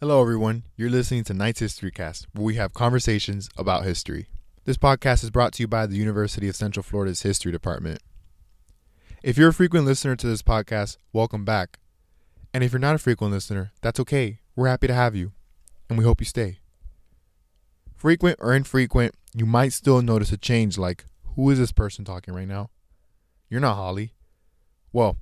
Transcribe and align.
Hello, 0.00 0.20
everyone. 0.20 0.64
You're 0.76 0.90
listening 0.90 1.24
to 1.24 1.32
Knights 1.32 1.60
History 1.60 1.90
Cast, 1.90 2.26
where 2.34 2.44
we 2.44 2.56
have 2.56 2.74
conversations 2.74 3.48
about 3.56 3.86
history. 3.86 4.26
This 4.66 4.76
podcast 4.76 5.24
is 5.24 5.30
brought 5.30 5.54
to 5.54 5.62
you 5.62 5.66
by 5.66 5.86
the 5.86 5.96
University 5.96 6.50
of 6.50 6.54
Central 6.54 6.82
Florida's 6.82 7.22
History 7.22 7.50
Department. 7.50 8.02
If 9.22 9.38
you're 9.38 9.48
a 9.48 9.54
frequent 9.54 9.86
listener 9.86 10.14
to 10.14 10.26
this 10.26 10.42
podcast, 10.42 10.98
welcome 11.14 11.46
back. 11.46 11.78
And 12.52 12.62
if 12.62 12.72
you're 12.72 12.78
not 12.78 12.94
a 12.94 12.98
frequent 12.98 13.32
listener, 13.32 13.72
that's 13.80 13.98
okay. 14.00 14.40
We're 14.54 14.68
happy 14.68 14.86
to 14.86 14.92
have 14.92 15.16
you, 15.16 15.32
and 15.88 15.96
we 15.96 16.04
hope 16.04 16.20
you 16.20 16.26
stay. 16.26 16.58
Frequent 17.94 18.36
or 18.38 18.54
infrequent, 18.54 19.14
you 19.34 19.46
might 19.46 19.72
still 19.72 20.02
notice 20.02 20.30
a 20.30 20.36
change 20.36 20.76
like, 20.76 21.06
who 21.36 21.48
is 21.48 21.58
this 21.58 21.72
person 21.72 22.04
talking 22.04 22.34
right 22.34 22.46
now? 22.46 22.68
You're 23.48 23.62
not 23.62 23.76
Holly. 23.76 24.12
Well, 24.92 25.16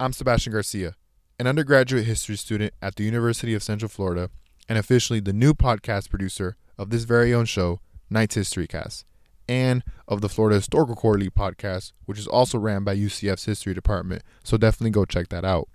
I'm 0.00 0.14
Sebastian 0.14 0.54
Garcia, 0.54 0.96
an 1.38 1.46
undergraduate 1.46 2.04
history 2.04 2.36
student 2.36 2.72
at 2.80 2.94
the 2.94 3.04
University 3.04 3.54
of 3.54 3.62
Central 3.62 3.88
Florida, 3.88 4.30
and 4.68 4.78
officially 4.78 5.20
the 5.20 5.32
new 5.32 5.52
podcast 5.52 6.08
producer 6.08 6.56
of 6.78 6.90
this 6.90 7.04
very 7.04 7.34
own 7.34 7.44
show, 7.44 7.80
Knights 8.08 8.36
History 8.36 8.66
Cast, 8.66 9.04
and 9.48 9.82
of 10.06 10.20
the 10.20 10.28
Florida 10.28 10.56
Historical 10.56 10.94
Quarterly 10.94 11.30
podcast, 11.30 11.92
which 12.04 12.18
is 12.18 12.28
also 12.28 12.56
ran 12.56 12.84
by 12.84 12.96
UCF's 12.96 13.46
History 13.46 13.74
Department, 13.74 14.22
so 14.44 14.56
definitely 14.56 14.90
go 14.90 15.04
check 15.04 15.28
that 15.28 15.44
out. 15.44 15.68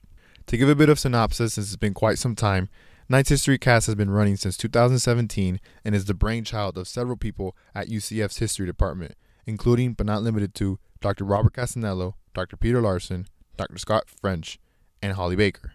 To 0.47 0.57
give 0.57 0.69
a 0.69 0.75
bit 0.75 0.89
of 0.89 0.97
synopsis, 0.97 1.55
since 1.55 1.67
it's 1.67 1.75
been 1.75 1.93
quite 1.93 2.17
some 2.17 2.35
time, 2.35 2.69
Knights 3.09 3.29
History 3.29 3.57
Cast 3.57 3.87
has 3.87 3.95
been 3.95 4.11
running 4.11 4.37
since 4.37 4.55
2017 4.55 5.59
and 5.83 5.95
is 5.95 6.05
the 6.05 6.13
brainchild 6.13 6.77
of 6.77 6.87
several 6.87 7.17
people 7.17 7.55
at 7.75 7.89
UCF's 7.89 8.37
History 8.37 8.65
Department, 8.65 9.15
including 9.45 9.93
but 9.93 10.05
not 10.05 10.23
limited 10.23 10.55
to 10.55 10.79
Dr. 11.01 11.25
Robert 11.25 11.53
Cassanello, 11.53 12.15
Dr. 12.33 12.55
Peter 12.55 12.81
Larson, 12.81 13.27
Dr. 13.57 13.77
Scott 13.77 14.09
French, 14.09 14.59
and 15.01 15.13
Holly 15.13 15.35
Baker. 15.35 15.73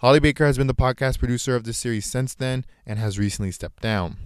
Holly 0.00 0.20
Baker 0.20 0.46
has 0.46 0.56
been 0.56 0.66
the 0.68 0.74
podcast 0.74 1.18
producer 1.18 1.56
of 1.56 1.64
this 1.64 1.78
series 1.78 2.06
since 2.06 2.34
then 2.34 2.64
and 2.86 2.98
has 2.98 3.18
recently 3.18 3.50
stepped 3.50 3.82
down. 3.82 4.16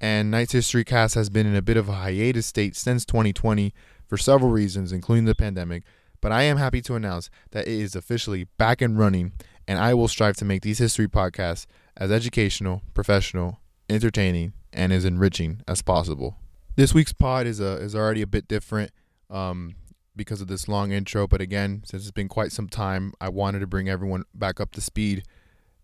And 0.00 0.30
Knights 0.30 0.52
History 0.52 0.84
Cast 0.84 1.14
has 1.14 1.30
been 1.30 1.46
in 1.46 1.54
a 1.54 1.62
bit 1.62 1.76
of 1.76 1.88
a 1.88 1.92
hiatus 1.92 2.46
state 2.46 2.76
since 2.76 3.04
2020 3.04 3.72
for 4.06 4.16
several 4.16 4.50
reasons, 4.50 4.92
including 4.92 5.24
the 5.24 5.34
pandemic. 5.34 5.84
But 6.20 6.32
I 6.32 6.42
am 6.42 6.56
happy 6.56 6.80
to 6.82 6.94
announce 6.94 7.30
that 7.50 7.66
it 7.66 7.72
is 7.72 7.96
officially 7.96 8.44
back 8.58 8.80
and 8.80 8.98
running, 8.98 9.32
and 9.66 9.78
I 9.78 9.94
will 9.94 10.08
strive 10.08 10.36
to 10.36 10.44
make 10.44 10.62
these 10.62 10.78
history 10.78 11.08
podcasts 11.08 11.66
as 11.96 12.12
educational, 12.12 12.82
professional, 12.94 13.60
entertaining, 13.88 14.52
and 14.72 14.92
as 14.92 15.04
enriching 15.04 15.62
as 15.66 15.82
possible. 15.82 16.36
This 16.76 16.94
week's 16.94 17.12
pod 17.12 17.46
is 17.46 17.60
a 17.60 17.76
is 17.76 17.94
already 17.94 18.22
a 18.22 18.26
bit 18.26 18.48
different 18.48 18.92
um, 19.30 19.74
because 20.14 20.40
of 20.40 20.48
this 20.48 20.68
long 20.68 20.92
intro, 20.92 21.26
but 21.26 21.40
again, 21.40 21.82
since 21.84 22.02
it's 22.02 22.10
been 22.10 22.28
quite 22.28 22.52
some 22.52 22.68
time, 22.68 23.12
I 23.20 23.28
wanted 23.28 23.60
to 23.60 23.66
bring 23.66 23.88
everyone 23.88 24.24
back 24.34 24.60
up 24.60 24.72
to 24.72 24.80
speed 24.80 25.24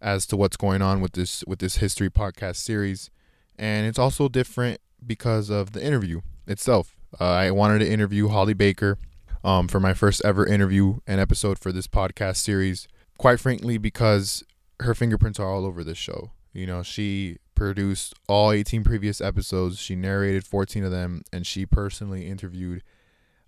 as 0.00 0.26
to 0.26 0.36
what's 0.36 0.56
going 0.56 0.82
on 0.82 1.00
with 1.00 1.12
this 1.12 1.42
with 1.46 1.58
this 1.58 1.76
history 1.76 2.08
podcast 2.08 2.56
series 2.56 3.10
and 3.58 3.86
it's 3.86 3.98
also 3.98 4.28
different 4.28 4.80
because 5.04 5.50
of 5.50 5.72
the 5.72 5.84
interview 5.84 6.20
itself. 6.46 6.96
Uh, 7.20 7.24
I 7.24 7.50
wanted 7.50 7.80
to 7.80 7.90
interview 7.90 8.28
Holly 8.28 8.54
Baker 8.54 8.98
um, 9.42 9.68
for 9.68 9.80
my 9.80 9.94
first 9.94 10.24
ever 10.24 10.46
interview 10.46 10.98
and 11.06 11.20
episode 11.20 11.58
for 11.58 11.72
this 11.72 11.88
podcast 11.88 12.36
series. 12.36 12.86
Quite 13.18 13.40
frankly, 13.40 13.78
because 13.78 14.44
her 14.80 14.94
fingerprints 14.94 15.40
are 15.40 15.48
all 15.50 15.66
over 15.66 15.82
this 15.82 15.98
show. 15.98 16.30
You 16.52 16.66
know, 16.66 16.82
she 16.82 17.38
produced 17.54 18.14
all 18.28 18.52
18 18.52 18.84
previous 18.84 19.20
episodes. 19.20 19.78
She 19.78 19.96
narrated 19.96 20.44
14 20.44 20.84
of 20.84 20.92
them, 20.92 21.22
and 21.32 21.46
she 21.46 21.66
personally 21.66 22.28
interviewed 22.28 22.82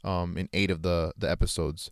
um, 0.04 0.36
in 0.36 0.48
eight 0.52 0.70
of 0.70 0.82
the 0.82 1.12
the 1.16 1.30
episodes. 1.30 1.90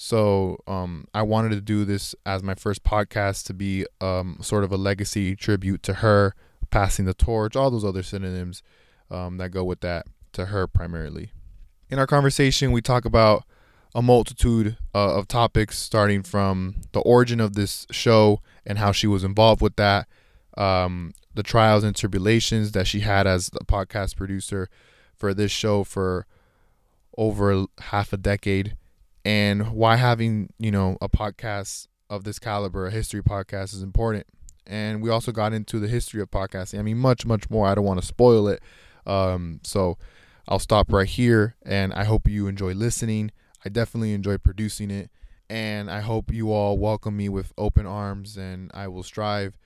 So 0.00 0.58
um, 0.68 1.08
I 1.12 1.22
wanted 1.22 1.50
to 1.50 1.60
do 1.60 1.84
this 1.84 2.14
as 2.24 2.42
my 2.42 2.54
first 2.54 2.84
podcast 2.84 3.46
to 3.46 3.54
be 3.54 3.84
um, 4.00 4.38
sort 4.40 4.62
of 4.62 4.70
a 4.70 4.76
legacy 4.76 5.34
tribute 5.34 5.82
to 5.82 5.94
her 5.94 6.36
passing 6.70 7.04
the 7.04 7.14
torch, 7.14 7.56
all 7.56 7.70
those 7.70 7.84
other 7.84 8.04
synonyms 8.04 8.62
um, 9.10 9.38
that 9.38 9.50
go 9.50 9.64
with 9.64 9.80
that 9.80 10.06
to 10.34 10.46
her 10.46 10.68
primarily. 10.68 11.32
In 11.90 11.98
our 11.98 12.06
conversation, 12.06 12.70
we 12.70 12.80
talk 12.80 13.04
about 13.04 13.44
a 13.94 14.02
multitude 14.02 14.76
uh, 14.94 15.16
of 15.16 15.26
topics, 15.26 15.78
starting 15.78 16.22
from 16.22 16.76
the 16.92 17.00
origin 17.00 17.40
of 17.40 17.54
this 17.54 17.86
show 17.90 18.40
and 18.64 18.78
how 18.78 18.92
she 18.92 19.06
was 19.06 19.24
involved 19.24 19.60
with 19.60 19.76
that, 19.76 20.06
um, 20.56 21.12
the 21.34 21.42
trials 21.42 21.82
and 21.82 21.96
tribulations 21.96 22.72
that 22.72 22.86
she 22.86 23.00
had 23.00 23.26
as 23.26 23.50
a 23.60 23.64
podcast 23.64 24.16
producer 24.16 24.68
for 25.16 25.34
this 25.34 25.50
show 25.50 25.82
for 25.82 26.26
over 27.18 27.66
half 27.78 28.14
a 28.14 28.16
decade, 28.16 28.78
and 29.26 29.72
why 29.72 29.96
having 29.96 30.54
you 30.58 30.70
know 30.70 30.96
a 31.02 31.10
podcast 31.10 31.88
of 32.08 32.24
this 32.24 32.38
caliber, 32.38 32.86
a 32.86 32.90
history 32.90 33.22
podcast, 33.22 33.74
is 33.74 33.82
important 33.82 34.26
and 34.68 35.00
we 35.02 35.08
also 35.08 35.32
got 35.32 35.52
into 35.52 35.80
the 35.80 35.88
history 35.88 36.20
of 36.20 36.30
podcasting. 36.30 36.78
I 36.78 36.82
mean, 36.82 36.98
much, 36.98 37.24
much 37.24 37.48
more. 37.48 37.66
I 37.66 37.74
don't 37.74 37.84
want 37.84 38.00
to 38.00 38.06
spoil 38.06 38.46
it. 38.48 38.62
Um, 39.06 39.60
so 39.64 39.96
I'll 40.46 40.58
stop 40.58 40.92
right 40.92 41.08
here, 41.08 41.56
and 41.64 41.92
I 41.94 42.04
hope 42.04 42.28
you 42.28 42.46
enjoy 42.46 42.74
listening. 42.74 43.32
I 43.64 43.70
definitely 43.70 44.12
enjoy 44.12 44.36
producing 44.36 44.90
it, 44.90 45.10
and 45.48 45.90
I 45.90 46.00
hope 46.00 46.32
you 46.32 46.52
all 46.52 46.76
welcome 46.76 47.16
me 47.16 47.30
with 47.30 47.52
open 47.56 47.86
arms, 47.86 48.36
and 48.36 48.70
I 48.74 48.88
will 48.88 49.02
strive 49.02 49.56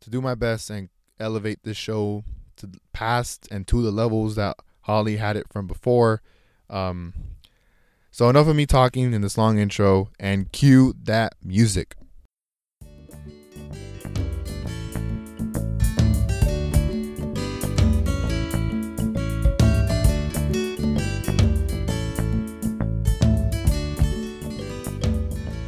to 0.00 0.10
do 0.10 0.20
my 0.20 0.34
best 0.34 0.68
and 0.68 0.88
elevate 1.20 1.60
this 1.62 1.76
show 1.76 2.24
to 2.56 2.68
past 2.92 3.46
and 3.52 3.66
to 3.68 3.82
the 3.82 3.92
levels 3.92 4.34
that 4.34 4.56
Holly 4.82 5.16
had 5.16 5.36
it 5.36 5.46
from 5.48 5.68
before. 5.68 6.22
Um, 6.70 7.12
so 8.10 8.28
enough 8.28 8.46
of 8.46 8.56
me 8.56 8.66
talking 8.66 9.12
in 9.12 9.20
this 9.20 9.36
long 9.36 9.58
intro, 9.58 10.10
and 10.18 10.50
cue 10.52 10.94
that 11.04 11.34
music. 11.42 11.96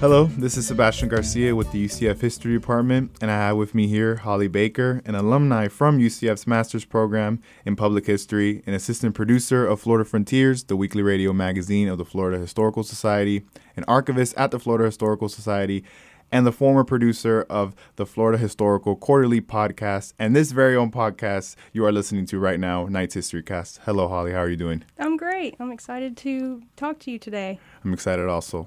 Hello, 0.02 0.24
this 0.24 0.56
is 0.56 0.66
Sebastian 0.66 1.08
Garcia 1.08 1.54
with 1.54 1.70
the 1.70 1.84
UCF 1.86 2.20
History 2.20 2.52
Department, 2.54 3.12
and 3.20 3.30
I 3.30 3.36
have 3.36 3.56
with 3.56 3.72
me 3.72 3.86
here 3.86 4.16
Holly 4.16 4.48
Baker, 4.48 5.00
an 5.04 5.14
alumni 5.14 5.68
from 5.68 6.00
UCF's 6.00 6.44
master's 6.44 6.84
program 6.84 7.40
in 7.64 7.76
public 7.76 8.06
history, 8.06 8.64
an 8.66 8.74
assistant 8.74 9.14
producer 9.14 9.64
of 9.64 9.80
Florida 9.80 10.04
Frontiers, 10.04 10.64
the 10.64 10.74
weekly 10.74 11.02
radio 11.02 11.32
magazine 11.32 11.86
of 11.86 11.98
the 11.98 12.04
Florida 12.04 12.38
Historical 12.38 12.82
Society, 12.82 13.44
an 13.76 13.84
archivist 13.86 14.34
at 14.36 14.50
the 14.50 14.58
Florida 14.58 14.86
Historical 14.86 15.28
Society, 15.28 15.84
and 16.32 16.44
the 16.44 16.50
former 16.50 16.82
producer 16.82 17.46
of 17.48 17.72
the 17.94 18.04
Florida 18.04 18.38
Historical 18.38 18.96
Quarterly 18.96 19.40
podcast, 19.40 20.14
and 20.18 20.34
this 20.34 20.50
very 20.50 20.74
own 20.74 20.90
podcast 20.90 21.54
you 21.72 21.86
are 21.86 21.92
listening 21.92 22.26
to 22.26 22.40
right 22.40 22.58
now, 22.58 22.86
Knights 22.86 23.14
History 23.14 23.44
Cast. 23.44 23.78
Hello, 23.84 24.08
Holly. 24.08 24.32
How 24.32 24.38
are 24.38 24.50
you 24.50 24.56
doing? 24.56 24.82
I'm 24.98 25.16
great. 25.16 25.54
I'm 25.60 25.70
excited 25.70 26.16
to 26.16 26.60
talk 26.74 26.98
to 27.00 27.12
you 27.12 27.20
today. 27.20 27.60
I'm 27.84 27.92
excited 27.92 28.26
also. 28.26 28.66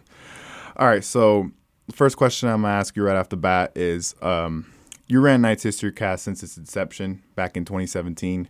All 0.78 0.88
right, 0.88 1.03
so 1.03 1.52
the 1.88 1.94
first 1.94 2.18
question 2.18 2.50
I'm 2.50 2.63
gonna 2.63 2.74
ask 2.74 2.96
you 2.97 3.03
right 3.03 3.16
off 3.16 3.30
the 3.30 3.38
bat 3.38 3.72
is: 3.75 4.13
um, 4.22 4.72
You 5.08 5.22
ran 5.22 5.41
Knights 5.41 5.63
History 5.63 5.91
Cast 5.91 6.25
since 6.25 6.44
its 6.44 6.58
inception 6.58 7.24
back 7.36 7.56
in 7.56 7.63
2017. 7.63 8.50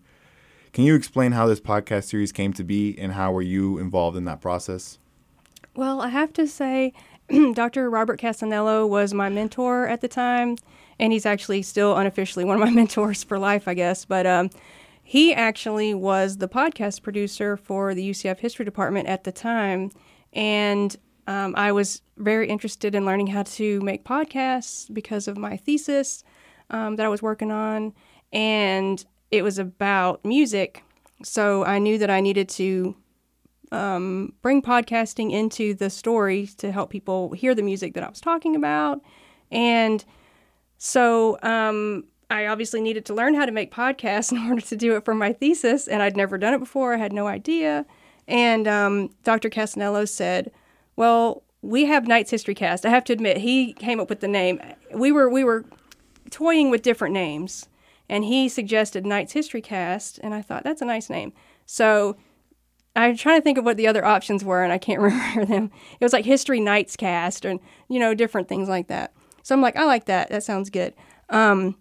Can 0.73 0.83
you 0.83 0.95
explain 0.95 1.33
how 1.33 1.45
this 1.45 1.59
podcast 1.59 2.05
series 2.05 2.31
came 2.31 2.51
to 2.53 2.63
be, 2.63 2.97
and 2.97 3.13
how 3.13 3.31
were 3.31 3.43
you 3.43 3.77
involved 3.77 4.17
in 4.17 4.25
that 4.25 4.41
process? 4.41 4.97
Well, 5.75 6.01
I 6.01 6.09
have 6.09 6.33
to 6.33 6.47
say, 6.47 6.93
Dr. 7.53 7.89
Robert 7.89 8.19
Cassanello 8.19 8.87
was 8.87 9.13
my 9.13 9.29
mentor 9.29 9.87
at 9.87 10.01
the 10.01 10.07
time, 10.07 10.57
and 10.99 11.13
he's 11.13 11.25
actually 11.25 11.61
still 11.61 11.95
unofficially 11.95 12.43
one 12.43 12.55
of 12.55 12.61
my 12.61 12.69
mentors 12.75 13.23
for 13.23 13.37
life, 13.37 13.67
I 13.67 13.75
guess. 13.75 14.03
But 14.03 14.25
um, 14.25 14.49
he 15.03 15.31
actually 15.31 15.93
was 15.93 16.37
the 16.37 16.47
podcast 16.47 17.03
producer 17.03 17.55
for 17.55 17.93
the 17.93 18.09
UCF 18.09 18.39
History 18.39 18.65
Department 18.65 19.07
at 19.07 19.25
the 19.25 19.31
time, 19.31 19.91
and 20.33 20.97
um, 21.27 21.53
I 21.57 21.71
was 21.71 22.01
very 22.17 22.47
interested 22.47 22.95
in 22.95 23.05
learning 23.05 23.27
how 23.27 23.43
to 23.43 23.81
make 23.81 24.03
podcasts 24.03 24.93
because 24.93 25.27
of 25.27 25.37
my 25.37 25.57
thesis 25.57 26.23
um, 26.69 26.95
that 26.95 27.05
I 27.05 27.09
was 27.09 27.21
working 27.21 27.51
on, 27.51 27.93
and 28.31 29.03
it 29.31 29.43
was 29.43 29.57
about 29.57 30.23
music. 30.23 30.83
So 31.23 31.63
I 31.65 31.79
knew 31.79 31.97
that 31.97 32.09
I 32.09 32.21
needed 32.21 32.49
to 32.49 32.95
um, 33.71 34.33
bring 34.41 34.61
podcasting 34.61 35.31
into 35.31 35.73
the 35.73 35.89
story 35.89 36.47
to 36.57 36.71
help 36.71 36.89
people 36.89 37.31
hear 37.31 37.55
the 37.55 37.63
music 37.63 37.93
that 37.93 38.03
I 38.03 38.09
was 38.09 38.21
talking 38.21 38.55
about. 38.55 39.01
And 39.51 40.03
so 40.77 41.39
um, 41.41 42.05
I 42.29 42.47
obviously 42.47 42.81
needed 42.81 43.05
to 43.05 43.13
learn 43.13 43.33
how 43.33 43.45
to 43.45 43.51
make 43.51 43.73
podcasts 43.73 44.31
in 44.31 44.37
order 44.49 44.61
to 44.61 44.75
do 44.75 44.95
it 44.95 45.05
for 45.05 45.15
my 45.15 45.33
thesis, 45.33 45.87
and 45.87 46.01
I'd 46.01 46.17
never 46.17 46.37
done 46.37 46.53
it 46.53 46.59
before. 46.59 46.93
I 46.93 46.97
had 46.97 47.13
no 47.13 47.27
idea. 47.27 47.85
And 48.27 48.67
um, 48.67 49.09
Dr. 49.23 49.49
Cassanello 49.49 50.05
said, 50.05 50.51
well, 50.95 51.43
we 51.61 51.85
have 51.85 52.07
Knights 52.07 52.31
History 52.31 52.53
Cast. 52.53 52.85
I 52.85 52.89
have 52.89 53.03
to 53.05 53.13
admit, 53.13 53.37
he 53.37 53.73
came 53.73 53.99
up 53.99 54.09
with 54.09 54.19
the 54.19 54.27
name. 54.27 54.61
We 54.93 55.11
were 55.11 55.29
we 55.29 55.43
were 55.43 55.65
toying 56.29 56.69
with 56.69 56.81
different 56.83 57.13
names, 57.13 57.67
and 58.07 58.23
he 58.23 58.47
suggested 58.49 59.05
Knights 59.05 59.33
History 59.33 59.61
Cast, 59.61 60.19
and 60.19 60.33
I 60.33 60.41
thought 60.41 60.63
that's 60.63 60.81
a 60.81 60.85
nice 60.85 61.09
name. 61.09 61.33
So 61.65 62.17
I'm 62.95 63.17
trying 63.17 63.39
to 63.39 63.43
think 63.43 63.57
of 63.57 63.65
what 63.65 63.77
the 63.77 63.87
other 63.87 64.05
options 64.05 64.43
were, 64.43 64.63
and 64.63 64.71
I 64.71 64.77
can't 64.77 65.01
remember 65.01 65.45
them. 65.45 65.71
It 65.99 66.03
was 66.03 66.13
like 66.13 66.25
History 66.25 66.59
Knights 66.59 66.95
Cast, 66.95 67.45
and 67.45 67.59
you 67.89 67.99
know 67.99 68.13
different 68.13 68.47
things 68.47 68.69
like 68.69 68.87
that. 68.87 69.13
So 69.43 69.53
I'm 69.55 69.61
like, 69.61 69.75
I 69.75 69.85
like 69.85 70.05
that. 70.05 70.29
That 70.29 70.43
sounds 70.43 70.69
good. 70.69 70.93
Um, 71.29 71.77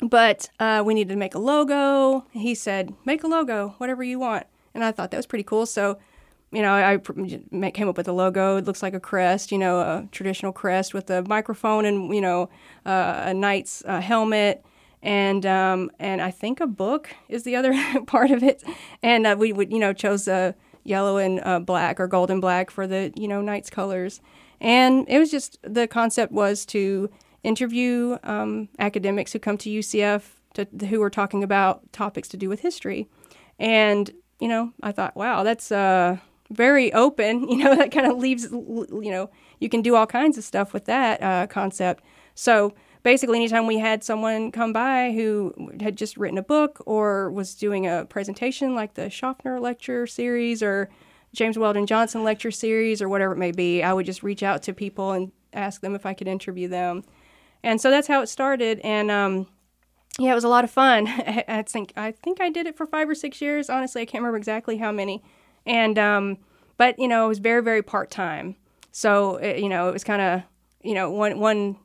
but 0.00 0.48
uh, 0.60 0.82
we 0.84 0.94
needed 0.94 1.12
to 1.12 1.18
make 1.18 1.34
a 1.34 1.38
logo. 1.38 2.26
He 2.32 2.54
said, 2.54 2.94
"Make 3.04 3.24
a 3.24 3.26
logo, 3.26 3.74
whatever 3.78 4.04
you 4.04 4.18
want," 4.18 4.46
and 4.74 4.84
I 4.84 4.92
thought 4.92 5.10
that 5.10 5.16
was 5.16 5.26
pretty 5.26 5.44
cool. 5.44 5.66
So, 5.66 5.98
you 6.54 6.62
know, 6.62 6.72
I 6.72 7.70
came 7.70 7.88
up 7.88 7.96
with 7.96 8.08
a 8.08 8.12
logo. 8.12 8.56
It 8.56 8.64
looks 8.64 8.82
like 8.82 8.94
a 8.94 9.00
crest, 9.00 9.52
you 9.52 9.58
know, 9.58 9.80
a 9.80 10.08
traditional 10.12 10.52
crest 10.52 10.94
with 10.94 11.10
a 11.10 11.22
microphone 11.22 11.84
and 11.84 12.14
you 12.14 12.20
know 12.20 12.48
uh, 12.86 13.22
a 13.26 13.34
knight's 13.34 13.82
uh, 13.86 14.00
helmet. 14.00 14.64
And 15.02 15.44
um, 15.44 15.90
and 15.98 16.22
I 16.22 16.30
think 16.30 16.60
a 16.60 16.66
book 16.66 17.10
is 17.28 17.42
the 17.42 17.56
other 17.56 17.74
part 18.06 18.30
of 18.30 18.42
it. 18.42 18.62
And 19.02 19.26
uh, 19.26 19.36
we 19.38 19.52
would 19.52 19.72
you 19.72 19.78
know 19.78 19.92
chose 19.92 20.28
a 20.28 20.54
yellow 20.84 21.16
and 21.16 21.40
uh, 21.44 21.60
black 21.60 21.98
or 21.98 22.06
golden 22.06 22.40
black 22.40 22.70
for 22.70 22.86
the 22.86 23.12
you 23.16 23.28
know 23.28 23.40
knight's 23.40 23.70
colors. 23.70 24.20
And 24.60 25.06
it 25.08 25.18
was 25.18 25.30
just 25.30 25.58
the 25.62 25.86
concept 25.86 26.32
was 26.32 26.64
to 26.66 27.10
interview 27.42 28.16
um, 28.22 28.68
academics 28.78 29.32
who 29.32 29.38
come 29.38 29.58
to 29.58 29.70
UCF 29.70 30.22
to, 30.54 30.66
who 30.86 31.02
are 31.02 31.10
talking 31.10 31.44
about 31.44 31.92
topics 31.92 32.28
to 32.28 32.36
do 32.36 32.48
with 32.48 32.60
history. 32.60 33.08
And, 33.58 34.10
you 34.40 34.48
know, 34.48 34.72
I 34.82 34.92
thought, 34.92 35.16
wow, 35.16 35.42
that's 35.42 35.70
uh, 35.70 36.18
very 36.50 36.92
open. 36.92 37.48
You 37.54 37.64
know, 37.64 37.76
that 37.76 37.92
kind 37.92 38.10
of 38.10 38.18
leaves, 38.18 38.44
you 38.50 39.10
know, 39.10 39.30
you 39.60 39.68
can 39.68 39.82
do 39.82 39.96
all 39.96 40.06
kinds 40.06 40.36
of 40.38 40.44
stuff 40.44 40.72
with 40.72 40.86
that 40.86 41.22
uh, 41.22 41.46
concept. 41.46 42.02
So 42.34 42.74
basically, 43.02 43.38
anytime 43.38 43.66
we 43.66 43.78
had 43.78 44.02
someone 44.02 44.50
come 44.50 44.72
by 44.72 45.12
who 45.12 45.54
had 45.80 45.96
just 45.96 46.16
written 46.16 46.38
a 46.38 46.42
book 46.42 46.82
or 46.86 47.30
was 47.30 47.54
doing 47.54 47.86
a 47.86 48.06
presentation 48.06 48.74
like 48.74 48.94
the 48.94 49.08
Schaffner 49.08 49.60
lecture 49.60 50.06
series 50.06 50.62
or 50.62 50.90
James 51.32 51.58
Weldon 51.58 51.86
Johnson 51.86 52.24
lecture 52.24 52.50
series 52.50 53.02
or 53.02 53.08
whatever 53.08 53.34
it 53.34 53.38
may 53.38 53.52
be, 53.52 53.82
I 53.82 53.92
would 53.92 54.06
just 54.06 54.22
reach 54.22 54.42
out 54.42 54.62
to 54.64 54.72
people 54.72 55.12
and 55.12 55.32
ask 55.52 55.80
them 55.80 55.94
if 55.94 56.06
I 56.06 56.14
could 56.14 56.28
interview 56.28 56.68
them. 56.68 57.04
And 57.62 57.80
so 57.80 57.90
that's 57.90 58.08
how 58.08 58.22
it 58.22 58.28
started. 58.28 58.80
And 58.80 59.10
um, 59.10 59.46
yeah, 60.18 60.32
it 60.32 60.34
was 60.34 60.44
a 60.44 60.48
lot 60.48 60.64
of 60.64 60.70
fun. 60.70 61.06
I 61.48 61.62
think 61.66 61.92
I 61.96 62.12
think 62.12 62.40
I 62.40 62.50
did 62.50 62.66
it 62.66 62.76
for 62.76 62.86
five 62.86 63.08
or 63.08 63.14
six 63.14 63.40
years. 63.40 63.68
Honestly, 63.68 64.02
I 64.02 64.04
can't 64.04 64.22
remember 64.22 64.38
exactly 64.38 64.78
how 64.78 64.92
many. 64.92 65.22
And 65.66 65.98
um, 65.98 66.38
but 66.76 66.98
you 66.98 67.08
know, 67.08 67.26
it 67.26 67.28
was 67.28 67.38
very 67.38 67.62
very 67.62 67.82
part 67.82 68.10
time. 68.10 68.56
So 68.92 69.36
it, 69.36 69.58
you 69.58 69.68
know, 69.68 69.88
it 69.88 69.92
was 69.92 70.04
kind 70.04 70.22
of 70.22 70.42
you 70.82 70.94
know 70.94 71.10
one 71.10 71.38
one 71.38 71.76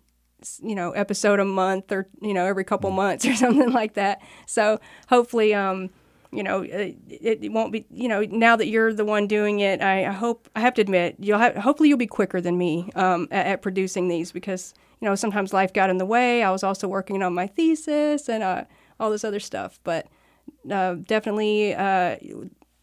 you 0.61 0.75
know 0.75 0.91
episode 0.91 1.39
a 1.39 1.45
month 1.45 1.91
or 1.91 2.07
you 2.21 2.33
know 2.33 2.45
every 2.45 2.63
couple 2.63 2.89
months 2.91 3.25
or 3.27 3.35
something 3.35 3.71
like 3.71 3.93
that. 3.95 4.21
So 4.45 4.79
hopefully, 5.07 5.53
um, 5.53 5.89
you 6.31 6.43
know, 6.43 6.61
it, 6.61 6.95
it, 7.09 7.51
won't 7.51 7.71
be, 7.71 7.85
you 7.89 8.07
know, 8.07 8.21
now 8.21 8.55
that 8.55 8.67
you're 8.67 8.93
the 8.93 9.05
one 9.05 9.25
doing 9.25 9.61
it, 9.61 9.81
I, 9.81 10.05
I 10.05 10.11
hope, 10.11 10.47
I 10.55 10.59
have 10.59 10.75
to 10.75 10.81
admit, 10.81 11.15
you'll 11.19 11.39
have, 11.39 11.55
hopefully 11.55 11.89
you'll 11.89 11.97
be 11.97 12.07
quicker 12.07 12.39
than 12.39 12.57
me 12.57 12.91
um, 12.95 13.27
at, 13.31 13.47
at, 13.47 13.61
producing 13.63 14.09
these 14.09 14.31
because, 14.31 14.75
you 15.01 15.07
know, 15.07 15.15
sometimes 15.15 15.53
life 15.53 15.73
got 15.73 15.89
in 15.89 15.97
the 15.97 16.05
way. 16.05 16.43
I 16.43 16.51
was 16.51 16.63
also 16.63 16.87
working 16.87 17.23
on 17.23 17.33
my 17.33 17.47
thesis 17.47 18.29
and 18.29 18.43
uh, 18.43 18.65
all 18.99 19.09
this 19.09 19.23
other 19.23 19.39
stuff. 19.39 19.79
But 19.83 20.07
uh, 20.69 20.95
definitely, 20.95 21.73
uh, 21.73 22.17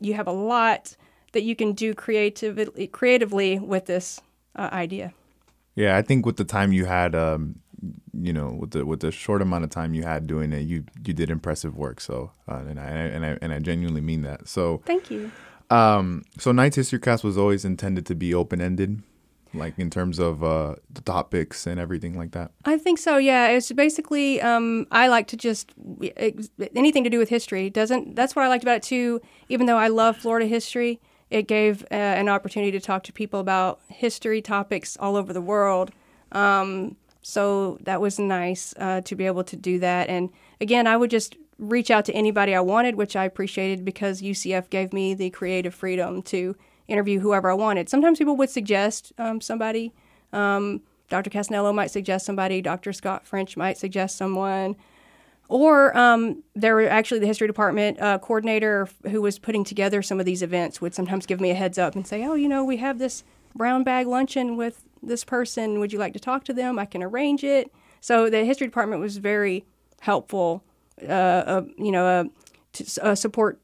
you 0.01 0.15
have 0.15 0.27
a 0.27 0.33
lot 0.33 0.97
that 1.33 1.43
you 1.43 1.57
can 1.57 1.73
do 1.73 1.95
creatively, 1.95 2.87
creatively 2.87 3.59
with 3.59 3.87
this 3.87 4.21
uh, 4.55 4.69
idea. 4.73 5.13
Yeah, 5.75 5.97
I 5.97 6.03
think 6.03 6.25
with 6.25 6.37
the 6.37 6.45
time 6.45 6.73
you 6.73 6.87
had, 6.87 7.15
um, 7.15 7.57
you 8.15 8.33
know, 8.33 8.57
with 8.59 8.71
the 8.71 8.87
with 8.87 9.01
the 9.01 9.13
short 9.13 9.43
amount 9.43 9.65
of 9.65 9.71
time 9.71 9.93
you 9.93 10.03
had 10.03 10.27
doing 10.27 10.53
it, 10.53 10.61
you 10.61 10.85
you 11.05 11.13
did 11.13 11.31
impressive 11.31 11.77
work. 11.77 12.01
So, 12.01 12.33
uh, 12.49 12.65
and 12.67 12.81
I 12.81 12.89
and 12.89 13.27
I 13.27 13.39
and 13.43 13.53
I 13.53 13.59
genuinely 13.59 14.01
mean 14.01 14.23
that. 14.23 14.49
So, 14.49 14.83
thank 14.87 15.11
you. 15.11 15.31
Um, 15.69 16.25
so 16.39 16.53
Knights 16.53 16.77
History 16.77 17.01
Cast 17.01 17.25
was 17.25 17.37
always 17.37 17.65
intended 17.65 18.07
to 18.07 18.15
be 18.15 18.33
open 18.33 18.61
ended, 18.61 19.03
like 19.59 19.79
in 19.79 19.91
terms 19.91 20.19
of 20.19 20.43
uh, 20.43 20.77
the 20.91 21.01
topics 21.03 21.67
and 21.67 21.81
everything 21.81 22.17
like 22.17 22.33
that. 22.33 22.51
I 22.65 22.79
think 22.79 22.99
so. 22.99 23.17
Yeah, 23.17 23.49
it's 23.49 23.73
basically 23.73 24.41
um, 24.41 24.87
I 24.91 25.09
like 25.09 25.27
to 25.29 25.37
just 25.37 25.73
anything 26.75 27.05
to 27.05 27.11
do 27.11 27.19
with 27.19 27.29
history. 27.29 27.71
Doesn't 27.71 28.15
that's 28.15 28.37
what 28.37 28.45
I 28.45 28.49
liked 28.49 28.65
about 28.65 28.77
it 28.79 28.83
too. 28.83 29.21
Even 29.49 29.67
though 29.67 29.79
I 29.79 29.89
love 29.89 30.17
Florida 30.17 30.47
history, 30.47 31.01
it 31.31 31.49
gave 31.49 31.83
uh, 31.85 31.95
an 31.95 32.29
opportunity 32.29 32.73
to 32.73 32.81
talk 32.81 33.03
to 33.05 33.13
people 33.13 33.41
about 33.41 33.81
history 33.89 34.41
topics 34.41 34.97
all 34.99 35.17
over 35.17 35.33
the 35.33 35.41
world. 35.41 35.91
Um, 36.33 36.97
so 37.23 37.79
that 37.83 38.01
was 38.01 38.19
nice 38.19 38.73
uh, 38.79 39.01
to 39.01 39.17
be 39.17 39.27
able 39.27 39.43
to 39.45 39.57
do 39.57 39.81
that. 39.81 40.09
And 40.09 40.31
again, 40.61 40.87
I 40.87 40.97
would 40.97 41.11
just 41.11 41.37
reach 41.59 41.91
out 41.91 42.05
to 42.05 42.13
anybody 42.13 42.55
I 42.55 42.61
wanted, 42.61 42.97
which 42.97 43.17
I 43.17 43.25
appreciated 43.25 43.85
because 43.85 44.23
UCF 44.23 44.71
gave 44.71 44.93
me 44.93 45.15
the 45.15 45.31
creative 45.31 45.75
freedom 45.75 46.23
to 46.23 46.55
interview 46.89 47.21
whoever 47.21 47.51
I 47.51 47.55
wanted. 47.55 47.89
Sometimes 47.89 48.19
people 48.19 48.37
would 48.37 48.51
suggest 48.51 49.13
um, 49.19 49.41
somebody. 49.41 49.93
Um, 50.33 50.83
Dr. 51.09 51.31
Cassanello 51.31 51.73
might 51.73 51.91
suggest 51.91 52.27
somebody. 52.27 52.61
Dr. 52.61 52.93
Scott 52.93 53.27
French 53.27 53.57
might 53.57 53.79
suggest 53.79 54.17
someone. 54.17 54.77
Or 55.49 55.97
um, 55.97 56.43
there 56.57 56.75
were 56.75 56.89
actually 56.89 57.21
the 57.21 57.27
history 57.27 57.47
department 57.47 58.01
uh, 58.01 58.19
coordinator 58.19 58.89
who 59.11 59.23
was 59.23 59.39
putting 59.39 59.63
together 59.63 60.03
some 60.03 60.19
of 60.19 60.27
these 60.27 60.43
events 60.43 60.81
would 60.81 60.95
sometimes 60.95 61.25
give 61.25 61.41
me 61.41 61.51
a 61.51 61.55
heads 61.55 61.79
up 61.79 61.95
and 61.95 62.05
say, 62.05 62.25
"Oh, 62.25 62.35
you 62.35 62.49
know, 62.49 62.65
we 62.65 62.79
have 62.79 62.99
this 62.99 63.23
brown 63.55 63.85
bag 63.85 64.09
luncheon 64.09 64.57
with 64.57 64.83
this 65.03 65.25
person. 65.25 65.79
Would 65.79 65.93
you 65.93 65.99
like 65.99 66.13
to 66.15 66.21
talk 66.21 66.45
to 66.45 66.53
them? 66.53 66.79
I 66.79 66.85
can 66.85 67.03
arrange 67.03 67.45
it. 67.45 67.73
So 68.01 68.29
the 68.29 68.45
history 68.45 68.67
department 68.67 69.01
was 69.01 69.17
very 69.19 69.65
helpful, 70.01 70.63
uh, 71.03 71.13
uh, 71.13 71.63
you 71.79 71.93
know, 71.93 72.07
uh, 72.07 72.25
a, 73.03 73.11
a 73.11 73.17
support 73.17 73.61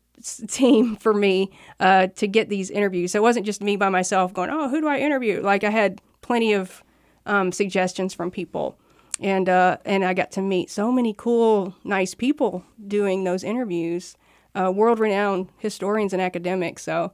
team 0.48 0.96
for 0.96 1.14
me 1.14 1.50
uh, 1.80 2.08
to 2.08 2.26
get 2.26 2.48
these 2.48 2.70
interviews. 2.70 3.12
So 3.12 3.18
it 3.18 3.22
wasn't 3.22 3.46
just 3.46 3.62
me 3.62 3.76
by 3.76 3.88
myself 3.88 4.32
going, 4.32 4.50
oh, 4.50 4.68
who 4.68 4.80
do 4.80 4.88
I 4.88 4.98
interview? 4.98 5.40
Like 5.40 5.64
I 5.64 5.70
had 5.70 6.00
plenty 6.20 6.52
of 6.52 6.82
um, 7.26 7.52
suggestions 7.52 8.14
from 8.14 8.30
people. 8.30 8.78
And, 9.20 9.48
uh, 9.48 9.76
and 9.84 10.04
I 10.04 10.14
got 10.14 10.32
to 10.32 10.42
meet 10.42 10.70
so 10.70 10.90
many 10.90 11.14
cool, 11.16 11.76
nice 11.84 12.14
people 12.14 12.64
doing 12.88 13.24
those 13.24 13.44
interviews, 13.44 14.16
uh, 14.54 14.72
world 14.74 14.98
renowned 14.98 15.48
historians 15.58 16.12
and 16.12 16.20
academics. 16.20 16.82
So 16.82 17.12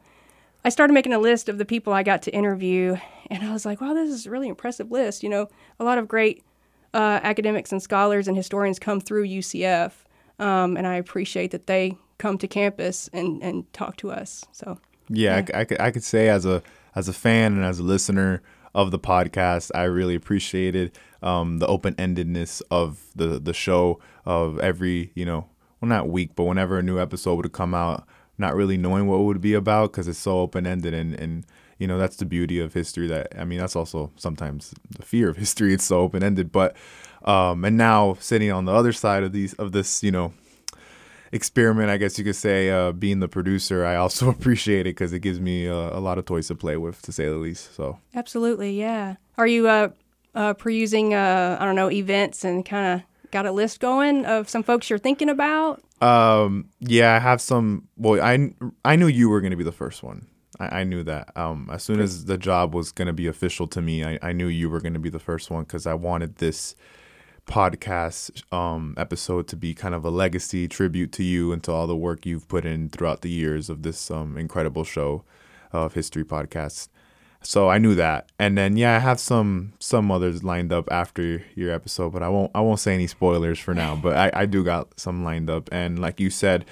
I 0.64 0.70
started 0.70 0.92
making 0.92 1.12
a 1.12 1.18
list 1.18 1.48
of 1.48 1.58
the 1.58 1.64
people 1.64 1.92
I 1.92 2.02
got 2.02 2.22
to 2.22 2.34
interview, 2.34 2.96
and 3.30 3.42
I 3.42 3.52
was 3.52 3.64
like, 3.64 3.80
wow, 3.80 3.94
this 3.94 4.10
is 4.10 4.26
a 4.26 4.30
really 4.30 4.48
impressive 4.48 4.90
list. 4.90 5.22
You 5.22 5.28
know, 5.28 5.48
a 5.78 5.84
lot 5.84 5.98
of 5.98 6.08
great 6.08 6.44
uh, 6.92 7.20
academics 7.22 7.72
and 7.72 7.82
scholars 7.82 8.26
and 8.26 8.36
historians 8.36 8.78
come 8.78 9.00
through 9.00 9.26
UCF, 9.26 9.92
um, 10.38 10.76
and 10.76 10.86
I 10.86 10.96
appreciate 10.96 11.52
that 11.52 11.66
they 11.66 11.96
come 12.18 12.38
to 12.38 12.48
campus 12.48 13.08
and, 13.12 13.42
and 13.42 13.72
talk 13.72 13.96
to 13.98 14.10
us. 14.10 14.44
So 14.52 14.78
yeah, 15.08 15.36
yeah. 15.36 15.56
I, 15.56 15.60
I, 15.60 15.64
could, 15.64 15.80
I 15.80 15.90
could 15.90 16.04
say 16.04 16.28
as 16.28 16.44
a 16.44 16.62
as 16.94 17.08
a 17.08 17.12
fan 17.12 17.54
and 17.54 17.64
as 17.64 17.78
a 17.78 17.84
listener 17.84 18.42
of 18.74 18.90
the 18.90 18.98
podcast, 18.98 19.70
I 19.74 19.84
really 19.84 20.14
appreciated 20.14 20.98
um, 21.22 21.58
the 21.58 21.66
open 21.66 21.94
endedness 21.94 22.62
of 22.70 23.02
the 23.14 23.38
the 23.38 23.54
show 23.54 24.00
of 24.24 24.58
every 24.60 25.10
you 25.14 25.24
know 25.24 25.46
well 25.80 25.88
not 25.88 26.08
week 26.08 26.30
but 26.34 26.44
whenever 26.44 26.78
a 26.78 26.82
new 26.82 26.98
episode 27.00 27.36
would 27.36 27.52
come 27.52 27.74
out 27.74 28.06
not 28.36 28.54
really 28.54 28.76
knowing 28.76 29.06
what 29.06 29.16
it 29.16 29.24
would 29.24 29.40
be 29.40 29.54
about 29.54 29.92
because 29.92 30.06
it's 30.06 30.18
so 30.18 30.40
open 30.40 30.66
ended 30.66 30.94
and 30.94 31.14
and 31.14 31.44
you 31.78 31.86
know 31.86 31.98
that's 31.98 32.16
the 32.16 32.24
beauty 32.24 32.60
of 32.60 32.74
history 32.74 33.06
that 33.06 33.28
i 33.38 33.44
mean 33.44 33.58
that's 33.58 33.76
also 33.76 34.10
sometimes 34.16 34.74
the 34.90 35.04
fear 35.04 35.28
of 35.28 35.36
history 35.36 35.72
it's 35.74 35.84
so 35.84 36.00
open 36.00 36.22
ended 36.22 36.52
but 36.52 36.76
um 37.24 37.64
and 37.64 37.76
now 37.76 38.16
sitting 38.20 38.50
on 38.50 38.64
the 38.64 38.72
other 38.72 38.92
side 38.92 39.22
of 39.22 39.32
these 39.32 39.54
of 39.54 39.72
this 39.72 40.02
you 40.02 40.10
know 40.10 40.32
experiment 41.32 41.90
i 41.90 41.96
guess 41.96 42.18
you 42.18 42.24
could 42.24 42.36
say 42.36 42.70
uh 42.70 42.92
being 42.92 43.20
the 43.20 43.28
producer 43.28 43.84
i 43.84 43.96
also 43.96 44.28
appreciate 44.36 44.80
it 44.80 44.96
because 44.96 45.12
it 45.12 45.20
gives 45.20 45.40
me 45.40 45.68
uh, 45.68 45.74
a 45.74 46.00
lot 46.00 46.18
of 46.18 46.24
toys 46.24 46.48
to 46.48 46.54
play 46.54 46.76
with 46.76 47.02
to 47.02 47.12
say 47.12 47.26
the 47.26 47.36
least 47.36 47.74
so 47.74 47.98
absolutely 48.14 48.78
yeah 48.78 49.16
are 49.36 49.46
you 49.46 49.68
uh 49.68 49.88
uh 50.34 50.54
perusing 50.54 51.14
uh 51.14 51.56
i 51.60 51.64
don't 51.64 51.76
know 51.76 51.90
events 51.90 52.44
and 52.44 52.64
kind 52.64 52.94
of 53.00 53.08
got 53.30 53.46
a 53.46 53.52
list 53.52 53.80
going 53.80 54.24
of 54.24 54.48
some 54.48 54.62
folks 54.62 54.88
you're 54.88 54.98
thinking 54.98 55.28
about? 55.28 55.82
Um, 56.00 56.68
yeah, 56.80 57.14
I 57.14 57.18
have 57.18 57.40
some. 57.40 57.88
Well, 57.96 58.20
I 58.22 58.52
I 58.84 58.96
knew 58.96 59.06
you 59.06 59.28
were 59.28 59.40
going 59.40 59.50
to 59.50 59.56
be 59.56 59.64
the 59.64 59.72
first 59.72 60.02
one. 60.02 60.26
I, 60.60 60.80
I 60.80 60.84
knew 60.84 61.02
that. 61.04 61.36
Um, 61.36 61.68
as 61.72 61.82
soon 61.82 62.00
as 62.00 62.26
the 62.26 62.38
job 62.38 62.74
was 62.74 62.92
going 62.92 63.06
to 63.06 63.12
be 63.12 63.26
official 63.26 63.66
to 63.68 63.82
me, 63.82 64.04
I, 64.04 64.18
I 64.22 64.32
knew 64.32 64.46
you 64.46 64.70
were 64.70 64.80
going 64.80 64.94
to 64.94 65.00
be 65.00 65.10
the 65.10 65.18
first 65.18 65.50
one 65.50 65.64
because 65.64 65.86
I 65.86 65.94
wanted 65.94 66.36
this 66.36 66.76
podcast 67.48 68.42
um, 68.52 68.94
episode 68.96 69.48
to 69.48 69.56
be 69.56 69.74
kind 69.74 69.94
of 69.94 70.04
a 70.04 70.10
legacy 70.10 70.68
tribute 70.68 71.10
to 71.12 71.24
you 71.24 71.52
and 71.52 71.64
to 71.64 71.72
all 71.72 71.86
the 71.86 71.96
work 71.96 72.24
you've 72.24 72.46
put 72.46 72.64
in 72.64 72.88
throughout 72.88 73.22
the 73.22 73.30
years 73.30 73.68
of 73.68 73.82
this 73.82 74.10
um, 74.10 74.36
incredible 74.36 74.84
show 74.84 75.24
of 75.72 75.94
history 75.94 76.24
podcasts. 76.24 76.88
So 77.42 77.68
I 77.68 77.78
knew 77.78 77.94
that. 77.94 78.30
And 78.38 78.56
then 78.58 78.76
yeah, 78.76 78.96
I 78.96 78.98
have 78.98 79.18
some 79.18 79.72
some 79.78 80.10
others 80.10 80.44
lined 80.44 80.72
up 80.72 80.88
after 80.90 81.42
your 81.54 81.72
episode, 81.72 82.12
but 82.12 82.22
I 82.22 82.28
won't 82.28 82.50
I 82.54 82.60
won't 82.60 82.80
say 82.80 82.94
any 82.94 83.06
spoilers 83.06 83.58
for 83.58 83.74
now. 83.74 83.96
But 83.96 84.16
I, 84.16 84.42
I 84.42 84.46
do 84.46 84.62
got 84.62 84.98
some 84.98 85.24
lined 85.24 85.48
up. 85.48 85.68
And 85.72 85.98
like 85.98 86.20
you 86.20 86.30
said, 86.30 86.64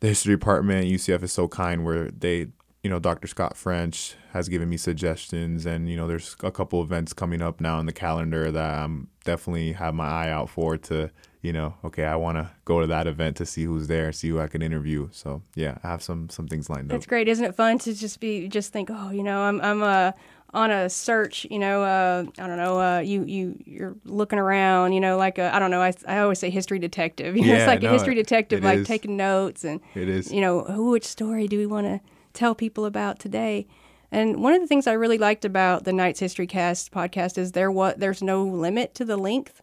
the 0.00 0.08
history 0.08 0.34
department 0.34 0.88
UCF 0.88 1.22
is 1.22 1.32
so 1.32 1.48
kind 1.48 1.84
where 1.84 2.10
they 2.10 2.48
you 2.82 2.90
know, 2.90 2.98
Dr. 2.98 3.26
Scott 3.26 3.56
French 3.56 4.14
has 4.34 4.48
given 4.48 4.68
me 4.68 4.76
suggestions, 4.76 5.64
and 5.64 5.88
you 5.88 5.96
know, 5.96 6.06
there's 6.06 6.36
a 6.42 6.50
couple 6.50 6.82
events 6.82 7.12
coming 7.12 7.40
up 7.40 7.60
now 7.60 7.78
in 7.80 7.86
the 7.86 7.92
calendar 7.92 8.50
that 8.50 8.78
I'm 8.80 9.08
definitely 9.24 9.72
have 9.72 9.94
my 9.94 10.06
eye 10.06 10.28
out 10.28 10.50
for 10.50 10.76
to, 10.76 11.10
you 11.40 11.52
know, 11.52 11.74
okay, 11.84 12.04
I 12.04 12.16
want 12.16 12.36
to 12.38 12.50
go 12.64 12.80
to 12.80 12.86
that 12.88 13.06
event 13.06 13.36
to 13.38 13.46
see 13.46 13.64
who's 13.64 13.86
there, 13.86 14.12
see 14.12 14.28
who 14.28 14.40
I 14.40 14.48
can 14.48 14.60
interview. 14.60 15.08
So 15.12 15.42
yeah, 15.54 15.78
I 15.84 15.88
have 15.88 16.02
some 16.02 16.28
some 16.28 16.48
things 16.48 16.68
lined 16.68 16.88
That's 16.90 16.94
up. 16.96 17.00
That's 17.00 17.06
great, 17.06 17.28
isn't 17.28 17.44
it? 17.44 17.54
Fun 17.54 17.78
to 17.78 17.94
just 17.94 18.18
be 18.20 18.48
just 18.48 18.72
think, 18.72 18.90
oh, 18.92 19.10
you 19.10 19.22
know, 19.22 19.40
I'm 19.42 19.60
I'm 19.60 19.82
uh, 19.82 20.10
on 20.52 20.70
a 20.72 20.90
search. 20.90 21.46
You 21.48 21.60
know, 21.60 21.82
uh, 21.84 22.24
I 22.38 22.46
don't 22.48 22.58
know. 22.58 22.80
Uh, 22.80 22.98
you 22.98 23.24
you 23.24 23.56
you're 23.64 23.94
looking 24.04 24.40
around. 24.40 24.94
You 24.94 25.00
know, 25.00 25.16
like 25.16 25.38
I 25.38 25.56
I 25.56 25.58
don't 25.60 25.70
know. 25.70 25.80
I, 25.80 25.92
I 26.08 26.18
always 26.18 26.40
say 26.40 26.50
history 26.50 26.80
detective. 26.80 27.36
You 27.40 27.42
know, 27.42 27.52
Yeah, 27.52 27.58
it's 27.58 27.66
like 27.68 27.82
no, 27.82 27.90
a 27.90 27.92
history 27.92 28.16
detective, 28.16 28.64
like 28.64 28.80
is. 28.80 28.86
taking 28.88 29.16
notes 29.16 29.62
and 29.64 29.80
It 29.94 30.08
is. 30.08 30.32
you 30.32 30.40
know, 30.40 30.64
who 30.64 30.90
which 30.90 31.04
story 31.06 31.46
do 31.46 31.56
we 31.56 31.66
want 31.66 31.86
to 31.86 32.00
tell 32.32 32.54
people 32.56 32.84
about 32.84 33.20
today? 33.20 33.68
And 34.14 34.40
one 34.44 34.54
of 34.54 34.60
the 34.60 34.68
things 34.68 34.86
I 34.86 34.92
really 34.92 35.18
liked 35.18 35.44
about 35.44 35.82
the 35.82 35.92
Knights 35.92 36.20
History 36.20 36.46
Cast 36.46 36.92
podcast 36.92 37.36
is 37.36 37.50
there 37.50 37.68
what 37.68 37.98
there's 37.98 38.22
no 38.22 38.44
limit 38.44 38.94
to 38.94 39.04
the 39.04 39.16
length, 39.16 39.60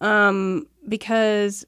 um, 0.00 0.68
because 0.88 1.66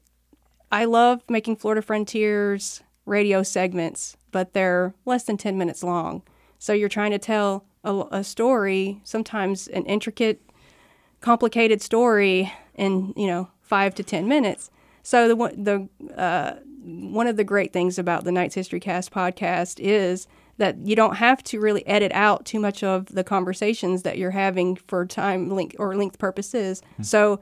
I 0.71 0.85
love 0.85 1.23
making 1.29 1.57
Florida 1.57 1.81
Frontiers 1.81 2.83
radio 3.05 3.43
segments, 3.43 4.15
but 4.31 4.53
they're 4.53 4.93
less 5.03 5.25
than 5.25 5.35
ten 5.35 5.57
minutes 5.57 5.83
long. 5.83 6.21
So 6.57 6.71
you're 6.71 6.87
trying 6.87 7.11
to 7.11 7.19
tell 7.19 7.65
a, 7.83 8.05
a 8.11 8.23
story, 8.23 9.01
sometimes 9.03 9.67
an 9.67 9.85
intricate, 9.85 10.41
complicated 11.19 11.81
story, 11.81 12.49
in 12.75 13.13
you 13.17 13.27
know 13.27 13.49
five 13.59 13.93
to 13.95 14.03
ten 14.05 14.29
minutes. 14.29 14.71
So 15.03 15.27
the 15.27 15.35
the 15.35 16.17
uh, 16.17 16.59
one 16.81 17.27
of 17.27 17.35
the 17.35 17.43
great 17.43 17.73
things 17.73 17.99
about 17.99 18.23
the 18.23 18.31
Knights 18.31 18.55
History 18.55 18.79
Cast 18.79 19.11
podcast 19.11 19.81
is 19.81 20.27
that 20.61 20.77
you 20.85 20.95
don't 20.95 21.15
have 21.15 21.43
to 21.43 21.59
really 21.59 21.85
edit 21.87 22.11
out 22.13 22.45
too 22.45 22.59
much 22.59 22.83
of 22.83 23.07
the 23.07 23.23
conversations 23.23 24.03
that 24.03 24.17
you're 24.19 24.31
having 24.45 24.75
for 24.87 25.05
time 25.07 25.49
length 25.49 25.75
or 25.79 25.95
length 25.95 26.17
purposes. 26.19 26.81
So, 27.01 27.39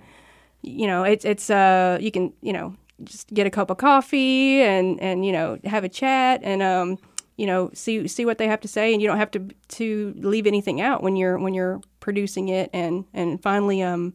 you 0.62 0.88
know, 0.88 1.04
it's 1.04 1.26
it's 1.26 1.50
uh 1.50 1.98
you 2.00 2.12
can 2.12 2.34
you 2.42 2.54
know 2.54 2.76
just 3.04 3.28
get 3.34 3.46
a 3.46 3.50
cup 3.50 3.70
of 3.70 3.78
coffee 3.78 4.62
and 4.62 5.00
and 5.02 5.26
you 5.26 5.32
know 5.32 5.58
have 5.66 5.84
a 5.84 5.90
chat 5.90 6.40
and 6.44 6.62
um 6.62 6.98
you 7.38 7.46
know 7.46 7.70
see 7.74 8.08
see 8.08 8.26
what 8.26 8.38
they 8.38 8.48
have 8.48 8.62
to 8.62 8.68
say. 8.68 8.94
And 8.94 9.02
you 9.02 9.08
don't 9.10 9.18
have 9.18 9.32
to 9.32 9.40
to 9.80 10.14
leave 10.18 10.48
anything 10.48 10.80
out 10.82 11.04
when 11.04 11.16
you're 11.18 11.38
when 11.38 11.54
you're 11.54 11.82
producing 12.00 12.48
it 12.50 12.70
and 12.74 13.04
and 13.14 13.42
finally 13.42 13.82
um 13.84 14.14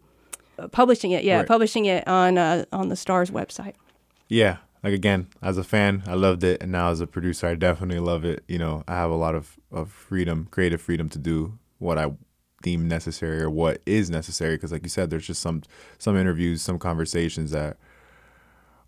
publishing 0.72 1.10
it. 1.10 1.24
Yeah 1.24 1.38
Right. 1.38 1.46
publishing 1.46 1.84
it 1.86 2.08
on 2.08 2.38
uh, 2.38 2.64
on 2.72 2.88
the 2.88 2.96
stars 2.96 3.30
website. 3.30 3.74
Yeah 4.28 4.56
like 4.84 4.92
again 4.92 5.26
as 5.42 5.58
a 5.58 5.64
fan 5.64 6.02
i 6.06 6.14
loved 6.14 6.44
it 6.44 6.62
and 6.62 6.70
now 6.70 6.90
as 6.90 7.00
a 7.00 7.06
producer 7.06 7.48
i 7.48 7.54
definitely 7.56 7.98
love 7.98 8.24
it. 8.24 8.44
You 8.46 8.58
know 8.58 8.84
i 8.86 8.94
have 8.94 9.10
a 9.10 9.16
lot 9.16 9.34
of, 9.34 9.58
of 9.72 9.90
freedom 9.90 10.46
creative 10.50 10.80
freedom 10.80 11.08
to 11.08 11.18
do 11.18 11.58
what 11.78 11.98
i 11.98 12.12
deem 12.62 12.86
necessary 12.86 13.42
or 13.42 13.50
what 13.50 13.82
is 13.84 14.08
necessary 14.08 14.54
because 14.54 14.72
like 14.72 14.84
you 14.84 14.88
said 14.88 15.10
there's 15.10 15.26
just 15.26 15.42
some 15.42 15.62
some 15.98 16.16
interviews 16.16 16.62
some 16.62 16.78
conversations 16.78 17.50
that 17.50 17.76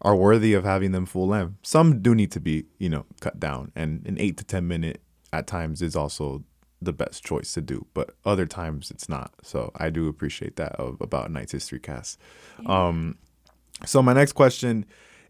are 0.03 0.15
worthy 0.15 0.53
of 0.53 0.65
having 0.65 0.93
them 0.93 1.07
full 1.07 1.27
length. 1.27 1.55
Some 1.63 2.03
do 2.03 2.15
need 2.15 2.31
to 2.33 2.41
be 2.41 2.67
you 2.79 2.89
know 2.89 3.07
cut 3.21 3.41
down 3.41 3.73
and 3.75 4.07
an 4.07 4.17
eight 4.19 4.37
to 4.39 4.45
ten 4.45 4.69
minute 4.69 5.01
at 5.33 5.47
times 5.47 5.83
is 5.83 5.97
also 5.97 6.45
the 6.83 6.93
best 6.93 7.25
choice 7.25 7.55
to 7.55 7.63
do 7.63 7.87
but 7.95 8.15
other 8.25 8.47
times 8.47 8.91
it's 8.91 9.09
not. 9.09 9.33
So 9.43 9.73
i 9.77 9.91
do 9.91 10.09
appreciate 10.09 10.57
that 10.57 10.73
of, 10.73 11.01
about 11.01 11.31
Knights 11.31 11.53
History 11.53 11.81
Cast. 11.81 12.19
Um 12.67 13.17
so 13.85 14.03
my 14.03 14.13
next 14.13 14.33
question 14.33 14.87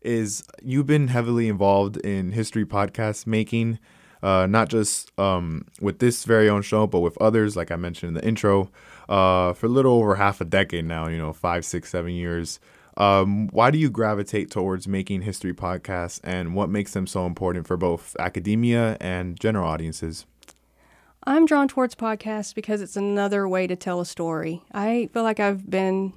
is 0.07 0.45
you've 0.63 0.87
been 0.87 1.09
heavily 1.09 1.49
involved 1.49 1.97
in 1.99 2.33
history 2.33 2.65
podcast 2.65 3.27
making, 3.27 3.79
uh, 4.23 4.47
not 4.47 4.69
just 4.69 5.11
um, 5.19 5.67
with 5.81 5.99
this 5.99 6.25
very 6.25 6.49
own 6.49 6.63
show, 6.63 6.87
but 6.87 7.01
with 7.01 7.17
others, 7.21 7.57
like 7.57 7.71
I 7.71 7.77
mentioned 7.77 8.09
in 8.09 8.15
the 8.15 8.27
intro, 8.27 8.71
uh, 9.09 9.53
for 9.53 9.67
a 9.67 9.69
little 9.69 9.95
over 9.95 10.15
half 10.17 10.41
a 10.41 10.45
decade 10.45 10.85
now, 10.85 11.09
you 11.09 11.19
know, 11.19 11.33
five, 11.33 11.65
six, 11.65 11.91
seven 11.91 12.13
years. 12.13 12.61
Um, 12.97 13.49
why 13.49 13.71
do 13.71 13.79
you 13.79 13.91
gravitate 13.91 14.51
towards 14.51 14.89
making 14.89 15.23
history 15.23 15.53
podcasts 15.53 16.19
and 16.25 16.55
what 16.55 16.71
makes 16.71 16.93
them 16.93 17.07
so 17.07 17.27
important 17.27 17.67
for 17.67 17.77
both 17.77 18.17
academia 18.19 18.97
and 19.01 19.39
general 19.39 19.69
audiences? 19.69 20.25
I'm 21.29 21.45
drawn 21.45 21.69
towards 21.69 21.95
podcasts 21.95 22.55
because 22.55 22.81
it's 22.81 22.97
another 22.97 23.49
way 23.49 23.67
to 23.67 23.77
tell 23.77 24.01
a 24.01 24.07
story. 24.07 24.63
I 24.73 25.11
feel 25.13 25.25
like 25.25 25.41
I've 25.41 25.69
been, 25.69 26.15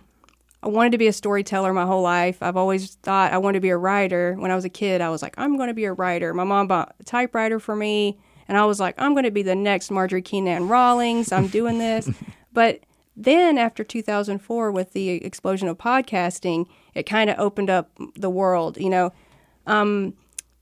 I 0.62 0.68
wanted 0.68 0.92
to 0.92 0.98
be 0.98 1.08
a 1.08 1.14
storyteller 1.14 1.74
my 1.74 1.86
whole 1.86 2.02
life. 2.02 2.42
I've 2.42 2.58
always 2.58 2.96
thought 2.96 3.32
I 3.32 3.38
wanted 3.38 3.58
to 3.58 3.62
be 3.62 3.70
a 3.70 3.78
writer. 3.78 4.36
When 4.38 4.52
I 4.52 4.56
was 4.56 4.66
a 4.66 4.70
kid, 4.70 5.02
I 5.02 5.10
was 5.10 5.22
like, 5.22 5.34
I'm 5.38 5.56
going 5.56 5.70
to 5.70 5.74
be 5.74 5.86
a 5.86 5.94
writer. 5.94 6.34
My 6.34 6.44
mom 6.44 6.68
bought 6.68 6.96
a 7.00 7.04
typewriter 7.04 7.60
for 7.60 7.76
me, 7.76 8.20
and 8.48 8.58
I 8.58 8.66
was 8.66 8.80
like, 8.80 8.96
I'm 8.98 9.14
going 9.14 9.24
to 9.24 9.32
be 9.32 9.44
the 9.44 9.56
next 9.56 9.90
Marjorie 9.90 10.22
Kinnan 10.22 10.70
Rawlings. 10.70 11.32
I'm 11.32 11.48
doing 11.48 11.78
this. 11.78 12.10
but 12.54 12.82
then 13.16 13.58
after 13.58 13.84
2004, 13.84 14.72
with 14.72 14.92
the 14.92 15.10
explosion 15.10 15.68
of 15.70 15.78
podcasting, 15.78 16.66
it 16.94 17.04
kind 17.04 17.30
of 17.30 17.40
opened 17.40 17.70
up 17.70 17.92
the 18.16 18.30
world. 18.30 18.78
You 18.78 18.90
know, 18.90 19.14
um, 19.66 20.14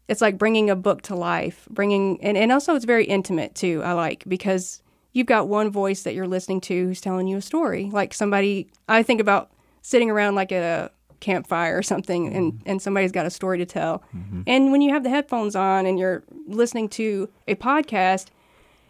it's 0.07 0.21
like 0.21 0.37
bringing 0.37 0.69
a 0.69 0.75
book 0.75 1.01
to 1.03 1.15
life 1.15 1.67
bringing 1.69 2.21
and, 2.21 2.37
and 2.37 2.51
also 2.51 2.75
it's 2.75 2.85
very 2.85 3.05
intimate 3.05 3.55
too 3.55 3.81
i 3.83 3.93
like 3.93 4.23
because 4.27 4.81
you've 5.13 5.27
got 5.27 5.47
one 5.47 5.69
voice 5.69 6.03
that 6.03 6.13
you're 6.13 6.27
listening 6.27 6.61
to 6.61 6.85
who's 6.85 7.01
telling 7.01 7.27
you 7.27 7.37
a 7.37 7.41
story 7.41 7.89
like 7.91 8.13
somebody 8.13 8.69
i 8.87 9.03
think 9.03 9.19
about 9.19 9.51
sitting 9.87 10.11
around 10.11 10.35
like 10.35 10.51
at 10.51 10.61
a 10.63 10.91
campfire 11.21 11.77
or 11.77 11.81
something 11.81 12.27
and, 12.27 12.51
mm-hmm. 12.51 12.69
and 12.69 12.81
somebody's 12.81 13.13
got 13.13 13.25
a 13.25 13.29
story 13.29 13.57
to 13.57 13.65
tell. 13.65 14.03
Mm-hmm. 14.13 14.41
And 14.45 14.69
when 14.69 14.81
you 14.81 14.91
have 14.91 15.03
the 15.03 15.09
headphones 15.09 15.55
on 15.55 15.85
and 15.85 15.97
you're 15.97 16.25
listening 16.45 16.89
to 16.89 17.29
a 17.47 17.55
podcast 17.55 18.25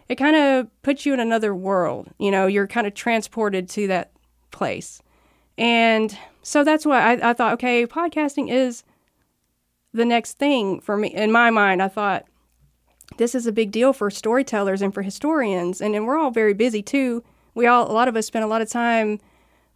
it 0.10 0.16
kind 0.16 0.36
of 0.36 0.68
puts 0.82 1.06
you 1.06 1.14
in 1.14 1.20
another 1.20 1.54
world 1.54 2.10
you 2.18 2.32
know 2.32 2.48
you're 2.48 2.66
kind 2.66 2.88
of 2.88 2.96
transported 2.96 3.70
to 3.70 3.86
that 3.88 4.12
place. 4.50 5.04
And 5.56 6.18
so 6.42 6.64
that's 6.64 6.84
why 6.84 7.14
I, 7.14 7.30
I 7.30 7.34
thought 7.34 7.54
okay 7.54 7.86
podcasting 7.86 8.52
is 8.52 8.84
the 9.94 10.06
next 10.06 10.40
thing 10.40 10.80
for 10.82 10.98
me. 10.98 11.14
In 11.14 11.32
my 11.32 11.52
mind 11.52 11.84
i 11.84 11.88
thought 11.88 12.26
this 13.18 13.36
is 13.36 13.46
a 13.46 13.52
big 13.52 13.70
deal 13.70 13.94
for 13.94 14.10
storytellers 14.10 14.82
and 14.82 14.96
for 14.96 15.04
historians 15.04 15.80
and, 15.80 15.96
and 15.96 16.08
we're 16.08 16.18
all 16.18 16.32
very 16.32 16.56
busy 16.56 16.82
too. 16.82 17.24
We 17.54 17.68
all 17.68 17.88
a 17.88 17.94
lot 17.94 18.08
of 18.08 18.16
us 18.16 18.26
spend 18.26 18.44
a 18.44 18.48
lot 18.48 18.64
of 18.64 18.70
time 18.72 19.20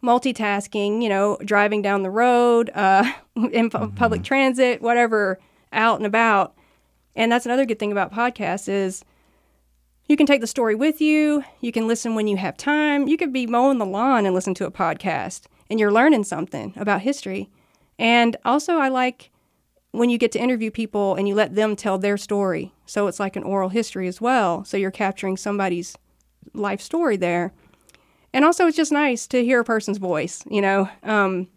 multitasking 0.02 1.02
you 1.02 1.08
know 1.08 1.38
driving 1.44 1.82
down 1.82 2.02
the 2.02 2.10
road 2.10 2.70
uh, 2.74 3.10
in 3.52 3.70
pu- 3.70 3.90
public 3.92 4.22
transit 4.22 4.82
whatever 4.82 5.38
out 5.72 5.98
and 5.98 6.06
about 6.06 6.54
and 7.14 7.30
that's 7.30 7.46
another 7.46 7.64
good 7.64 7.78
thing 7.78 7.92
about 7.92 8.12
podcasts 8.12 8.68
is 8.68 9.04
you 10.08 10.16
can 10.16 10.26
take 10.26 10.40
the 10.40 10.46
story 10.46 10.74
with 10.74 11.00
you 11.00 11.44
you 11.60 11.72
can 11.72 11.86
listen 11.86 12.14
when 12.14 12.26
you 12.26 12.36
have 12.36 12.56
time 12.56 13.06
you 13.06 13.16
could 13.16 13.32
be 13.32 13.46
mowing 13.46 13.78
the 13.78 13.86
lawn 13.86 14.26
and 14.26 14.34
listen 14.34 14.54
to 14.54 14.66
a 14.66 14.70
podcast 14.70 15.42
and 15.70 15.78
you're 15.78 15.92
learning 15.92 16.24
something 16.24 16.74
about 16.76 17.00
history 17.00 17.48
and 17.98 18.36
also 18.44 18.78
i 18.78 18.88
like 18.88 19.30
when 19.92 20.08
you 20.10 20.18
get 20.18 20.32
to 20.32 20.40
interview 20.40 20.70
people 20.70 21.14
and 21.14 21.28
you 21.28 21.34
let 21.34 21.54
them 21.54 21.76
tell 21.76 21.98
their 21.98 22.16
story. 22.16 22.72
So 22.86 23.06
it's 23.06 23.20
like 23.20 23.36
an 23.36 23.42
oral 23.42 23.68
history 23.68 24.08
as 24.08 24.20
well. 24.20 24.64
So 24.64 24.76
you're 24.76 24.90
capturing 24.90 25.36
somebody's 25.36 25.96
life 26.54 26.80
story 26.80 27.16
there. 27.16 27.52
And 28.32 28.44
also, 28.44 28.66
it's 28.66 28.76
just 28.76 28.92
nice 28.92 29.26
to 29.28 29.44
hear 29.44 29.60
a 29.60 29.64
person's 29.64 29.98
voice, 29.98 30.42
you 30.50 30.60
know, 30.60 30.88
um, 31.02 31.48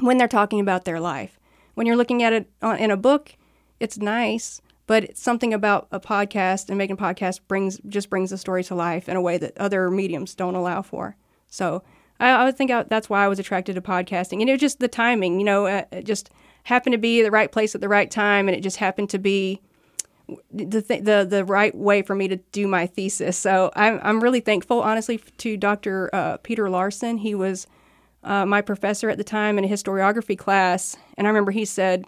when 0.00 0.18
they're 0.18 0.28
talking 0.28 0.60
about 0.60 0.84
their 0.84 1.00
life. 1.00 1.38
When 1.74 1.86
you're 1.86 1.96
looking 1.96 2.22
at 2.22 2.32
it 2.32 2.50
on, 2.62 2.78
in 2.78 2.90
a 2.90 2.96
book, 2.96 3.36
it's 3.80 3.98
nice, 3.98 4.60
but 4.86 5.04
it's 5.04 5.22
something 5.22 5.52
about 5.52 5.88
a 5.90 5.98
podcast 5.98 6.68
and 6.68 6.78
making 6.78 6.94
a 6.94 7.02
podcast 7.02 7.40
brings 7.48 7.80
just 7.88 8.10
brings 8.10 8.30
the 8.30 8.38
story 8.38 8.62
to 8.64 8.74
life 8.74 9.08
in 9.08 9.16
a 9.16 9.20
way 9.20 9.38
that 9.38 9.58
other 9.58 9.90
mediums 9.90 10.34
don't 10.34 10.54
allow 10.54 10.82
for. 10.82 11.16
So 11.48 11.82
I, 12.20 12.30
I 12.30 12.44
would 12.44 12.56
think 12.56 12.70
I, 12.70 12.84
that's 12.84 13.10
why 13.10 13.24
I 13.24 13.28
was 13.28 13.38
attracted 13.38 13.74
to 13.74 13.80
podcasting, 13.80 14.40
and 14.40 14.48
it 14.48 14.52
was 14.52 14.60
just 14.60 14.78
the 14.78 14.88
timing, 14.88 15.40
you 15.40 15.44
know, 15.44 15.66
uh, 15.66 15.84
it 15.90 16.04
just 16.04 16.30
happened 16.62 16.92
to 16.92 16.98
be 16.98 17.22
the 17.22 17.30
right 17.30 17.50
place 17.50 17.74
at 17.74 17.80
the 17.80 17.88
right 17.88 18.10
time, 18.10 18.48
and 18.48 18.56
it 18.56 18.60
just 18.60 18.76
happened 18.76 19.10
to 19.10 19.18
be 19.18 19.60
the 20.52 20.82
th- 20.82 21.04
the 21.04 21.26
the 21.28 21.44
right 21.44 21.74
way 21.74 22.02
for 22.02 22.14
me 22.14 22.28
to 22.28 22.36
do 22.52 22.66
my 22.66 22.86
thesis. 22.86 23.36
So 23.36 23.70
I'm 23.76 24.00
I'm 24.02 24.22
really 24.22 24.40
thankful, 24.40 24.80
honestly, 24.80 25.18
to 25.18 25.56
Dr. 25.56 26.10
Uh, 26.12 26.36
Peter 26.38 26.70
Larson. 26.70 27.18
He 27.18 27.34
was 27.34 27.66
uh, 28.22 28.46
my 28.46 28.62
professor 28.62 29.10
at 29.10 29.18
the 29.18 29.24
time 29.24 29.58
in 29.58 29.64
a 29.64 29.68
historiography 29.68 30.38
class, 30.38 30.96
and 31.16 31.26
I 31.26 31.30
remember 31.30 31.50
he 31.50 31.64
said, 31.64 32.04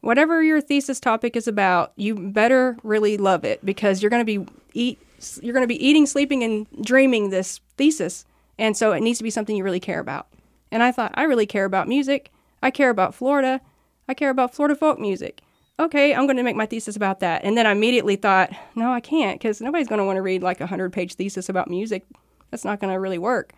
"Whatever 0.00 0.42
your 0.42 0.60
thesis 0.60 1.00
topic 1.00 1.36
is 1.36 1.46
about, 1.46 1.92
you 1.96 2.14
better 2.14 2.76
really 2.82 3.16
love 3.16 3.44
it 3.44 3.64
because 3.64 4.02
you're 4.02 4.10
going 4.10 4.24
to 4.26 4.38
be 4.38 4.52
eat 4.72 4.98
you're 5.42 5.52
going 5.52 5.64
to 5.64 5.68
be 5.68 5.86
eating, 5.86 6.06
sleeping, 6.06 6.42
and 6.42 6.66
dreaming 6.82 7.28
this 7.28 7.60
thesis, 7.76 8.24
and 8.58 8.74
so 8.74 8.92
it 8.92 9.00
needs 9.00 9.18
to 9.18 9.24
be 9.24 9.30
something 9.30 9.56
you 9.56 9.64
really 9.64 9.80
care 9.80 10.00
about." 10.00 10.28
And 10.72 10.82
I 10.82 10.92
thought, 10.92 11.12
I 11.14 11.24
really 11.24 11.46
care 11.46 11.64
about 11.64 11.88
music. 11.88 12.30
I 12.62 12.70
care 12.70 12.90
about 12.90 13.14
Florida. 13.14 13.60
I 14.08 14.14
care 14.14 14.30
about 14.30 14.54
Florida 14.54 14.76
folk 14.76 14.98
music 14.98 15.42
okay, 15.80 16.14
I'm 16.14 16.26
going 16.26 16.36
to 16.36 16.42
make 16.42 16.56
my 16.56 16.66
thesis 16.66 16.96
about 16.96 17.20
that. 17.20 17.44
And 17.44 17.56
then 17.56 17.66
I 17.66 17.72
immediately 17.72 18.16
thought, 18.16 18.50
no, 18.74 18.92
I 18.92 19.00
can't 19.00 19.40
because 19.40 19.60
nobody's 19.60 19.88
going 19.88 19.98
to 19.98 20.04
want 20.04 20.16
to 20.16 20.22
read 20.22 20.42
like 20.42 20.60
a 20.60 20.64
100 20.64 20.92
page 20.92 21.14
thesis 21.14 21.48
about 21.48 21.68
music. 21.68 22.04
That's 22.50 22.64
not 22.64 22.80
going 22.80 22.92
to 22.92 22.98
really 22.98 23.18
work. 23.18 23.52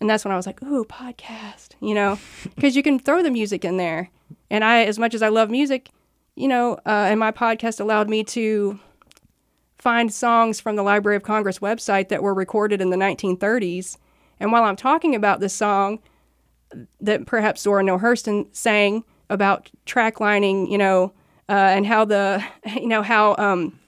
And 0.00 0.08
that's 0.08 0.24
when 0.24 0.32
I 0.32 0.36
was 0.36 0.46
like, 0.46 0.62
ooh, 0.62 0.84
podcast, 0.84 1.70
you 1.80 1.94
know, 1.94 2.18
because 2.54 2.74
you 2.74 2.82
can 2.82 2.98
throw 2.98 3.22
the 3.22 3.30
music 3.30 3.64
in 3.64 3.76
there. 3.76 4.10
And 4.48 4.64
I, 4.64 4.84
as 4.84 4.98
much 4.98 5.14
as 5.14 5.22
I 5.22 5.28
love 5.28 5.50
music, 5.50 5.90
you 6.34 6.48
know, 6.48 6.74
uh, 6.86 7.08
and 7.10 7.20
my 7.20 7.32
podcast 7.32 7.80
allowed 7.80 8.08
me 8.08 8.24
to 8.24 8.80
find 9.78 10.12
songs 10.12 10.60
from 10.60 10.76
the 10.76 10.82
Library 10.82 11.16
of 11.16 11.22
Congress 11.22 11.58
website 11.58 12.08
that 12.08 12.22
were 12.22 12.34
recorded 12.34 12.80
in 12.80 12.90
the 12.90 12.96
1930s. 12.96 13.96
And 14.38 14.52
while 14.52 14.64
I'm 14.64 14.76
talking 14.76 15.14
about 15.14 15.40
this 15.40 15.54
song 15.54 16.00
that 17.00 17.26
perhaps 17.26 17.62
Zora 17.62 17.82
Neale 17.82 17.98
Hurston 17.98 18.46
sang 18.54 19.04
about 19.28 19.70
track 19.86 20.20
lining, 20.20 20.70
you 20.70 20.78
know, 20.78 21.12
uh, 21.50 21.52
and 21.52 21.84
how 21.84 22.04
the, 22.04 22.42
you 22.76 22.86
know, 22.86 23.02
how 23.02 23.34
um, 23.36 23.78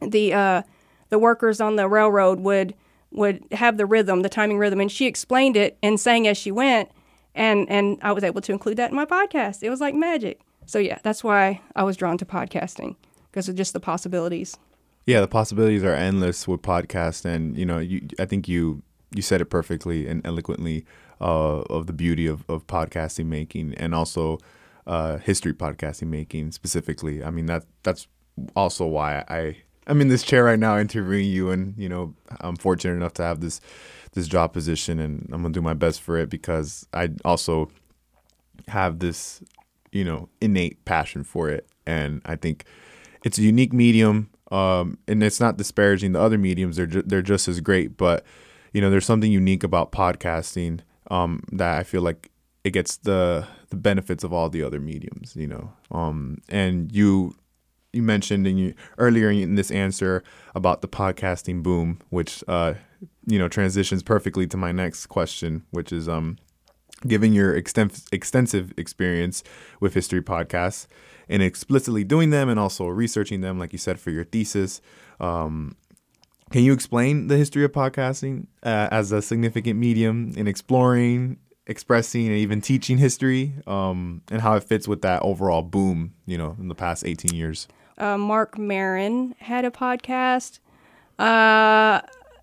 the 0.00 0.34
uh, 0.34 0.62
the 1.10 1.18
workers 1.18 1.60
on 1.60 1.76
the 1.76 1.88
railroad 1.88 2.40
would 2.40 2.74
would 3.12 3.44
have 3.52 3.76
the 3.76 3.86
rhythm, 3.86 4.22
the 4.22 4.28
timing 4.28 4.58
rhythm, 4.58 4.80
and 4.80 4.90
she 4.90 5.06
explained 5.06 5.56
it 5.56 5.78
and 5.82 6.00
sang 6.00 6.26
as 6.26 6.36
she 6.36 6.50
went, 6.50 6.90
and 7.34 7.70
and 7.70 7.98
I 8.02 8.12
was 8.12 8.24
able 8.24 8.40
to 8.42 8.52
include 8.52 8.76
that 8.78 8.90
in 8.90 8.96
my 8.96 9.04
podcast. 9.04 9.62
It 9.62 9.70
was 9.70 9.80
like 9.80 9.94
magic. 9.94 10.40
So 10.66 10.78
yeah, 10.78 10.98
that's 11.04 11.22
why 11.22 11.60
I 11.76 11.84
was 11.84 11.96
drawn 11.96 12.18
to 12.18 12.26
podcasting 12.26 12.96
because 13.30 13.48
of 13.48 13.54
just 13.54 13.74
the 13.74 13.80
possibilities. 13.80 14.56
Yeah, 15.06 15.20
the 15.20 15.28
possibilities 15.28 15.84
are 15.84 15.94
endless 15.94 16.48
with 16.48 16.62
podcast, 16.62 17.24
and 17.24 17.56
you 17.56 17.64
know, 17.64 17.78
you 17.78 18.08
I 18.18 18.24
think 18.24 18.48
you 18.48 18.82
you 19.14 19.22
said 19.22 19.40
it 19.40 19.46
perfectly 19.46 20.08
and 20.08 20.26
eloquently 20.26 20.84
uh, 21.20 21.60
of 21.70 21.86
the 21.86 21.92
beauty 21.92 22.26
of, 22.26 22.44
of 22.48 22.66
podcasting 22.66 23.26
making, 23.26 23.74
and 23.74 23.94
also 23.94 24.38
uh, 24.86 25.18
history 25.18 25.52
podcasting 25.52 26.08
making 26.08 26.52
specifically. 26.52 27.22
I 27.22 27.30
mean 27.30 27.46
that 27.46 27.64
that's 27.82 28.06
also 28.56 28.86
why 28.86 29.24
I 29.28 29.56
I'm 29.86 30.00
in 30.00 30.08
this 30.08 30.22
chair 30.22 30.44
right 30.44 30.58
now 30.58 30.78
interviewing 30.78 31.26
you, 31.26 31.50
and 31.50 31.74
you 31.76 31.88
know 31.88 32.14
I'm 32.40 32.56
fortunate 32.56 32.94
enough 32.94 33.14
to 33.14 33.22
have 33.22 33.40
this 33.40 33.60
this 34.12 34.28
job 34.28 34.52
position, 34.52 34.98
and 34.98 35.28
I'm 35.32 35.42
gonna 35.42 35.52
do 35.52 35.62
my 35.62 35.74
best 35.74 36.00
for 36.00 36.16
it 36.18 36.30
because 36.30 36.86
I 36.92 37.10
also 37.24 37.70
have 38.68 38.98
this 38.98 39.42
you 39.92 40.04
know 40.04 40.28
innate 40.40 40.84
passion 40.84 41.24
for 41.24 41.50
it, 41.50 41.66
and 41.86 42.22
I 42.24 42.36
think 42.36 42.64
it's 43.24 43.38
a 43.38 43.42
unique 43.42 43.72
medium, 43.72 44.30
um, 44.50 44.98
and 45.06 45.22
it's 45.22 45.40
not 45.40 45.56
disparaging 45.56 46.12
the 46.12 46.20
other 46.20 46.38
mediums; 46.38 46.76
they're 46.76 46.86
ju- 46.86 47.04
they're 47.04 47.22
just 47.22 47.48
as 47.48 47.60
great, 47.60 47.96
but 47.96 48.24
you 48.72 48.80
know 48.80 48.90
there's 48.90 49.06
something 49.06 49.30
unique 49.32 49.64
about 49.64 49.92
podcasting 49.92 50.80
um, 51.10 51.42
that 51.52 51.78
I 51.78 51.82
feel 51.82 52.02
like 52.02 52.30
it 52.64 52.70
gets 52.70 52.96
the 52.96 53.46
the 53.68 53.76
benefits 53.76 54.24
of 54.24 54.32
all 54.32 54.48
the 54.48 54.62
other 54.62 54.80
mediums, 54.80 55.36
you 55.36 55.46
know. 55.46 55.72
Um, 55.90 56.38
and 56.48 56.90
you 56.90 57.36
you 57.92 58.02
mentioned 58.02 58.46
in 58.46 58.58
you 58.58 58.74
earlier 58.98 59.30
in 59.30 59.54
this 59.54 59.70
answer 59.70 60.24
about 60.54 60.82
the 60.82 60.88
podcasting 60.88 61.62
boom, 61.62 62.00
which 62.08 62.42
uh, 62.48 62.74
you 63.26 63.38
know 63.38 63.48
transitions 63.48 64.02
perfectly 64.02 64.46
to 64.48 64.56
my 64.56 64.72
next 64.72 65.06
question, 65.06 65.64
which 65.70 65.92
is 65.92 66.08
um, 66.08 66.38
giving 67.06 67.32
your 67.32 67.54
extensive 67.54 68.04
extensive 68.10 68.72
experience 68.78 69.44
with 69.80 69.94
history 69.94 70.22
podcasts 70.22 70.86
and 71.28 71.42
explicitly 71.42 72.04
doing 72.04 72.30
them 72.30 72.48
and 72.48 72.58
also 72.58 72.86
researching 72.86 73.40
them, 73.40 73.58
like 73.58 73.72
you 73.72 73.78
said, 73.78 74.00
for 74.00 74.10
your 74.10 74.24
thesis. 74.24 74.80
Um, 75.20 75.76
can 76.50 76.62
you 76.62 76.72
explain 76.72 77.26
the 77.28 77.36
history 77.36 77.64
of 77.64 77.72
podcasting 77.72 78.46
uh, 78.62 78.88
as 78.90 79.10
a 79.10 79.22
significant 79.22 79.78
medium 79.78 80.32
in 80.36 80.46
exploring, 80.46 81.38
expressing, 81.66 82.26
and 82.26 82.36
even 82.36 82.60
teaching 82.60 82.98
history, 82.98 83.54
um, 83.66 84.22
and 84.30 84.40
how 84.42 84.54
it 84.54 84.64
fits 84.64 84.86
with 84.86 85.02
that 85.02 85.22
overall 85.22 85.62
boom, 85.62 86.14
you 86.26 86.36
know, 86.38 86.56
in 86.58 86.68
the 86.68 86.74
past 86.74 87.04
18 87.06 87.34
years? 87.34 87.68
Uh, 87.96 88.18
Marc 88.18 88.58
Maron 88.58 89.34
had 89.38 89.64
a 89.64 89.70
podcast. 89.70 90.58
Uh, 91.18 92.00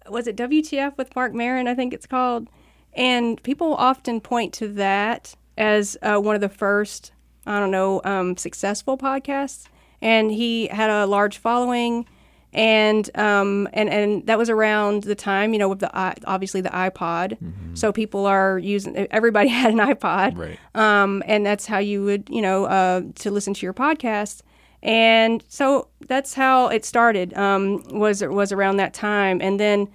was 0.09 0.27
it 0.27 0.35
WTF 0.35 0.97
with 0.97 1.15
Marc 1.15 1.33
Maron? 1.33 1.67
I 1.67 1.75
think 1.75 1.93
it's 1.93 2.05
called. 2.05 2.47
And 2.93 3.41
people 3.43 3.75
often 3.75 4.19
point 4.21 4.53
to 4.55 4.67
that 4.73 5.35
as 5.57 5.97
uh, 6.01 6.17
one 6.17 6.35
of 6.35 6.41
the 6.41 6.49
first, 6.49 7.11
I 7.45 7.59
don't 7.59 7.71
know, 7.71 8.01
um, 8.03 8.37
successful 8.37 8.97
podcasts. 8.97 9.67
And 10.01 10.31
he 10.31 10.67
had 10.67 10.89
a 10.89 11.05
large 11.05 11.37
following 11.37 12.07
and 12.53 13.09
um, 13.17 13.67
and 13.73 13.89
and 13.89 14.27
that 14.27 14.37
was 14.37 14.49
around 14.49 15.03
the 15.03 15.15
time 15.15 15.53
you 15.53 15.59
know 15.59 15.69
with 15.69 15.79
the 15.79 15.91
obviously 16.25 16.61
the 16.61 16.69
iPod. 16.69 17.37
Mm-hmm. 17.37 17.75
So 17.75 17.91
people 17.91 18.25
are 18.25 18.59
using 18.59 18.95
everybody 19.11 19.49
had 19.61 19.71
an 19.71 19.79
iPod, 19.79 20.37
right? 20.37 20.59
Um, 20.75 21.23
and 21.25 21.45
that's 21.45 21.65
how 21.65 21.79
you 21.79 22.03
would 22.03 22.29
you 22.29 22.41
know 22.41 22.65
uh, 22.65 23.01
to 23.15 23.31
listen 23.31 23.53
to 23.53 23.65
your 23.65 23.73
podcast. 23.73 24.41
And 24.83 25.43
so 25.47 25.89
that's 26.07 26.33
how 26.33 26.67
it 26.67 26.83
started. 26.85 27.33
Um, 27.35 27.83
was 27.89 28.23
was 28.23 28.51
around 28.51 28.77
that 28.77 28.93
time, 28.93 29.39
and 29.41 29.59
then 29.59 29.87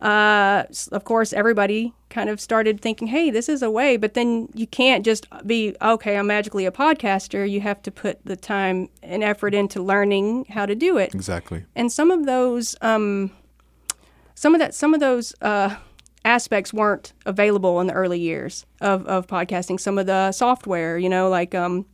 uh, 0.00 0.64
of 0.92 1.04
course, 1.04 1.32
everybody 1.32 1.94
kind 2.10 2.28
of 2.28 2.40
started 2.40 2.80
thinking, 2.80 3.08
hey, 3.08 3.30
this 3.30 3.48
is 3.48 3.62
a 3.62 3.70
way, 3.70 3.96
but 3.96 4.14
then 4.14 4.48
you 4.54 4.66
can't 4.66 5.04
just 5.04 5.26
be, 5.46 5.74
okay, 5.80 6.18
I'm 6.18 6.26
magically 6.26 6.66
a 6.66 6.70
podcaster. 6.70 7.48
You 7.48 7.62
have 7.62 7.82
to 7.82 7.90
put 7.90 8.24
the 8.24 8.36
time 8.36 8.90
and 9.02 9.24
effort 9.24 9.54
into 9.54 9.82
learning 9.82 10.46
how 10.50 10.66
to 10.66 10.74
do 10.74 10.98
it. 10.98 11.14
Exactly. 11.14 11.64
And 11.74 11.90
some 11.90 12.10
of 12.10 12.26
those, 12.26 12.76
um, 12.82 13.30
some 14.34 14.54
of 14.54 14.60
that, 14.60 14.74
some 14.74 14.92
of 14.92 15.00
those 15.00 15.34
uh, 15.40 15.76
aspects 16.26 16.74
weren't 16.74 17.14
available 17.24 17.80
in 17.80 17.86
the 17.86 17.94
early 17.94 18.20
years 18.20 18.66
of, 18.82 19.06
of 19.06 19.26
podcasting. 19.26 19.80
Some 19.80 19.96
of 19.96 20.06
the 20.06 20.30
software, 20.32 20.98
you 20.98 21.08
know, 21.08 21.30
like 21.30 21.54
um, 21.54 21.86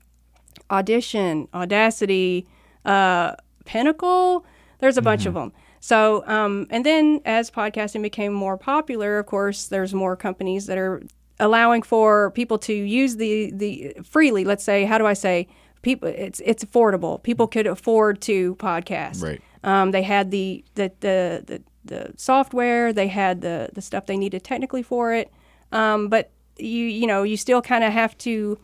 Audition, 0.70 1.46
Audacity, 1.54 2.48
uh, 2.84 3.36
Pinnacle, 3.64 4.44
there's 4.80 4.96
a 4.96 5.00
mm-hmm. 5.00 5.04
bunch 5.04 5.26
of 5.26 5.34
them. 5.34 5.52
So, 5.82 6.22
um, 6.28 6.68
and 6.70 6.86
then 6.86 7.20
as 7.24 7.50
podcasting 7.50 8.02
became 8.02 8.32
more 8.32 8.56
popular, 8.56 9.18
of 9.18 9.26
course, 9.26 9.66
there's 9.66 9.92
more 9.92 10.14
companies 10.14 10.66
that 10.66 10.78
are 10.78 11.02
allowing 11.40 11.82
for 11.82 12.30
people 12.30 12.56
to 12.58 12.72
use 12.72 13.16
the 13.16 13.50
the 13.50 13.96
freely. 14.04 14.44
Let's 14.44 14.62
say, 14.62 14.84
how 14.84 14.96
do 14.96 15.06
I 15.06 15.14
say? 15.14 15.48
People, 15.82 16.08
it's 16.08 16.40
it's 16.44 16.64
affordable. 16.64 17.20
People 17.20 17.48
could 17.48 17.66
afford 17.66 18.20
to 18.22 18.54
podcast. 18.54 19.24
Right. 19.24 19.42
Um, 19.64 19.90
they 19.90 20.02
had 20.02 20.30
the 20.30 20.64
the, 20.76 20.92
the 21.00 21.42
the 21.46 21.62
the 21.84 22.12
software. 22.16 22.92
They 22.92 23.08
had 23.08 23.40
the 23.40 23.70
the 23.72 23.82
stuff 23.82 24.06
they 24.06 24.16
needed 24.16 24.44
technically 24.44 24.84
for 24.84 25.12
it. 25.12 25.32
Um, 25.72 26.06
but 26.06 26.30
you 26.58 26.84
you 26.84 27.08
know 27.08 27.24
you 27.24 27.36
still 27.36 27.60
kind 27.60 27.82
of 27.82 27.92
have 27.92 28.16
to 28.18 28.56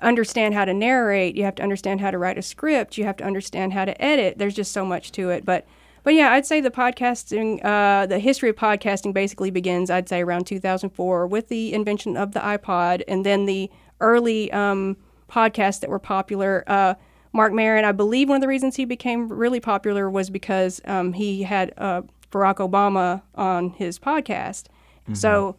understand 0.00 0.54
how 0.54 0.64
to 0.64 0.74
narrate. 0.74 1.36
You 1.36 1.44
have 1.44 1.54
to 1.54 1.62
understand 1.62 2.00
how 2.00 2.10
to 2.10 2.18
write 2.18 2.36
a 2.36 2.42
script. 2.42 2.98
You 2.98 3.04
have 3.04 3.16
to 3.18 3.24
understand 3.24 3.74
how 3.74 3.84
to 3.84 4.02
edit. 4.02 4.38
There's 4.38 4.56
just 4.56 4.72
so 4.72 4.84
much 4.84 5.12
to 5.12 5.30
it. 5.30 5.44
But 5.44 5.64
but 6.02 6.14
yeah, 6.14 6.32
I'd 6.32 6.46
say 6.46 6.60
the 6.60 6.70
podcasting, 6.70 7.64
uh, 7.64 8.06
the 8.06 8.18
history 8.18 8.50
of 8.50 8.56
podcasting 8.56 9.12
basically 9.12 9.50
begins, 9.50 9.90
I'd 9.90 10.08
say, 10.08 10.22
around 10.22 10.46
2004 10.46 11.26
with 11.26 11.48
the 11.48 11.72
invention 11.74 12.16
of 12.16 12.32
the 12.32 12.40
iPod 12.40 13.02
and 13.08 13.24
then 13.24 13.46
the 13.46 13.70
early 14.00 14.50
um, 14.52 14.96
podcasts 15.28 15.80
that 15.80 15.90
were 15.90 15.98
popular. 15.98 16.64
Uh, 16.66 16.94
Marc 17.32 17.52
Maron, 17.52 17.84
I 17.84 17.92
believe 17.92 18.28
one 18.28 18.36
of 18.36 18.42
the 18.42 18.48
reasons 18.48 18.76
he 18.76 18.84
became 18.84 19.28
really 19.28 19.60
popular 19.60 20.08
was 20.10 20.30
because 20.30 20.80
um, 20.86 21.12
he 21.12 21.42
had 21.42 21.72
uh, 21.76 22.02
Barack 22.30 22.56
Obama 22.56 23.22
on 23.34 23.70
his 23.70 23.98
podcast. 23.98 24.64
Mm-hmm. 25.04 25.14
So 25.14 25.56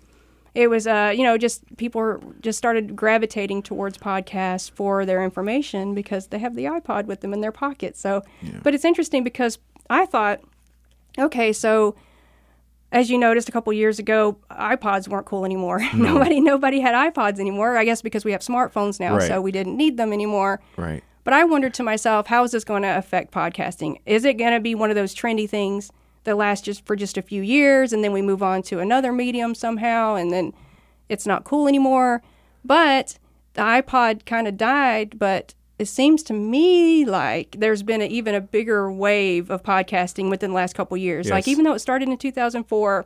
it 0.56 0.68
was, 0.68 0.88
uh, 0.88 1.14
you 1.16 1.24
know, 1.24 1.38
just 1.38 1.64
people 1.78 2.22
just 2.42 2.58
started 2.58 2.96
gravitating 2.96 3.64
towards 3.64 3.98
podcasts 3.98 4.70
for 4.70 5.06
their 5.06 5.24
information 5.24 5.94
because 5.94 6.28
they 6.28 6.40
have 6.40 6.56
the 6.56 6.66
iPod 6.66 7.06
with 7.06 7.22
them 7.22 7.34
in 7.34 7.42
their 7.42 7.52
pocket. 7.52 7.96
So, 7.96 8.24
yeah. 8.42 8.60
but 8.64 8.74
it's 8.74 8.86
interesting 8.86 9.24
because 9.24 9.60
I 9.90 10.06
thought, 10.06 10.42
okay, 11.18 11.52
so 11.54 11.96
as 12.92 13.10
you 13.10 13.18
noticed 13.18 13.50
a 13.50 13.52
couple 13.52 13.72
years 13.74 14.00
ago, 14.00 14.38
iPods 14.52 15.08
weren't 15.08 15.26
cool 15.26 15.46
anymore. 15.46 15.80
No. 15.94 16.14
nobody 16.14 16.40
nobody 16.40 16.80
had 16.80 17.14
iPods 17.14 17.40
anymore. 17.40 17.78
I 17.78 17.86
guess 17.86 18.02
because 18.02 18.26
we 18.26 18.32
have 18.32 18.42
smartphones 18.42 19.00
now, 19.00 19.16
right. 19.18 19.28
so 19.28 19.42
we 19.42 19.52
didn't 19.52 19.78
need 19.78 19.98
them 19.98 20.14
anymore. 20.14 20.62
Right. 20.78 21.04
But 21.24 21.34
I 21.34 21.44
wondered 21.44 21.74
to 21.76 21.84
myself, 21.84 22.28
how 22.28 22.44
is 22.44 22.52
this 22.52 22.64
going 22.64 22.82
to 22.84 22.98
affect 22.98 23.32
podcasting? 23.32 24.00
Is 24.06 24.26
it 24.26 24.38
going 24.38 24.54
to 24.54 24.60
be 24.60 24.74
one 24.74 24.90
of 24.90 24.96
those 24.96 25.14
trendy 25.14 25.48
things 25.48 25.92
that 26.24 26.38
lasts 26.38 26.66
just 26.66 26.86
for 26.86 26.96
just 26.96 27.18
a 27.18 27.22
few 27.22 27.42
years 27.42 27.94
and 27.94 28.04
then 28.04 28.14
we 28.14 28.22
move 28.22 28.42
on 28.42 28.62
to 28.64 28.80
another 28.80 29.12
medium 29.12 29.54
somehow 29.54 30.16
and 30.16 30.32
then 30.32 30.54
it's 31.08 31.28
not 31.28 31.44
cool 31.44 31.68
anymore? 31.68 32.24
But 32.64 33.20
the 33.54 33.62
iPod 33.62 34.26
kind 34.26 34.48
of 34.48 34.58
died, 34.58 35.20
but 35.20 35.54
it 35.80 35.88
seems 35.88 36.22
to 36.24 36.34
me 36.34 37.06
like 37.06 37.56
there's 37.58 37.84
been 37.84 38.02
a, 38.02 38.06
even 38.06 38.36
a 38.36 38.42
bigger 38.42 38.92
wave 38.92 39.50
of 39.50 39.64
podcasting 39.64 40.30
within 40.30 40.52
the 40.52 40.56
last 40.56 40.76
couple 40.76 40.98
years. 40.98 41.28
Yes. 41.28 41.32
Like 41.32 41.48
even 41.48 41.64
though 41.64 41.74
it 41.74 41.80
started 41.80 42.10
in 42.10 42.18
2004, 42.18 43.06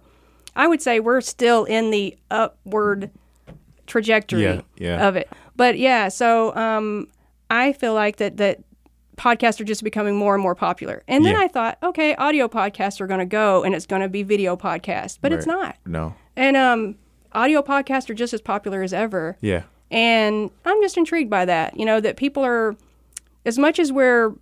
I 0.56 0.68
would 0.68 0.82
say 0.82 1.00
we're 1.00 1.22
still 1.22 1.66
in 1.66 1.92
the 1.92 2.18
upward 2.32 3.12
trajectory 3.86 4.44
yeah, 4.44 4.62
yeah. 4.78 5.08
of 5.08 5.16
it. 5.16 5.30
But 5.56 5.78
yeah, 5.78 6.10
so 6.10 6.56
um, 6.56 7.08
I 7.52 7.74
feel 7.74 7.94
like 7.94 8.18
that 8.18 8.38
that 8.38 8.64
podcasts 9.18 9.62
are 9.62 9.66
just 9.66 9.84
becoming 9.84 10.16
more 10.16 10.34
and 10.34 10.42
more 10.42 10.56
popular. 10.56 11.04
And 11.08 11.24
then 11.24 11.36
yeah. 11.36 11.42
I 11.42 11.48
thought, 11.48 11.78
okay, 11.84 12.16
audio 12.16 12.48
podcasts 12.48 13.00
are 13.00 13.08
going 13.08 13.20
to 13.20 13.26
go, 13.26 13.64
and 13.64 13.76
it's 13.76 13.86
going 13.86 14.02
to 14.02 14.10
be 14.10 14.24
video 14.24 14.56
podcasts, 14.56 15.20
but 15.22 15.32
right. 15.32 15.38
it's 15.38 15.46
not. 15.46 15.78
No. 15.86 16.16
And 16.36 16.58
um, 16.58 16.96
audio 17.34 17.62
podcasts 17.62 18.10
are 18.10 18.16
just 18.16 18.34
as 18.34 18.42
popular 18.42 18.82
as 18.82 18.94
ever. 18.94 19.38
Yeah. 19.42 19.64
And 19.94 20.50
I'm 20.66 20.82
just 20.82 20.98
intrigued 20.98 21.30
by 21.30 21.46
that. 21.46 21.80
You 21.80 21.86
know, 21.86 22.00
that 22.00 22.18
people 22.18 22.44
are, 22.44 22.76
as 23.46 23.60
much 23.60 23.78
as 23.78 23.92
we're 23.92 24.34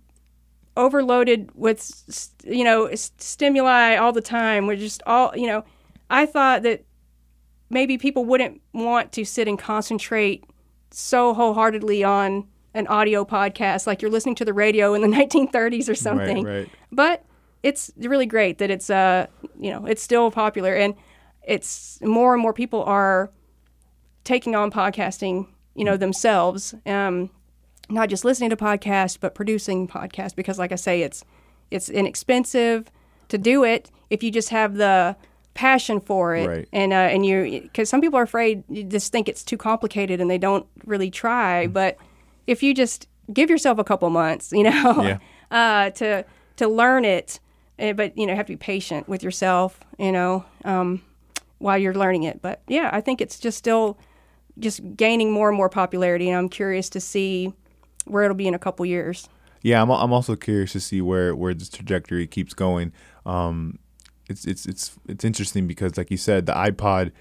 overloaded 0.78 1.50
with, 1.54 2.30
you 2.44 2.64
know, 2.64 2.88
stimuli 2.94 3.96
all 3.96 4.12
the 4.12 4.22
time, 4.22 4.66
we're 4.66 4.76
just 4.76 5.02
all, 5.06 5.36
you 5.36 5.46
know, 5.46 5.62
I 6.08 6.24
thought 6.24 6.62
that 6.62 6.84
maybe 7.68 7.98
people 7.98 8.24
wouldn't 8.24 8.62
want 8.72 9.12
to 9.12 9.26
sit 9.26 9.46
and 9.46 9.58
concentrate 9.58 10.44
so 10.90 11.34
wholeheartedly 11.34 12.02
on 12.02 12.48
an 12.72 12.86
audio 12.86 13.22
podcast 13.22 13.86
like 13.86 14.00
you're 14.00 14.10
listening 14.10 14.34
to 14.36 14.46
the 14.46 14.54
radio 14.54 14.94
in 14.94 15.02
the 15.02 15.08
1930s 15.18 15.86
or 15.86 15.94
something. 15.94 16.44
Right, 16.44 16.60
right. 16.60 16.68
But 16.90 17.24
it's 17.62 17.92
really 17.98 18.26
great 18.26 18.58
that 18.58 18.70
it's 18.70 18.90
uh 18.90 19.26
you 19.60 19.70
know 19.70 19.86
it's 19.86 20.02
still 20.02 20.30
popular 20.32 20.74
and 20.74 20.94
it's 21.44 22.00
more 22.02 22.32
and 22.32 22.42
more 22.42 22.52
people 22.52 22.82
are 22.84 23.30
taking 24.24 24.54
on 24.54 24.70
podcasting 24.70 25.46
you 25.74 25.84
know 25.84 25.96
themselves 25.96 26.74
um 26.86 27.30
not 27.90 28.08
just 28.08 28.24
listening 28.24 28.50
to 28.50 28.56
podcasts 28.56 29.18
but 29.20 29.34
producing 29.34 29.88
podcasts 29.88 30.34
because 30.34 30.58
like 30.58 30.72
i 30.72 30.76
say 30.76 31.02
it's 31.02 31.24
it's 31.70 31.88
inexpensive 31.88 32.90
to 33.28 33.38
do 33.38 33.64
it 33.64 33.90
if 34.10 34.22
you 34.22 34.30
just 34.30 34.50
have 34.50 34.74
the 34.74 35.16
passion 35.54 36.00
for 36.00 36.34
it. 36.34 36.46
Right. 36.48 36.68
and 36.72 36.92
uh, 36.92 36.96
and 36.96 37.26
you 37.26 37.60
because 37.62 37.88
some 37.90 38.00
people 38.00 38.18
are 38.18 38.22
afraid 38.22 38.64
you 38.68 38.84
just 38.84 39.12
think 39.12 39.28
it's 39.28 39.42
too 39.44 39.56
complicated 39.58 40.20
and 40.20 40.30
they 40.30 40.38
don't 40.38 40.66
really 40.86 41.10
try. 41.10 41.66
But 41.66 41.96
if 42.46 42.62
you 42.62 42.72
just 42.74 43.06
give 43.32 43.50
yourself 43.50 43.78
a 43.78 43.84
couple 43.84 44.08
months 44.10 44.52
you 44.52 44.62
know 44.70 45.02
Yeah. 45.02 45.18
uh, 45.50 45.90
to 45.90 46.24
to 46.56 46.68
learn 46.68 47.04
it 47.04 47.38
eh, 47.78 47.92
but 47.92 48.16
you 48.16 48.26
know 48.26 48.34
have 48.34 48.46
to 48.46 48.52
be 48.52 48.56
patient 48.56 49.08
with 49.08 49.22
yourself 49.22 49.80
you 49.98 50.12
know 50.12 50.44
um, 50.64 51.02
while 51.58 51.76
you're 51.78 51.94
learning 51.94 52.22
it. 52.24 52.40
But 52.42 52.60
yeah 52.68 52.88
i 52.92 53.00
think 53.00 53.20
it's 53.20 53.38
just 53.38 53.56
still 53.58 53.98
just 54.58 54.80
gaining 54.96 55.32
more 55.32 55.48
and 55.48 55.56
more 55.56 55.68
popularity 55.68 56.28
and 56.28 56.36
i'm 56.38 56.48
curious 56.48 56.88
to 56.90 57.00
see 57.00 57.52
where 58.04 58.24
it'll 58.24 58.36
be 58.36 58.48
in 58.48 58.54
a 58.54 58.58
couple 58.58 58.84
years 58.84 59.28
Yeah, 59.64 59.80
I'm 59.80 59.90
I'm 59.90 60.12
also 60.12 60.34
curious 60.34 60.72
to 60.72 60.80
see 60.80 61.00
where 61.00 61.36
where 61.36 61.54
this 61.54 61.68
trajectory 61.68 62.26
keeps 62.26 62.52
going. 62.52 62.92
Um, 63.24 63.78
it's 64.28 64.44
it's 64.44 64.66
it's 64.66 64.98
it's 65.06 65.24
interesting 65.24 65.68
because, 65.68 65.96
like 65.96 66.10
you 66.10 66.16
said, 66.16 66.46
the 66.46 66.52
iPod 66.52 67.12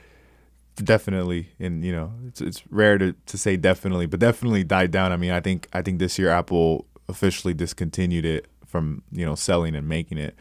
definitely, 0.75 1.49
and 1.59 1.85
you 1.85 1.91
know, 1.91 2.11
it's 2.27 2.41
it's 2.41 2.63
rare 2.71 2.97
to, 2.97 3.13
to 3.25 3.37
say 3.37 3.57
definitely, 3.57 4.07
but 4.07 4.19
definitely 4.19 4.63
died 4.63 4.89
down. 4.89 5.11
I 5.11 5.17
mean, 5.17 5.29
I 5.31 5.39
think 5.39 5.67
I 5.71 5.83
think 5.83 5.99
this 5.99 6.17
year 6.17 6.29
Apple 6.29 6.85
officially 7.07 7.53
discontinued 7.53 8.25
it 8.25 8.47
from 8.65 9.03
you 9.11 9.25
know 9.25 9.35
selling 9.35 9.75
and 9.75 9.87
making 9.87 10.17
it. 10.17 10.35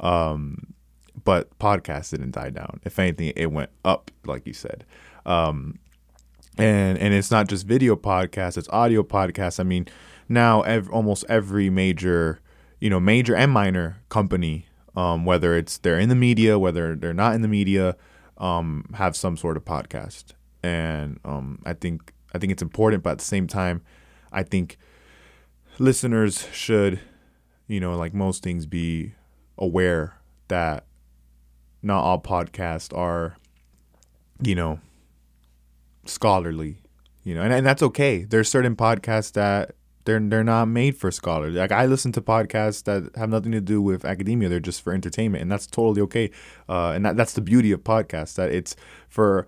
Um, 0.00 0.74
but 1.22 1.56
podcasts 1.58 2.10
didn't 2.10 2.32
die 2.32 2.50
down. 2.50 2.80
If 2.84 2.98
anything, 2.98 3.32
it 3.36 3.52
went 3.52 3.70
up, 3.84 4.10
like 4.26 4.44
you 4.44 4.52
said. 4.52 4.84
Um, 5.24 5.78
and 6.58 6.98
and 6.98 7.14
it's 7.14 7.30
not 7.30 7.48
just 7.48 7.66
video 7.66 7.96
podcasts; 7.96 8.56
it's 8.56 8.68
audio 8.70 9.02
podcasts. 9.02 9.58
I 9.60 9.64
mean, 9.64 9.86
now 10.28 10.62
ev- 10.62 10.90
almost 10.90 11.24
every 11.28 11.70
major, 11.70 12.40
you 12.80 12.90
know, 12.90 13.00
major 13.00 13.34
and 13.34 13.50
minor 13.52 14.02
company, 14.08 14.66
um, 14.96 15.24
whether 15.24 15.56
it's 15.56 15.78
they're 15.78 15.98
in 15.98 16.08
the 16.08 16.14
media, 16.14 16.58
whether 16.58 16.94
they're 16.94 17.14
not 17.14 17.34
in 17.34 17.42
the 17.42 17.48
media, 17.48 17.96
um, 18.38 18.84
have 18.94 19.16
some 19.16 19.36
sort 19.36 19.56
of 19.56 19.64
podcast. 19.64 20.32
And 20.62 21.20
um, 21.24 21.60
I 21.64 21.74
think 21.74 22.12
I 22.34 22.38
think 22.38 22.52
it's 22.52 22.62
important, 22.62 23.02
but 23.02 23.10
at 23.10 23.18
the 23.18 23.24
same 23.24 23.46
time, 23.46 23.82
I 24.32 24.42
think 24.42 24.78
listeners 25.78 26.48
should, 26.52 27.00
you 27.66 27.80
know, 27.80 27.96
like 27.96 28.14
most 28.14 28.42
things, 28.42 28.66
be 28.66 29.14
aware 29.58 30.18
that 30.48 30.84
not 31.82 32.02
all 32.02 32.20
podcasts 32.20 32.96
are, 32.96 33.36
you 34.42 34.54
know, 34.54 34.80
scholarly, 36.06 36.82
you 37.22 37.34
know, 37.34 37.42
and, 37.42 37.52
and 37.52 37.66
that's 37.66 37.82
okay. 37.82 38.24
There's 38.24 38.48
certain 38.48 38.76
podcasts 38.76 39.32
that 39.32 39.74
they're 40.04 40.20
they're 40.20 40.44
not 40.44 40.66
made 40.66 40.96
for 40.96 41.10
scholars. 41.10 41.54
Like 41.54 41.72
I 41.72 41.86
listen 41.86 42.12
to 42.12 42.20
podcasts 42.20 42.84
that 42.84 43.16
have 43.16 43.30
nothing 43.30 43.52
to 43.52 43.60
do 43.60 43.80
with 43.80 44.04
academia; 44.04 44.48
they're 44.48 44.60
just 44.60 44.82
for 44.82 44.92
entertainment, 44.92 45.42
and 45.42 45.50
that's 45.50 45.66
totally 45.66 46.00
okay. 46.02 46.30
Uh, 46.68 46.90
and 46.90 47.04
that, 47.04 47.16
that's 47.16 47.32
the 47.32 47.40
beauty 47.40 47.72
of 47.72 47.82
podcasts 47.82 48.34
that 48.34 48.52
it's 48.52 48.76
for 49.08 49.46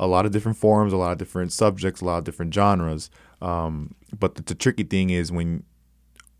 a 0.00 0.06
lot 0.06 0.24
of 0.26 0.32
different 0.32 0.56
forms, 0.56 0.92
a 0.92 0.96
lot 0.96 1.12
of 1.12 1.18
different 1.18 1.52
subjects, 1.52 2.00
a 2.00 2.04
lot 2.04 2.18
of 2.18 2.24
different 2.24 2.54
genres. 2.54 3.10
Um, 3.42 3.94
but 4.18 4.36
the, 4.36 4.42
the 4.42 4.54
tricky 4.54 4.84
thing 4.84 5.10
is 5.10 5.30
when 5.32 5.64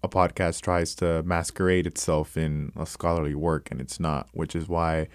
a 0.03 0.09
podcast 0.09 0.61
tries 0.63 0.95
to 0.97 1.23
masquerade 1.25 1.87
itself 1.87 2.37
in 2.37 2.73
a 2.77 2.87
scholarly 2.87 3.35
work, 3.35 3.71
and 3.71 3.81
it's 3.81 3.99
not, 3.99 4.29
which 4.33 4.55
is 4.55 4.69
why, 4.69 5.09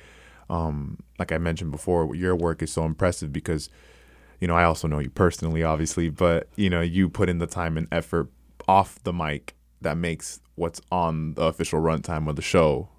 um, 0.50 1.00
like 1.18 1.32
I 1.32 1.38
mentioned 1.38 1.72
before, 1.72 2.14
your 2.16 2.36
work 2.36 2.62
is 2.62 2.72
so 2.72 2.84
impressive 2.86 3.32
because, 3.32 3.70
you 4.44 4.48
know, 4.48 4.58
I 4.58 4.66
also 4.66 4.90
know 4.90 5.00
you 5.00 5.10
personally, 5.10 5.64
obviously, 5.64 6.10
but 6.10 6.50
you 6.58 6.70
know, 6.70 6.82
you 6.82 7.08
put 7.08 7.30
in 7.30 7.38
the 7.38 7.48
time 7.48 7.78
and 7.78 7.88
effort 7.94 8.28
off 8.68 9.02
the 9.04 9.14
mic 9.14 9.56
that 9.80 9.96
makes 9.96 10.42
what's 10.56 10.82
on 10.92 11.36
the 11.36 11.44
official 11.44 11.80
runtime 11.80 12.28
of 12.28 12.36
the 12.36 12.42
show 12.42 12.90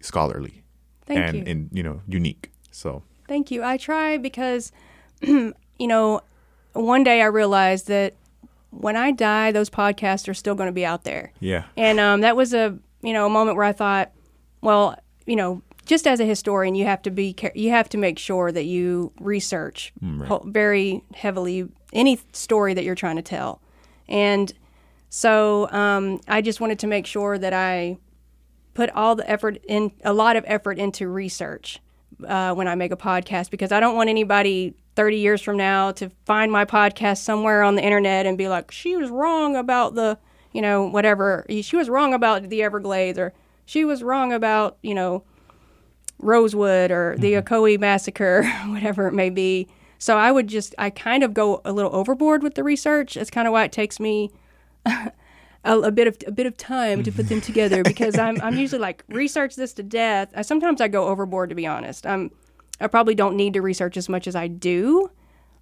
scholarly 0.00 0.62
thank 1.04 1.18
and 1.18 1.36
you 1.36 1.44
and 1.46 1.68
you 1.70 1.82
know 1.82 2.00
unique. 2.08 2.50
So 2.70 3.02
Thank 3.28 3.50
you. 3.50 3.62
I 3.62 3.76
try 3.76 4.16
because, 4.16 4.72
you 5.20 5.52
know, 5.78 6.22
one 6.72 7.04
day 7.04 7.20
I 7.20 7.26
realized 7.26 7.86
that 7.88 8.14
when 8.70 8.96
I 8.96 9.10
die, 9.10 9.52
those 9.52 9.68
podcasts 9.68 10.28
are 10.28 10.34
still 10.34 10.54
going 10.54 10.68
to 10.68 10.72
be 10.72 10.86
out 10.86 11.04
there. 11.04 11.34
yeah, 11.40 11.64
And 11.76 12.00
um, 12.00 12.22
that 12.22 12.36
was 12.36 12.54
a, 12.54 12.78
you 13.02 13.12
know, 13.12 13.26
a 13.26 13.30
moment 13.30 13.58
where 13.58 13.66
I 13.66 13.72
thought, 13.72 14.12
well, 14.62 14.98
you 15.26 15.36
know, 15.36 15.60
just 15.90 16.06
as 16.06 16.20
a 16.20 16.24
historian, 16.24 16.76
you 16.76 16.84
have 16.84 17.02
to 17.02 17.10
be, 17.10 17.34
you 17.52 17.70
have 17.70 17.88
to 17.88 17.98
make 17.98 18.16
sure 18.16 18.52
that 18.52 18.64
you 18.64 19.12
research 19.18 19.92
ho- 20.28 20.44
very 20.46 21.02
heavily 21.12 21.68
any 21.92 22.16
story 22.32 22.74
that 22.74 22.84
you're 22.84 22.94
trying 22.94 23.16
to 23.16 23.22
tell. 23.22 23.60
And 24.08 24.52
so 25.08 25.68
um, 25.72 26.20
I 26.28 26.42
just 26.42 26.60
wanted 26.60 26.78
to 26.78 26.86
make 26.86 27.06
sure 27.06 27.38
that 27.38 27.52
I 27.52 27.98
put 28.72 28.88
all 28.90 29.16
the 29.16 29.28
effort 29.28 29.58
in, 29.66 29.90
a 30.04 30.12
lot 30.12 30.36
of 30.36 30.44
effort 30.46 30.78
into 30.78 31.08
research 31.08 31.80
uh, 32.24 32.54
when 32.54 32.68
I 32.68 32.76
make 32.76 32.92
a 32.92 32.96
podcast 32.96 33.50
because 33.50 33.72
I 33.72 33.80
don't 33.80 33.96
want 33.96 34.08
anybody 34.08 34.76
30 34.94 35.16
years 35.16 35.42
from 35.42 35.56
now 35.56 35.90
to 35.90 36.08
find 36.24 36.52
my 36.52 36.64
podcast 36.64 37.18
somewhere 37.18 37.64
on 37.64 37.74
the 37.74 37.82
internet 37.82 38.26
and 38.26 38.38
be 38.38 38.46
like, 38.46 38.70
she 38.70 38.94
was 38.94 39.10
wrong 39.10 39.56
about 39.56 39.96
the, 39.96 40.20
you 40.52 40.62
know, 40.62 40.86
whatever. 40.86 41.44
She 41.62 41.74
was 41.74 41.88
wrong 41.88 42.14
about 42.14 42.48
the 42.48 42.62
Everglades 42.62 43.18
or 43.18 43.32
she 43.64 43.84
was 43.84 44.04
wrong 44.04 44.32
about, 44.32 44.78
you 44.82 44.94
know, 44.94 45.24
Rosewood 46.20 46.90
or 46.90 47.16
the 47.18 47.34
Ocoee 47.34 47.78
massacre, 47.78 48.44
whatever 48.66 49.06
it 49.06 49.12
may 49.12 49.30
be. 49.30 49.68
So 49.98 50.16
I 50.16 50.32
would 50.32 50.48
just, 50.48 50.74
I 50.78 50.90
kind 50.90 51.22
of 51.22 51.34
go 51.34 51.60
a 51.64 51.72
little 51.72 51.94
overboard 51.94 52.42
with 52.42 52.54
the 52.54 52.64
research. 52.64 53.14
That's 53.14 53.30
kind 53.30 53.46
of 53.46 53.52
why 53.52 53.64
it 53.64 53.72
takes 53.72 54.00
me 54.00 54.30
a, 55.64 55.78
a 55.78 55.90
bit 55.90 56.06
of 56.06 56.16
a 56.26 56.32
bit 56.32 56.46
of 56.46 56.56
time 56.56 57.02
to 57.02 57.12
put 57.12 57.28
them 57.28 57.40
together 57.40 57.82
because 57.82 58.18
I'm 58.18 58.40
I'm 58.40 58.56
usually 58.56 58.80
like 58.80 59.04
research 59.08 59.56
this 59.56 59.72
to 59.74 59.82
death. 59.82 60.30
I, 60.34 60.42
sometimes 60.42 60.80
I 60.80 60.88
go 60.88 61.08
overboard 61.08 61.50
to 61.50 61.54
be 61.54 61.66
honest. 61.66 62.06
I'm 62.06 62.30
I 62.80 62.86
probably 62.86 63.14
don't 63.14 63.36
need 63.36 63.54
to 63.54 63.62
research 63.62 63.96
as 63.96 64.08
much 64.08 64.26
as 64.26 64.34
I 64.34 64.46
do, 64.46 65.10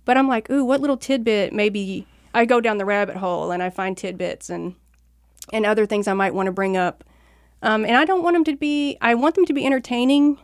but 0.05 0.17
I'm 0.17 0.29
like, 0.29 0.49
ooh, 0.51 0.65
what 0.65 0.81
little 0.81 0.97
tidbit 0.97 1.53
maybe 1.53 2.07
I 2.33 2.45
go 2.45 2.61
down 2.61 2.79
the 2.79 2.85
rabbit 2.85 3.17
hole 3.17 3.51
and 3.51 3.63
I 3.63 3.71
find 3.71 3.97
tidbits 3.97 4.51
and 4.51 4.77
and 5.53 5.67
other 5.67 5.87
things 5.87 6.07
I 6.07 6.13
might 6.13 6.35
want 6.35 6.47
to 6.47 6.53
bring 6.53 6.77
up. 6.77 7.05
Um, 7.63 7.85
and 7.85 7.97
I 7.97 8.05
don't 8.05 8.23
want 8.23 8.35
them 8.35 8.45
to 8.45 8.57
be. 8.57 8.97
I 9.01 9.15
want 9.15 9.35
them 9.35 9.47
to 9.47 9.53
be 9.53 9.67
entertaining. 9.67 10.39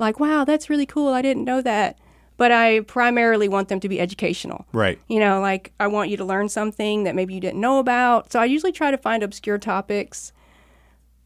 Like, 0.00 0.18
wow, 0.18 0.44
that's 0.44 0.68
really 0.70 0.86
cool. 0.86 1.12
I 1.12 1.22
didn't 1.22 1.44
know 1.44 1.60
that. 1.62 1.98
But 2.36 2.50
I 2.52 2.80
primarily 2.80 3.48
want 3.48 3.68
them 3.68 3.80
to 3.80 3.88
be 3.88 4.00
educational. 4.00 4.64
right. 4.72 4.98
You 5.08 5.20
know, 5.20 5.40
like 5.42 5.72
I 5.78 5.88
want 5.88 6.08
you 6.08 6.16
to 6.16 6.24
learn 6.24 6.48
something 6.48 7.04
that 7.04 7.14
maybe 7.14 7.34
you 7.34 7.40
didn't 7.40 7.60
know 7.60 7.78
about. 7.78 8.32
So 8.32 8.40
I 8.40 8.46
usually 8.46 8.72
try 8.72 8.90
to 8.90 8.96
find 8.96 9.22
obscure 9.22 9.58
topics. 9.58 10.32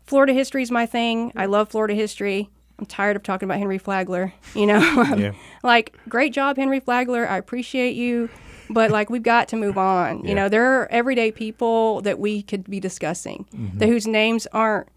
Florida 0.06 0.32
history 0.32 0.62
is 0.64 0.72
my 0.72 0.86
thing. 0.86 1.30
I 1.36 1.46
love 1.46 1.68
Florida 1.68 1.94
history. 1.94 2.50
I'm 2.80 2.86
tired 2.86 3.14
of 3.14 3.22
talking 3.22 3.46
about 3.46 3.58
Henry 3.58 3.78
Flagler. 3.78 4.32
You 4.56 4.66
know, 4.66 4.80
Yeah. 5.16 5.32
like 5.62 5.96
great 6.08 6.32
job, 6.32 6.56
Henry 6.56 6.80
Flagler. 6.80 7.28
I 7.28 7.36
appreciate 7.38 7.94
you, 7.94 8.28
but 8.68 8.90
like 8.90 9.08
we've 9.08 9.22
got 9.22 9.46
to 9.50 9.56
move 9.56 9.78
on. 9.78 10.22
Yeah. 10.24 10.28
You 10.30 10.34
know, 10.34 10.48
there 10.48 10.80
are 10.80 10.90
everyday 10.90 11.30
people 11.30 12.00
that 12.02 12.18
we 12.18 12.42
could 12.42 12.64
be 12.68 12.80
discussing, 12.80 13.46
mm-hmm. 13.54 13.78
that 13.78 13.88
whose 13.88 14.08
names 14.08 14.48
aren't 14.52 14.88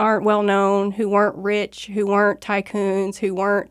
aren't 0.00 0.24
well 0.24 0.42
known, 0.42 0.92
who 0.92 1.10
weren't 1.10 1.36
rich, 1.36 1.86
who 1.86 2.06
weren't 2.06 2.40
tycoons, 2.40 3.16
who 3.16 3.34
weren't 3.34 3.70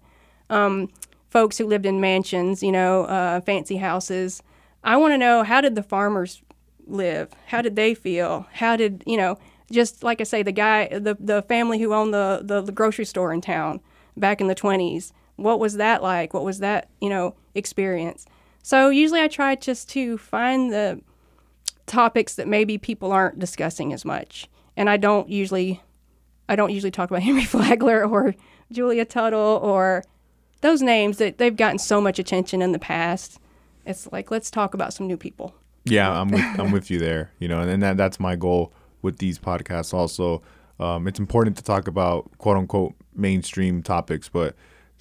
um, 0.52 0.88
folks 1.32 1.58
who 1.58 1.66
lived 1.66 1.88
in 1.88 2.00
mansions, 2.00 2.62
you 2.62 2.72
know, 2.72 3.06
uh, 3.06 3.42
fancy 3.42 3.78
houses. 3.78 4.44
I 4.84 4.96
want 4.98 5.14
to 5.14 5.18
know 5.18 5.44
how 5.44 5.60
did 5.60 5.74
the 5.74 5.82
farmers 5.82 6.44
live? 6.86 7.32
How 7.48 7.64
did 7.64 7.76
they 7.76 7.96
feel? 7.96 8.46
How 8.54 8.76
did 8.76 9.04
you 9.08 9.18
know? 9.18 9.40
Just 9.72 10.04
like 10.04 10.22
I 10.22 10.24
say, 10.24 10.44
the 10.44 10.52
guy, 10.52 10.88
the 10.88 11.18
the 11.20 11.42
family 11.44 11.80
who 11.80 11.94
owned 11.94 12.14
the 12.14 12.42
the, 12.44 12.62
the 12.62 12.72
grocery 12.72 13.06
store 13.06 13.34
in 13.34 13.42
town 13.42 13.82
back 14.16 14.40
in 14.40 14.48
the 14.48 14.56
twenties. 14.56 15.12
What 15.36 15.60
was 15.60 15.78
that 15.78 16.04
like? 16.04 16.34
What 16.34 16.44
was 16.44 16.60
that 16.60 16.90
you 17.02 17.10
know 17.10 17.36
experience? 17.56 18.28
So 18.62 18.90
usually 18.90 19.22
I 19.22 19.28
try 19.28 19.56
just 19.56 19.90
to 19.90 20.18
find 20.20 20.72
the 20.72 21.02
topics 21.88 22.36
that 22.36 22.48
maybe 22.48 22.78
people 22.78 23.12
aren't 23.12 23.40
discussing 23.40 23.94
as 23.94 24.06
much, 24.06 24.48
and 24.78 24.90
I 24.90 24.98
don't 24.98 25.28
usually 25.30 25.82
I 26.50 26.56
don't 26.56 26.72
usually 26.72 26.92
talk 26.92 27.10
about 27.10 27.22
Henry 27.30 27.46
Flagler 27.46 28.06
or 28.06 28.36
Julia 28.72 29.06
Tuttle 29.06 29.60
or 29.64 30.04
those 30.62 30.82
names 30.82 31.18
that 31.18 31.38
they've 31.38 31.56
gotten 31.56 31.80
so 31.80 32.02
much 32.02 32.20
attention 32.20 32.62
in 32.62 32.74
the 32.74 32.80
past. 32.80 33.40
It's 33.86 34.12
like 34.12 34.30
let's 34.32 34.52
talk 34.52 34.74
about 34.74 34.94
some 34.94 35.08
new 35.08 35.16
people. 35.16 35.56
Yeah, 35.86 36.12
I'm 36.12 36.30
with, 36.30 36.60
I'm 36.60 36.72
with 36.72 36.92
you 36.92 37.00
there. 37.00 37.32
You 37.40 37.48
know, 37.48 37.62
and 37.62 37.82
that, 37.82 37.96
that's 37.96 38.20
my 38.20 38.36
goal 38.36 38.74
with 39.02 39.20
these 39.20 39.40
podcasts. 39.40 39.94
Also, 39.94 40.42
um, 40.80 41.08
it's 41.08 41.20
important 41.20 41.56
to 41.58 41.64
talk 41.64 41.88
about 41.88 42.30
quote 42.38 42.58
unquote 42.58 42.96
mainstream 43.16 43.82
topics, 43.82 44.28
but 44.28 44.56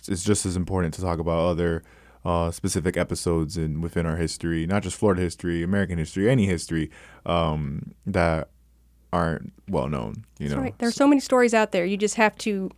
it's, 0.06 0.22
just 0.22 0.46
as 0.46 0.56
important 0.56 0.94
to 0.94 1.02
talk 1.02 1.18
about 1.18 1.40
other 1.40 1.82
uh, 2.24 2.50
specific 2.50 2.96
episodes 2.96 3.56
and 3.56 3.82
within 3.82 4.06
our 4.06 4.16
history, 4.16 4.66
not 4.66 4.82
just 4.82 4.96
Florida 4.96 5.22
history, 5.22 5.62
American 5.62 5.98
history, 5.98 6.30
any 6.30 6.46
history 6.46 6.90
um, 7.26 7.94
that 8.06 8.48
aren't 9.12 9.52
well 9.68 9.88
known. 9.88 10.24
You 10.38 10.48
That's 10.48 10.56
know, 10.56 10.62
right. 10.62 10.74
There's 10.78 10.94
so 10.94 11.06
many 11.06 11.20
stories 11.20 11.54
out 11.54 11.72
there. 11.72 11.84
You 11.84 11.96
just 11.96 12.16
have 12.16 12.36
to 12.38 12.70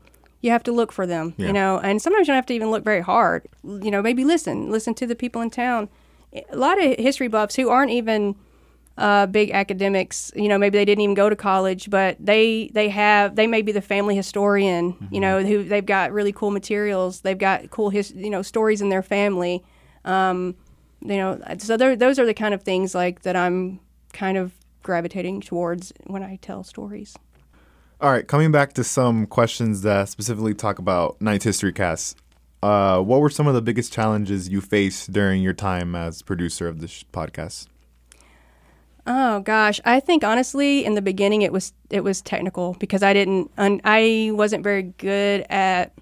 you 0.43 0.51
have 0.51 0.63
to 0.63 0.73
look 0.73 0.91
for 0.91 1.07
them, 1.07 1.35
Yeah. 1.37 1.49
you 1.49 1.53
know. 1.53 1.79
And 1.79 2.01
sometimes 2.01 2.27
you 2.27 2.33
don't 2.33 2.37
have 2.37 2.47
to 2.47 2.55
even 2.55 2.71
look 2.71 2.83
very 2.85 3.03
hard. 3.03 3.47
You 3.63 3.91
know, 3.91 4.01
maybe 4.01 4.25
listen, 4.25 4.71
listen 4.71 4.95
to 4.95 5.07
the 5.07 5.15
people 5.15 5.43
in 5.43 5.51
town. 5.51 5.89
A 6.33 6.57
lot 6.57 6.83
of 6.83 6.97
history 6.99 7.29
buffs 7.29 7.57
who 7.57 7.69
aren't 7.69 7.91
even 7.91 8.37
uh, 8.97 9.27
big 9.27 9.51
academics, 9.51 10.31
you 10.35 10.49
know, 10.49 10.57
maybe 10.59 10.79
they 10.79 10.85
didn't 10.85 11.03
even 11.03 11.15
go 11.15 11.29
to 11.31 11.37
college, 11.37 11.91
but 11.91 12.17
they 12.21 12.71
they 12.73 12.89
have 12.89 13.35
they 13.37 13.47
may 13.47 13.63
be 13.63 13.73
the 13.73 13.81
family 13.83 14.15
historian, 14.17 14.97
you 15.11 15.21
know, 15.21 15.43
who 15.43 15.63
they've 15.65 15.87
got 15.87 16.13
really 16.13 16.33
cool 16.33 16.51
materials. 16.51 17.21
They've 17.21 17.39
got 17.39 17.71
cool 17.71 17.91
his, 17.91 18.11
you 18.13 18.31
know 18.31 18.43
stories 18.43 18.81
in 18.81 18.89
their 18.91 19.03
family. 19.03 19.63
Um, 20.05 20.55
you 21.03 21.17
know, 21.17 21.41
so 21.59 21.77
those 21.77 22.19
are 22.19 22.27
the 22.27 22.35
kind 22.35 22.53
of 22.55 22.63
things 22.63 22.95
like 22.95 23.23
that 23.23 23.37
I'm 23.37 23.81
kind 24.13 24.37
of 24.37 24.53
gravitating 24.83 25.41
towards 25.41 25.93
when 26.07 26.23
I 26.23 26.37
tell 26.37 26.65
stories. 26.65 27.17
All 28.01 28.11
right, 28.11 28.27
coming 28.27 28.51
back 28.51 28.73
to 28.75 28.85
some 28.85 29.27
questions 29.27 29.83
that 29.83 30.09
specifically 30.09 30.55
talk 30.55 30.79
about 30.79 31.21
Night 31.21 31.43
History 31.43 31.73
Cast. 31.73 32.17
Uh, 32.63 33.01
what 33.01 33.21
were 33.21 33.31
some 33.31 33.47
of 33.47 33.55
the 33.55 33.63
biggest 33.63 33.93
challenges 33.93 34.49
you 34.49 34.61
faced 34.61 35.13
during 35.13 35.43
your 35.43 35.53
time 35.53 35.95
as 35.95 36.23
producer 36.23 36.69
of 36.69 36.81
this 36.81 37.05
podcast? 37.13 37.69
Oh 39.07 39.41
gosh, 39.41 39.81
I 39.85 40.01
think 40.01 40.25
honestly, 40.25 40.85
in 40.85 40.95
the 40.95 41.03
beginning, 41.03 41.43
it 41.43 41.53
was 41.53 41.73
it 41.89 42.05
was 42.05 42.21
technical 42.21 42.77
because 42.79 43.03
I 43.03 43.13
didn't, 43.13 43.51
un, 43.57 43.81
I 43.85 44.31
wasn't 44.33 44.63
very 44.63 44.83
good 44.83 45.47
at. 45.51 45.93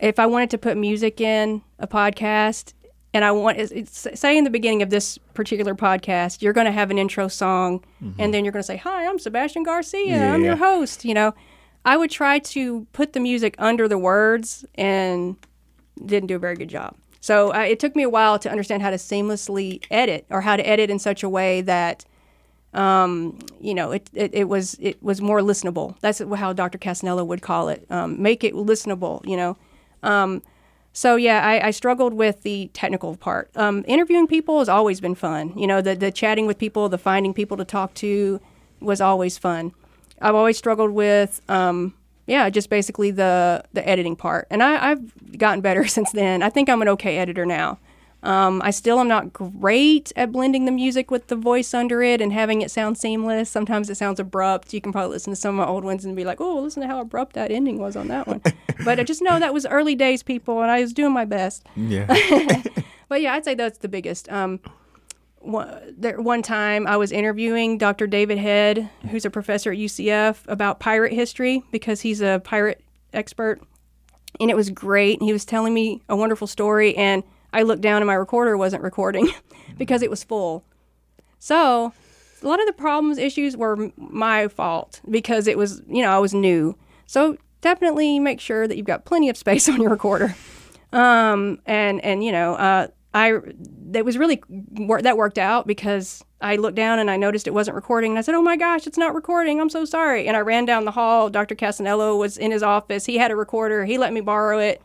If 0.00 0.18
I 0.18 0.26
wanted 0.26 0.50
to 0.50 0.58
put 0.58 0.76
music 0.76 1.20
in 1.20 1.62
a 1.78 1.86
podcast, 1.86 2.72
and 3.14 3.24
I 3.24 3.32
want, 3.32 3.58
it's, 3.58 4.08
say 4.14 4.38
in 4.38 4.44
the 4.44 4.50
beginning 4.50 4.82
of 4.82 4.90
this 4.90 5.18
particular 5.34 5.74
podcast, 5.74 6.40
you're 6.40 6.54
going 6.54 6.64
to 6.66 6.72
have 6.72 6.90
an 6.90 6.98
intro 6.98 7.28
song, 7.28 7.84
and 8.18 8.32
then 8.32 8.44
you're 8.44 8.52
going 8.52 8.62
to 8.62 8.66
say, 8.66 8.78
"Hi, 8.78 9.06
I'm 9.06 9.18
Sebastian 9.18 9.62
Garcia. 9.64 10.06
Yeah, 10.06 10.34
I'm 10.34 10.42
your 10.42 10.56
host." 10.56 11.04
You 11.04 11.14
know, 11.14 11.34
I 11.84 11.96
would 11.96 12.10
try 12.10 12.38
to 12.38 12.86
put 12.92 13.12
the 13.12 13.20
music 13.20 13.54
under 13.58 13.86
the 13.86 13.98
words, 13.98 14.64
and 14.76 15.36
didn't 16.06 16.28
do 16.28 16.36
a 16.36 16.38
very 16.38 16.56
good 16.56 16.68
job. 16.68 16.96
So 17.20 17.54
uh, 17.54 17.60
it 17.60 17.78
took 17.78 17.94
me 17.94 18.02
a 18.02 18.08
while 18.08 18.38
to 18.40 18.50
understand 18.50 18.82
how 18.82 18.90
to 18.90 18.96
seamlessly 18.96 19.84
edit 19.90 20.26
or 20.28 20.40
how 20.40 20.56
to 20.56 20.66
edit 20.66 20.90
in 20.90 20.98
such 20.98 21.22
a 21.22 21.28
way 21.28 21.60
that, 21.60 22.04
um, 22.74 23.38
you 23.60 23.74
know, 23.74 23.92
it, 23.92 24.10
it, 24.12 24.34
it 24.34 24.48
was 24.48 24.74
it 24.80 25.00
was 25.02 25.20
more 25.20 25.40
listenable. 25.40 25.96
That's 26.00 26.18
how 26.18 26.52
Dr. 26.52 26.78
Cassanello 26.78 27.24
would 27.24 27.42
call 27.42 27.68
it. 27.68 27.86
Um, 27.90 28.20
make 28.20 28.42
it 28.42 28.54
listenable, 28.54 29.24
you 29.24 29.36
know. 29.36 29.56
Um, 30.02 30.42
so 30.92 31.16
yeah, 31.16 31.46
I, 31.46 31.68
I 31.68 31.70
struggled 31.70 32.14
with 32.14 32.42
the 32.42 32.70
technical 32.74 33.16
part. 33.16 33.50
Um, 33.56 33.84
interviewing 33.86 34.26
people 34.26 34.58
has 34.58 34.68
always 34.68 35.00
been 35.00 35.14
fun. 35.14 35.56
You 35.56 35.66
know, 35.66 35.80
the 35.80 35.94
the 35.94 36.10
chatting 36.10 36.46
with 36.46 36.58
people, 36.58 36.88
the 36.88 36.98
finding 36.98 37.32
people 37.32 37.56
to 37.56 37.64
talk 37.64 37.94
to 37.94 38.40
was 38.80 39.00
always 39.00 39.38
fun. 39.38 39.72
I've 40.20 40.34
always 40.34 40.56
struggled 40.56 40.92
with, 40.92 41.40
um, 41.48 41.94
yeah, 42.26 42.48
just 42.50 42.68
basically 42.70 43.10
the 43.10 43.64
the 43.72 43.86
editing 43.88 44.16
part, 44.16 44.46
and 44.50 44.62
I, 44.62 44.90
I've 44.90 45.38
gotten 45.38 45.60
better 45.62 45.86
since 45.96 46.12
then. 46.12 46.42
I 46.42 46.50
think 46.50 46.68
I'm 46.68 46.82
an 46.82 46.88
okay 46.88 47.18
editor 47.18 47.46
now. 47.46 47.78
Um, 48.22 48.62
I 48.64 48.70
still 48.70 49.00
am 49.00 49.08
not 49.08 49.32
great 49.32 50.12
at 50.14 50.30
blending 50.30 50.64
the 50.64 50.70
music 50.70 51.10
with 51.10 51.26
the 51.26 51.34
voice 51.34 51.74
under 51.74 52.02
it 52.02 52.20
and 52.20 52.32
having 52.32 52.62
it 52.62 52.70
sound 52.70 52.96
seamless. 52.96 53.50
Sometimes 53.50 53.90
it 53.90 53.96
sounds 53.96 54.20
abrupt. 54.20 54.72
You 54.72 54.80
can 54.80 54.92
probably 54.92 55.10
listen 55.10 55.32
to 55.32 55.36
some 55.36 55.58
of 55.58 55.66
my 55.66 55.70
old 55.70 55.84
ones 55.84 56.04
and 56.04 56.14
be 56.14 56.24
like, 56.24 56.40
"Oh, 56.40 56.60
listen 56.60 56.82
to 56.82 56.88
how 56.88 57.00
abrupt 57.00 57.34
that 57.34 57.50
ending 57.50 57.78
was 57.78 57.96
on 57.96 58.08
that 58.08 58.28
one." 58.28 58.40
but 58.84 59.00
I 59.00 59.04
just 59.04 59.22
know 59.22 59.38
that 59.40 59.52
was 59.52 59.66
early 59.66 59.94
days, 59.94 60.22
people, 60.22 60.62
and 60.62 60.70
I 60.70 60.80
was 60.80 60.92
doing 60.92 61.12
my 61.12 61.24
best. 61.24 61.66
Yeah. 61.74 62.06
But 63.12 63.20
yeah, 63.20 63.34
I'd 63.34 63.44
say 63.44 63.54
that's 63.54 63.76
the 63.76 63.88
biggest. 63.88 64.32
Um, 64.32 64.58
one, 65.40 65.68
there, 65.98 66.18
one 66.18 66.40
time 66.40 66.86
I 66.86 66.96
was 66.96 67.12
interviewing 67.12 67.76
Dr. 67.76 68.06
David 68.06 68.38
Head, 68.38 68.88
who's 69.10 69.26
a 69.26 69.30
professor 69.30 69.70
at 69.70 69.76
UCF, 69.76 70.38
about 70.48 70.80
pirate 70.80 71.12
history 71.12 71.62
because 71.72 72.00
he's 72.00 72.22
a 72.22 72.40
pirate 72.42 72.82
expert. 73.12 73.60
And 74.40 74.50
it 74.50 74.56
was 74.56 74.70
great. 74.70 75.20
He 75.20 75.30
was 75.30 75.44
telling 75.44 75.74
me 75.74 76.00
a 76.08 76.16
wonderful 76.16 76.46
story, 76.46 76.96
and 76.96 77.22
I 77.52 77.62
looked 77.62 77.82
down 77.82 78.02
and 78.02 78.06
my 78.06 78.14
recorder 78.14 78.56
wasn't 78.56 78.82
recording 78.82 79.28
because 79.78 80.02
it 80.02 80.10
was 80.10 80.24
full. 80.24 80.64
So 81.38 81.92
a 82.42 82.46
lot 82.46 82.60
of 82.60 82.66
the 82.66 82.72
problems, 82.72 83.18
issues 83.18 83.56
were 83.56 83.90
my 83.96 84.48
fault 84.48 85.00
because 85.08 85.46
it 85.46 85.58
was, 85.58 85.82
you 85.88 86.02
know, 86.02 86.10
I 86.10 86.18
was 86.18 86.34
new. 86.34 86.76
So 87.06 87.36
definitely 87.60 88.18
make 88.18 88.40
sure 88.40 88.66
that 88.66 88.76
you've 88.76 88.86
got 88.86 89.04
plenty 89.04 89.28
of 89.28 89.36
space 89.36 89.68
on 89.68 89.80
your 89.80 89.90
recorder 89.90 90.34
um, 90.92 91.60
and 91.66 92.02
and 92.04 92.22
you 92.22 92.32
know, 92.32 92.54
uh, 92.54 92.88
I 93.14 93.38
that 93.90 94.04
was 94.04 94.18
really 94.18 94.42
that 95.00 95.16
worked 95.16 95.38
out 95.38 95.66
because 95.66 96.24
I 96.40 96.56
looked 96.56 96.76
down 96.76 96.98
and 96.98 97.10
I 97.10 97.16
noticed 97.16 97.46
it 97.46 97.54
wasn't 97.54 97.74
recording, 97.74 98.12
and 98.12 98.18
I 98.18 98.22
said, 98.22 98.34
"Oh 98.34 98.42
my 98.42 98.56
gosh, 98.56 98.86
it's 98.86 98.98
not 98.98 99.14
recording! 99.14 99.60
I'm 99.60 99.70
so 99.70 99.84
sorry." 99.84 100.28
And 100.28 100.36
I 100.36 100.40
ran 100.40 100.64
down 100.64 100.84
the 100.84 100.90
hall. 100.90 101.30
Dr. 101.30 101.54
Cassanello 101.54 102.16
was 102.16 102.36
in 102.36 102.50
his 102.50 102.62
office. 102.62 103.06
He 103.06 103.18
had 103.18 103.30
a 103.30 103.36
recorder. 103.36 103.84
He 103.84 103.98
let 103.98 104.12
me 104.12 104.20
borrow 104.20 104.58
it. 104.58 104.82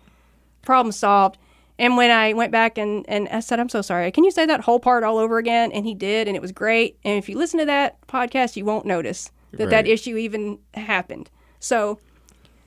Problem 0.63 0.91
solved. 0.91 1.37
And 1.79 1.95
when 1.95 2.09
I 2.09 2.33
went 2.33 2.51
back 2.51 2.77
and, 2.77 3.05
and 3.07 3.29
I 3.29 3.39
said, 3.39 3.59
I'm 3.59 3.69
so 3.69 3.81
sorry, 3.81 4.11
can 4.11 4.23
you 4.23 4.31
say 4.31 4.45
that 4.45 4.61
whole 4.61 4.79
part 4.79 5.03
all 5.03 5.17
over 5.17 5.37
again? 5.37 5.71
And 5.71 5.85
he 5.85 5.93
did, 5.93 6.27
and 6.27 6.35
it 6.35 6.41
was 6.41 6.51
great. 6.51 6.97
And 7.03 7.17
if 7.17 7.29
you 7.29 7.37
listen 7.37 7.59
to 7.59 7.65
that 7.65 8.05
podcast, 8.07 8.55
you 8.55 8.65
won't 8.65 8.85
notice 8.85 9.31
that 9.51 9.69
that 9.69 9.87
issue 9.87 10.17
even 10.17 10.59
happened. 10.73 11.29
So 11.59 11.99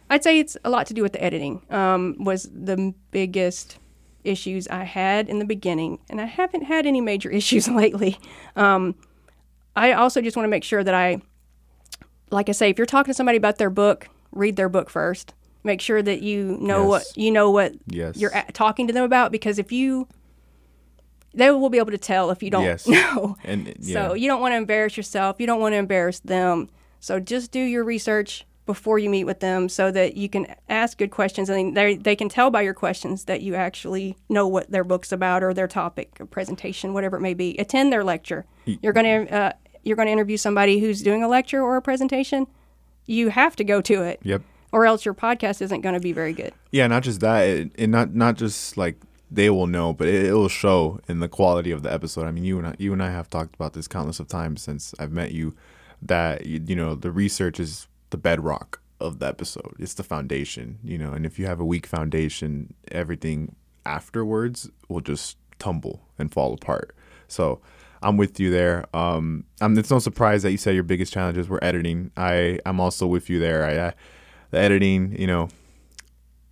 I'd 0.09 0.25
say 0.25 0.39
it's 0.39 0.57
a 0.65 0.71
lot 0.71 0.87
to 0.87 0.95
do 0.95 1.03
with 1.03 1.13
the 1.13 1.23
editing. 1.23 1.63
Um, 1.71 2.17
was 2.19 2.49
the 2.53 2.95
biggest 3.11 3.79
issues 4.25 4.69
I 4.69 4.85
had 4.85 5.29
in 5.29 5.39
the 5.39 5.45
beginning, 5.45 5.99
and 6.09 6.21
I 6.21 6.27
haven't 6.27 6.63
had 6.63 6.87
any 6.87 7.01
major 7.01 7.31
issues 7.41 7.69
lately. 7.69 8.19
Um, 8.57 8.95
I 9.77 9.93
also 9.93 10.21
just 10.21 10.37
want 10.37 10.45
to 10.45 10.51
make 10.51 10.65
sure 10.65 10.83
that 10.83 10.95
I, 10.95 11.21
like 12.31 12.49
I 12.49 12.53
say, 12.53 12.71
if 12.71 12.79
you're 12.79 12.87
talking 12.87 13.13
to 13.13 13.17
somebody 13.17 13.39
about 13.39 13.59
their 13.59 13.71
book, 13.71 14.09
read 14.33 14.57
their 14.57 14.69
book 14.69 14.91
first. 14.91 15.35
Make 15.63 15.81
sure 15.81 16.01
that 16.03 16.23
you 16.23 16.57
know 16.61 16.85
what 16.87 17.05
you 17.17 17.31
know 17.31 17.51
what 17.51 17.75
Yes. 17.87 18.17
you're 18.17 18.31
a- 18.35 18.51
talking 18.53 18.87
to 18.87 18.93
them 18.93 19.05
about, 19.05 19.31
because 19.33 19.59
if 19.59 19.71
you, 19.73 20.09
they 21.35 21.51
will 21.51 21.69
be 21.69 21.79
able 21.79 21.91
to 21.93 21.99
tell 21.99 22.31
if 22.31 22.43
you 22.43 22.51
don't 22.51 22.65
Yes. 22.65 22.87
know. 22.89 23.37
And 23.45 23.69
uh, 23.69 23.73
yeah. 23.81 24.09
So 24.09 24.15
you 24.15 24.27
don't 24.29 24.41
want 24.41 24.53
to 24.53 24.57
embarrass 24.57 24.97
yourself. 24.97 25.37
You 25.39 25.47
don't 25.47 25.61
want 25.61 25.75
to 25.75 25.77
embarrass 25.77 26.21
them. 26.21 26.69
So 26.99 27.21
just 27.21 27.53
do 27.53 27.61
your 27.61 27.85
research 27.85 28.47
before 28.67 28.99
you 28.99 29.11
meet 29.11 29.25
with 29.25 29.41
them 29.41 29.69
so 29.69 29.91
that 29.91 30.17
you 30.17 30.29
can 30.29 30.47
ask 30.69 30.97
good 30.99 31.11
questions 31.11 31.49
and 31.49 31.77
they, 31.77 31.97
they 31.97 32.15
can 32.15 32.29
tell 32.29 32.51
by 32.51 32.63
your 32.63 32.75
questions 32.75 33.25
that 33.25 33.41
you 33.43 33.55
actually 33.55 34.17
know 34.29 34.47
what 34.47 34.71
their 34.71 34.85
book's 34.85 35.13
about 35.13 35.43
or 35.43 35.53
their 35.53 35.67
topic 35.69 36.17
or 36.21 36.27
presentation, 36.27 36.95
whatever 36.95 37.17
it 37.17 37.21
may 37.21 37.35
be. 37.35 37.57
Attend 37.59 37.93
their 37.93 38.05
lecture. 38.05 38.45
You're 38.67 38.93
going 38.93 39.27
to 39.27 39.35
uh, 39.35 39.53
you're 39.83 39.97
going 39.97 40.07
to 40.07 40.13
interview 40.13 40.37
somebody 40.37 40.79
who's 40.79 41.03
doing 41.03 41.23
a 41.23 41.29
lecture 41.29 41.63
or 41.63 41.77
a 41.77 41.83
presentation. 41.83 42.47
You 43.07 43.31
have 43.31 43.57
to 43.57 43.65
go 43.65 43.81
to 43.81 44.03
it, 44.03 44.21
Yep. 44.23 44.43
Or 44.73 44.87
else 44.87 45.05
your 45.05 45.15
podcast 45.15 45.63
isn't 45.63 45.81
going 45.81 45.95
to 45.95 46.01
be 46.01 46.13
very 46.13 46.33
good. 46.33 46.53
Yeah, 46.71 46.87
not 46.87 47.03
just 47.03 47.21
that, 47.21 47.47
it, 47.49 47.73
it 47.75 47.87
not 47.89 48.15
not 48.15 48.37
just 48.37 48.77
like 48.77 48.97
they 49.31 49.51
will 49.51 49.67
know, 49.67 49.93
but 49.93 50.09
it, 50.09 50.27
it 50.27 50.33
will 50.33 50.49
show 50.49 51.01
in 51.09 51.21
the 51.21 51.29
quality 51.29 51.71
of 51.71 51.83
the 51.83 51.93
episode. 51.93 52.27
I 52.27 52.33
mean, 52.33 52.45
you 52.45 52.59
and 52.59 52.67
I, 52.67 52.75
you 52.79 52.93
and 52.93 53.03
I 53.03 53.11
have 53.11 53.31
talked 53.31 53.55
about 53.55 53.75
this 53.75 53.89
countless 53.89 54.21
of 54.21 54.29
times 54.29 54.63
since 54.63 54.95
I've 54.99 55.13
met 55.13 55.33
you. 55.33 55.55
That 56.03 56.47
you, 56.47 56.75
know, 56.75 56.95
the 56.95 57.13
research 57.13 57.61
is 57.61 57.87
the 58.09 58.17
bedrock 58.17 58.81
of 59.01 59.19
the 59.19 59.27
episode. 59.27 59.75
It's 59.79 59.93
the 59.93 60.03
foundation, 60.03 60.79
you 60.83 60.97
know. 60.97 61.13
And 61.13 61.27
if 61.27 61.39
you 61.39 61.45
have 61.45 61.61
a 61.61 61.65
weak 61.65 61.87
foundation, 61.87 62.73
everything 62.91 63.55
afterwards 63.85 64.71
will 64.89 65.03
just 65.03 65.37
tumble 65.59 66.01
and 66.19 66.33
fall 66.33 66.55
apart. 66.55 66.95
So 67.29 67.61
I'm 68.03 68.17
with 68.17 68.41
you 68.41 68.51
there. 68.51 68.85
Um, 68.95 69.45
I'm, 69.61 69.77
it's 69.79 69.91
no 69.91 69.99
surprise 69.99 70.43
that 70.43 70.53
you 70.53 70.57
said 70.57 70.75
your 70.75 70.85
biggest 70.85 71.13
challenges 71.13 71.49
were 71.49 71.63
editing. 71.63 72.11
I 72.17 72.61
I'm 72.65 72.81
also 72.81 73.07
with 73.07 73.29
you 73.29 73.39
there. 73.39 73.65
I, 73.65 73.89
I 73.89 73.95
the 74.51 74.59
editing, 74.59 75.19
you 75.19 75.27
know, 75.27 75.49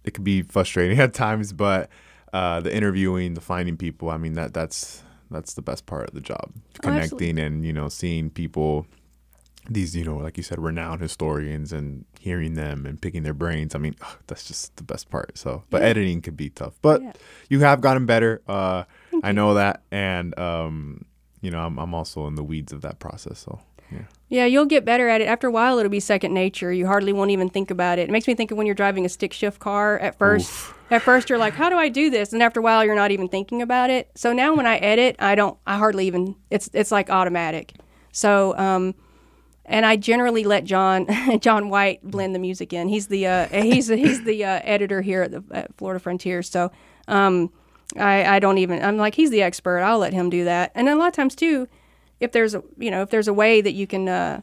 it 0.04 0.14
can 0.14 0.24
be 0.24 0.42
frustrating 0.42 0.98
at 1.06 1.14
times, 1.14 1.52
but 1.52 1.88
uh, 2.32 2.61
the 2.61 2.74
interviewing, 2.74 3.34
the 3.34 3.40
finding 3.40 3.76
people, 3.76 4.11
I 4.11 4.16
mean 4.16 4.34
that 4.34 4.54
that's 4.54 5.02
that's 5.30 5.54
the 5.54 5.62
best 5.62 5.87
part 5.87 6.08
of 6.08 6.14
the 6.14 6.20
job. 6.20 6.50
Oh. 6.54 6.61
Connecting 6.80 7.38
and 7.38 7.64
you 7.64 7.72
know 7.72 7.88
seeing 7.88 8.30
people, 8.30 8.87
these 9.68 9.94
you 9.96 10.04
know 10.04 10.16
like 10.16 10.37
you 10.37 10.42
said, 10.42 10.58
renowned 10.61 11.00
historians 11.00 11.72
and 11.72 12.04
hearing 12.20 12.54
them 12.54 12.87
and 12.87 13.00
picking 13.00 13.22
their 13.22 13.34
brains. 13.34 13.74
I 13.74 13.78
mean 13.78 13.94
ugh, 14.00 14.16
that's 14.26 14.44
just 14.46 14.76
the 14.76 14.82
best 14.82 15.11
part. 15.11 15.37
So, 15.38 15.64
but 15.70 15.82
Yeah. 15.82 15.88
editing 15.88 16.22
could 16.22 16.37
be 16.37 16.50
tough, 16.50 16.74
but 16.82 17.02
Yeah. 17.02 17.12
you 17.48 17.61
have 17.61 17.80
gotten 17.80 18.06
better. 18.06 18.42
Uh, 18.48 18.84
I 19.22 19.32
know 19.32 19.54
that, 19.54 19.82
and 19.90 20.38
um, 20.38 21.04
you 21.40 21.50
know 21.50 21.61
I'm 21.61 21.78
I'm 21.78 21.94
also 21.94 22.26
in 22.26 22.34
the 22.34 22.44
weeds 22.44 22.72
of 22.72 22.82
that 22.82 22.98
process. 22.98 23.38
So 23.40 23.61
yeah. 23.90 24.03
Yeah, 24.31 24.44
you'll 24.44 24.66
get 24.66 24.85
better 24.85 25.09
at 25.09 25.22
it. 25.22 25.24
After 25.24 25.46
a 25.46 25.51
while, 25.51 25.79
it'll 25.79 25.90
be 25.90 26.01
second 26.01 26.35
nature. 26.35 26.70
You 26.70 26.87
hardly 26.87 27.14
won't 27.14 27.31
even 27.31 27.48
think 27.48 27.70
about 27.70 27.98
it. 27.98 28.03
It 28.09 28.11
makes 28.11 28.27
me 28.27 28.35
think 28.35 28.51
of 28.51 28.59
when 28.59 28.66
you're 28.66 28.74
driving 28.74 29.07
a 29.07 29.09
stick 29.09 29.33
shift 29.33 29.59
car. 29.59 29.98
At 29.98 30.18
first, 30.18 30.53
at 30.90 31.01
first 31.01 31.31
you're 31.31 31.38
like, 31.38 31.55
"How 31.55 31.70
do 31.70 31.77
I 31.77 31.88
do 31.88 32.11
this?" 32.11 32.35
And 32.35 32.42
after 32.42 32.61
a 32.61 32.62
while, 32.62 32.85
you're 32.85 32.94
not 32.94 33.11
even 33.11 33.29
thinking 33.29 33.62
about 33.62 33.88
it. 33.88 34.11
So 34.14 34.35
now 34.35 34.55
when 34.55 34.66
I 34.66 34.77
edit, 34.77 35.16
I 35.18 35.35
don't. 35.35 35.57
I 35.66 35.79
hardly 35.79 36.07
even. 36.07 36.37
It's 36.51 36.68
it's 36.74 36.92
like 36.92 37.09
automatic. 37.09 37.72
So 38.12 38.55
um, 38.59 38.94
and 39.64 39.87
I 39.87 39.96
generally 39.96 40.44
let 40.44 40.64
John 40.64 41.07
John 41.40 41.70
White 41.70 42.03
blend 42.03 42.35
the 42.35 42.38
music 42.38 42.74
in. 42.74 42.88
He's 42.88 43.07
the 43.07 43.27
uh, 43.27 43.46
he's 43.48 43.88
he's 43.88 44.24
the 44.24 44.44
uh, 44.44 44.61
editor 44.62 45.01
here 45.01 45.22
at 45.22 45.31
the 45.31 45.42
at 45.53 45.74
Florida 45.77 46.01
Frontier. 46.01 46.42
So 46.42 46.70
um, 47.07 47.51
I 47.96 48.37
I 48.37 48.38
don't 48.40 48.59
even. 48.59 48.83
I'm 48.83 48.98
like 48.98 49.14
he's 49.14 49.31
the 49.31 49.40
expert. 49.40 49.81
I'll 49.81 49.98
let 49.98 50.12
him 50.12 50.29
do 50.29 50.44
that. 50.44 50.72
And 50.74 50.88
a 50.88 50.96
lot 50.96 51.09
of 51.09 51.14
times 51.14 51.35
too, 51.35 51.66
if 52.20 52.33
there's 52.33 52.54
a 52.54 52.62
you 52.78 52.90
know 52.90 53.02
if 53.02 53.11
there's 53.11 53.28
a 53.28 53.33
way 53.33 53.61
that 53.61 53.72
you 53.72 53.87
can 53.87 54.09
uh, 54.09 54.40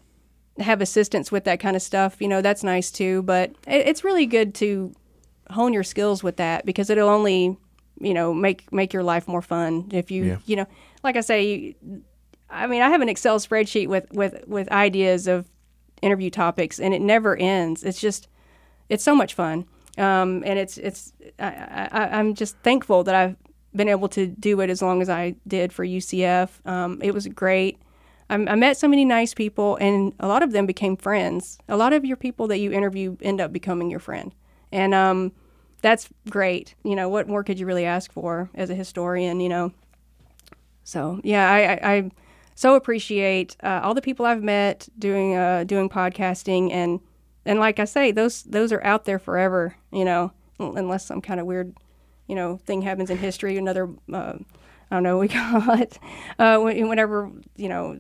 have 0.59 0.81
assistance 0.81 1.31
with 1.31 1.43
that 1.45 1.59
kind 1.59 1.75
of 1.75 1.81
stuff, 1.81 2.17
you 2.21 2.27
know, 2.27 2.41
that's 2.41 2.63
nice 2.63 2.91
too. 2.91 3.21
But 3.23 3.51
it, 3.67 3.87
it's 3.87 4.03
really 4.03 4.25
good 4.25 4.53
to 4.55 4.93
hone 5.51 5.73
your 5.73 5.83
skills 5.83 6.23
with 6.23 6.37
that 6.37 6.65
because 6.65 6.89
it'll 6.89 7.09
only, 7.09 7.57
you 7.99 8.13
know, 8.13 8.33
make 8.33 8.71
make 8.71 8.93
your 8.93 9.03
life 9.03 9.27
more 9.27 9.41
fun 9.41 9.89
if 9.91 10.09
you, 10.11 10.23
Yeah. 10.23 10.37
you 10.45 10.55
know, 10.55 10.65
like 11.03 11.17
I 11.17 11.21
say, 11.21 11.43
you, 11.45 12.01
I 12.49 12.67
mean, 12.67 12.81
I 12.81 12.89
have 12.89 13.01
an 13.01 13.09
Excel 13.09 13.39
spreadsheet 13.39 13.87
with 13.87 14.11
with 14.11 14.47
with 14.47 14.71
ideas 14.71 15.27
of 15.27 15.45
interview 16.01 16.29
topics, 16.29 16.79
and 16.79 16.93
it 16.93 17.01
never 17.01 17.35
ends. 17.35 17.83
It's 17.83 17.99
just, 17.99 18.27
it's 18.89 19.03
so 19.03 19.15
much 19.15 19.33
fun, 19.33 19.65
um, 19.97 20.43
and 20.45 20.57
it's 20.59 20.77
it's. 20.77 21.11
I, 21.39 21.89
I, 21.91 22.19
I'm 22.19 22.33
just 22.35 22.55
thankful 22.63 23.03
that 23.03 23.15
I've 23.15 23.35
been 23.75 23.89
able 23.89 24.07
to 24.09 24.27
do 24.27 24.61
it 24.61 24.69
as 24.69 24.81
long 24.81 25.01
as 25.01 25.09
I 25.09 25.35
did 25.47 25.73
for 25.73 25.85
UCF. 25.85 26.65
Um, 26.65 26.99
it 27.01 27.13
was 27.13 27.27
great. 27.27 27.79
I, 28.29 28.35
I 28.35 28.55
met 28.55 28.77
so 28.77 28.87
many 28.87 29.05
nice 29.05 29.33
people, 29.33 29.77
and 29.77 30.13
a 30.19 30.27
lot 30.27 30.43
of 30.43 30.51
them 30.51 30.65
became 30.65 30.97
friends. 30.97 31.57
A 31.67 31.77
lot 31.77 31.93
of 31.93 32.05
your 32.05 32.17
people 32.17 32.47
that 32.47 32.59
you 32.59 32.71
interview 32.71 33.17
end 33.21 33.41
up 33.41 33.53
becoming 33.53 33.89
your 33.89 33.99
friend, 33.99 34.33
and 34.71 34.93
um, 34.93 35.31
that's 35.81 36.09
great. 36.29 36.75
You 36.83 36.95
know, 36.95 37.09
what 37.09 37.27
more 37.27 37.43
could 37.43 37.59
you 37.59 37.65
really 37.65 37.85
ask 37.85 38.11
for 38.11 38.49
as 38.55 38.69
a 38.69 38.75
historian? 38.75 39.39
You 39.39 39.49
know. 39.49 39.73
So 40.83 41.19
yeah, 41.23 41.51
I, 41.51 41.59
I, 41.59 41.95
I 41.95 42.11
so 42.55 42.75
appreciate 42.75 43.57
uh, 43.61 43.81
all 43.83 43.93
the 43.93 44.01
people 44.01 44.25
I've 44.25 44.43
met 44.43 44.87
doing 44.97 45.35
uh, 45.35 45.65
doing 45.65 45.89
podcasting, 45.89 46.71
and 46.71 46.99
and 47.45 47.59
like 47.59 47.79
I 47.79 47.85
say, 47.85 48.11
those 48.11 48.43
those 48.43 48.71
are 48.71 48.83
out 48.83 49.05
there 49.05 49.19
forever. 49.19 49.75
You 49.91 50.05
know, 50.05 50.31
unless 50.59 51.05
some 51.05 51.21
kind 51.21 51.39
of 51.39 51.45
weird, 51.45 51.75
you 52.27 52.35
know, 52.35 52.57
thing 52.65 52.81
happens 52.81 53.09
in 53.09 53.17
history, 53.17 53.57
another, 53.57 53.89
uh, 54.11 54.33
I 54.91 54.95
don't 54.95 55.03
know, 55.03 55.17
we 55.17 55.27
call 55.29 55.79
it, 55.79 55.99
uh, 56.39 56.59
whenever 56.59 57.31
you 57.55 57.69
know, 57.69 57.97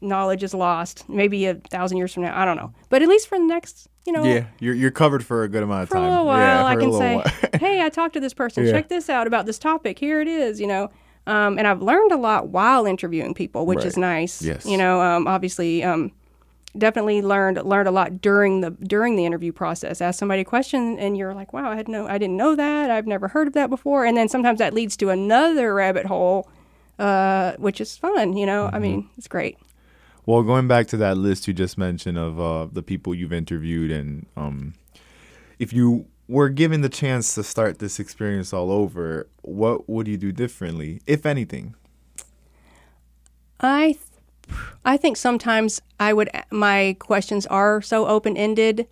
knowledge 0.00 0.42
is 0.42 0.54
lost, 0.54 1.08
maybe 1.08 1.46
a 1.46 1.54
thousand 1.54 1.98
years 1.98 2.14
from 2.14 2.22
now, 2.24 2.40
I 2.40 2.44
don't 2.44 2.56
know, 2.56 2.72
but 2.88 3.02
at 3.02 3.08
least 3.08 3.28
for 3.28 3.38
the 3.38 3.44
next, 3.44 3.88
you 4.06 4.12
know, 4.12 4.24
Yeah, 4.24 4.46
you're 4.60 4.74
you're 4.74 4.90
covered 4.90 5.24
for 5.24 5.42
a 5.42 5.48
good 5.48 5.62
amount 5.62 5.82
of 5.84 5.88
for 5.88 5.96
time. 5.96 6.04
a 6.04 6.10
little 6.10 6.26
while, 6.26 6.38
yeah, 6.38 6.64
I 6.64 6.76
can 6.76 6.92
say, 6.92 7.22
"Hey, 7.58 7.82
I 7.82 7.88
talked 7.90 8.14
to 8.14 8.20
this 8.20 8.32
person. 8.32 8.64
Yeah. 8.64 8.72
Check 8.72 8.88
this 8.88 9.10
out 9.10 9.26
about 9.26 9.44
this 9.44 9.58
topic. 9.58 9.98
Here 9.98 10.20
it 10.22 10.28
is." 10.28 10.60
You 10.60 10.66
know, 10.66 10.90
um, 11.26 11.58
and 11.58 11.66
I've 11.66 11.82
learned 11.82 12.12
a 12.12 12.16
lot 12.16 12.48
while 12.48 12.86
interviewing 12.86 13.34
people, 13.34 13.66
which 13.66 13.84
is 13.84 13.98
nice. 13.98 14.40
Yes. 14.40 14.64
You 14.64 14.78
know, 14.78 15.02
um, 15.02 15.26
obviously, 15.26 15.84
um, 15.84 16.12
definitely 16.76 17.22
learned 17.22 17.62
learned 17.64 17.88
a 17.88 17.90
lot 17.90 18.20
during 18.20 18.60
the 18.60 18.70
during 18.70 19.16
the 19.16 19.24
interview 19.24 19.52
process. 19.52 20.00
Ask 20.00 20.18
somebody 20.18 20.42
a 20.42 20.44
question, 20.44 20.98
and 20.98 21.16
you're 21.16 21.34
like, 21.34 21.52
"Wow, 21.52 21.70
I 21.70 21.76
had 21.76 21.88
no, 21.88 22.06
I 22.06 22.18
didn't 22.18 22.36
know 22.36 22.54
that. 22.56 22.90
I've 22.90 23.06
never 23.06 23.28
heard 23.28 23.48
of 23.48 23.54
that 23.54 23.70
before." 23.70 24.04
And 24.04 24.16
then 24.16 24.28
sometimes 24.28 24.58
that 24.58 24.74
leads 24.74 24.96
to 24.98 25.10
another 25.10 25.74
rabbit 25.74 26.06
hole, 26.06 26.48
uh, 26.98 27.52
which 27.58 27.80
is 27.80 27.96
fun. 27.96 28.36
You 28.36 28.46
know, 28.46 28.66
Mm-hmm. 28.66 28.76
I 28.76 28.78
mean, 28.78 29.08
it's 29.16 29.28
great. 29.28 29.58
Well, 30.26 30.42
going 30.42 30.68
back 30.68 30.88
to 30.88 30.98
that 30.98 31.16
list 31.16 31.48
you 31.48 31.54
just 31.54 31.78
mentioned 31.78 32.18
of 32.18 32.38
uh, 32.38 32.66
the 32.70 32.82
people 32.82 33.14
you've 33.14 33.32
interviewed, 33.32 33.90
and 33.90 34.26
um, 34.36 34.74
if 35.58 35.72
you 35.72 36.06
were 36.28 36.50
given 36.50 36.82
the 36.82 36.90
chance 36.90 37.34
to 37.34 37.42
start 37.42 37.78
this 37.78 37.98
experience 37.98 38.52
all 38.52 38.70
over, 38.70 39.26
what 39.40 39.88
would 39.88 40.06
you 40.06 40.18
do 40.18 40.30
differently, 40.30 41.00
if 41.06 41.24
anything? 41.24 41.74
I, 43.60 43.96
I 44.84 44.96
think 44.96 45.16
sometimes 45.16 45.80
I 46.00 46.12
would. 46.12 46.30
My 46.50 46.96
questions 46.98 47.46
are 47.46 47.82
so 47.82 48.06
open 48.06 48.36
ended 48.36 48.86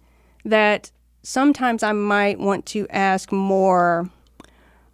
that 0.45 0.91
sometimes 1.23 1.83
I 1.83 1.93
might 1.93 2.39
want 2.39 2.67
to 2.67 2.87
ask 2.91 3.33
more. 3.33 4.11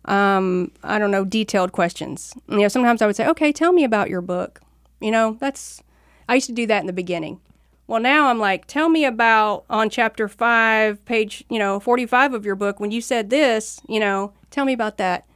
Um, 0.05 0.73
I 0.83 0.99
don't 0.99 1.13
know, 1.13 1.25
detailed 1.25 1.71
questions. 1.73 2.35
You 2.49 2.59
know, 2.59 2.69
sometimes 2.69 3.03
I 3.03 3.07
would 3.07 3.17
say, 3.17 3.27
"Okay, 3.29 3.53
tell 3.53 3.73
me 3.73 3.85
about 3.85 4.11
your 4.11 4.21
book." 4.21 4.61
You 5.01 5.11
know, 5.11 5.37
that's. 5.41 5.83
I 6.29 6.35
used 6.35 6.47
to 6.47 6.53
do 6.53 6.67
that 6.67 6.81
in 6.81 6.87
the 6.87 6.93
beginning. 6.93 7.41
Well, 7.87 8.01
now 8.01 8.29
I'm 8.29 8.39
like, 8.39 8.67
tell 8.67 8.89
me 8.89 9.05
about 9.05 9.65
on 9.69 9.91
chapter 9.91 10.29
five, 10.29 11.05
page, 11.05 11.45
you 11.51 11.59
know, 11.59 11.81
45 11.81 12.33
of 12.33 12.47
your 12.47 12.55
book, 12.55 12.81
when 12.81 12.91
you 12.91 13.01
said 13.01 13.29
this, 13.29 13.81
you 13.89 14.01
know, 14.01 14.33
tell 14.51 14.65
me 14.65 14.73
about 14.73 14.97
that. 14.99 15.27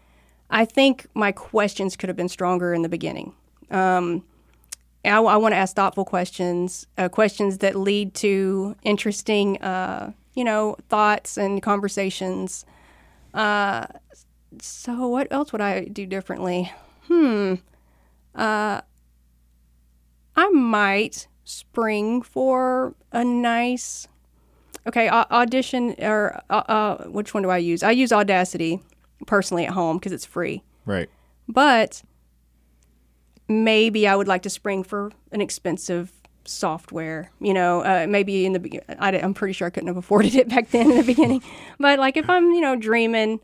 I 0.49 0.65
think 0.65 1.07
my 1.12 1.33
questions 1.33 1.97
could 1.97 2.09
have 2.09 2.17
been 2.17 2.29
stronger 2.29 2.73
in 2.73 2.83
the 2.83 2.89
beginning. 2.89 3.35
Um, 3.71 4.25
I, 5.07 5.37
want 5.37 5.53
to 5.53 5.57
ask 5.57 5.75
thoughtful 5.77 6.05
questions, 6.05 6.87
uh, 6.99 7.09
questions 7.09 7.59
that 7.59 7.77
lead 7.77 8.14
to 8.14 8.77
interesting, 8.83 9.61
uh, 9.62 10.12
you 10.35 10.45
know, 10.45 10.77
thoughts 10.88 11.37
and 11.37 11.62
conversations. 11.62 12.64
Uh, 13.35 13.87
so, 14.61 15.09
what 15.09 15.29
else 15.31 15.53
would 15.53 15.61
I 15.61 15.85
do 15.85 16.07
differently? 16.07 16.73
Hmm. 17.09 17.55
Uh, 18.35 18.81
I 20.35 20.49
might 20.51 21.29
spring 21.45 22.23
for 22.23 22.95
a 23.12 23.25
nice, 23.25 24.09
okay, 24.87 25.09
au- 25.09 25.27
audition 25.31 25.95
or 26.01 26.40
uh, 26.51 26.62
uh, 26.69 27.05
which 27.05 27.33
one 27.33 27.42
do 27.42 27.51
I 27.51 27.59
use? 27.59 27.83
I 27.83 27.92
use 27.92 28.12
Audacity 28.12 28.81
personally 29.27 29.66
at 29.66 29.73
home 29.73 29.99
because 29.99 30.12
it's 30.12 30.27
free. 30.27 30.62
Right. 30.85 31.09
But 31.49 32.03
maybe 33.49 34.07
I 34.07 34.17
would 34.17 34.29
like 34.29 34.43
to 34.43 34.51
spring 34.51 34.83
for 34.83 35.13
an 35.33 35.41
expensive 35.41 36.13
software. 36.45 37.31
You 37.41 37.55
know, 37.55 37.81
uh, 37.81 38.07
maybe 38.09 38.47
in 38.47 38.53
the 38.53 38.61
be- 38.61 38.81
I, 38.99 39.13
am 39.13 39.35
pretty 39.35 39.53
sure 39.53 39.67
I 39.67 39.71
couldn't 39.71 39.89
have 39.89 39.97
afforded 39.97 40.35
it 40.35 40.49
back 40.55 40.71
then 40.71 40.91
in 40.91 40.97
the 40.97 41.05
beginning. 41.05 41.43
But 41.79 41.99
like 41.99 42.17
if 42.17 42.29
I'm 42.29 42.53
you 42.53 42.61
know 42.61 42.77
dreaming, 42.77 43.41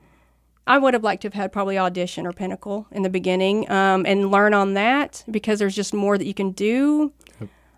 I 0.67 0.79
would 0.79 0.95
have 0.95 1.03
liked 1.03 1.23
to 1.23 1.27
have 1.27 1.35
had 1.35 1.53
probably 1.53 1.79
Audition 1.79 2.27
or 2.27 2.33
Pinnacle 2.33 2.87
in 2.93 3.03
the 3.03 3.11
beginning 3.11 3.71
um, 3.71 4.07
and 4.07 4.31
learn 4.31 4.55
on 4.55 4.75
that 4.75 5.25
because 5.31 5.59
there's 5.59 5.75
just 5.75 5.93
more 5.93 6.17
that 6.17 6.27
you 6.27 6.35
can 6.35 6.53
do. 6.53 7.13